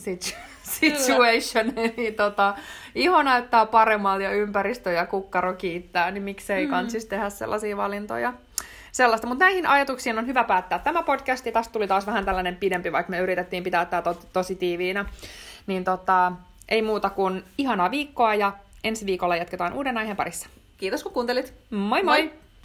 situation. 0.64 1.74
Eli 1.98 2.12
tota, 2.12 2.56
iho 2.96 3.24
näyttää 3.24 3.66
paremmalta 3.66 4.24
ja 4.24 4.32
ympäristö 4.32 4.92
ja 4.92 5.06
kukkaro 5.06 5.54
kiittää, 5.54 6.12
niin 6.12 6.24
miksei 6.24 6.66
mm. 6.66 6.70
kansis 6.70 6.92
siis 6.92 7.06
tehdä 7.06 7.30
sellaisia 7.30 7.78
valintoja 7.78 8.34
sellaista. 8.96 9.28
Mutta 9.28 9.46
näihin 9.46 9.68
ajatuksiin 9.68 10.18
on 10.18 10.28
hyvä 10.28 10.44
päättää 10.44 10.80
tämä 10.80 11.04
podcast. 11.04 11.46
Tästä 11.54 11.74
tuli 11.74 11.88
taas 11.88 12.08
vähän 12.08 12.26
tällainen 12.26 12.56
pidempi, 12.56 12.92
vaikka 12.92 13.10
me 13.10 13.20
yritettiin 13.20 13.64
pitää 13.64 13.86
tämä 13.86 14.02
to- 14.02 14.20
tosi 14.34 14.56
tiiviinä. 14.56 15.06
Niin 15.68 15.84
tota, 15.84 16.32
ei 16.70 16.82
muuta 16.82 17.10
kuin 17.10 17.44
ihanaa 17.58 17.92
viikkoa 17.92 18.36
ja 18.36 18.54
ensi 18.86 19.06
viikolla 19.06 19.36
jatketaan 19.36 19.74
uuden 19.74 19.98
aiheen 19.98 20.18
parissa. 20.18 20.50
Kiitos 20.78 21.04
kun 21.04 21.12
kuuntelit. 21.14 21.54
Moi 21.70 22.04
moi! 22.04 22.22
moi. 22.22 22.32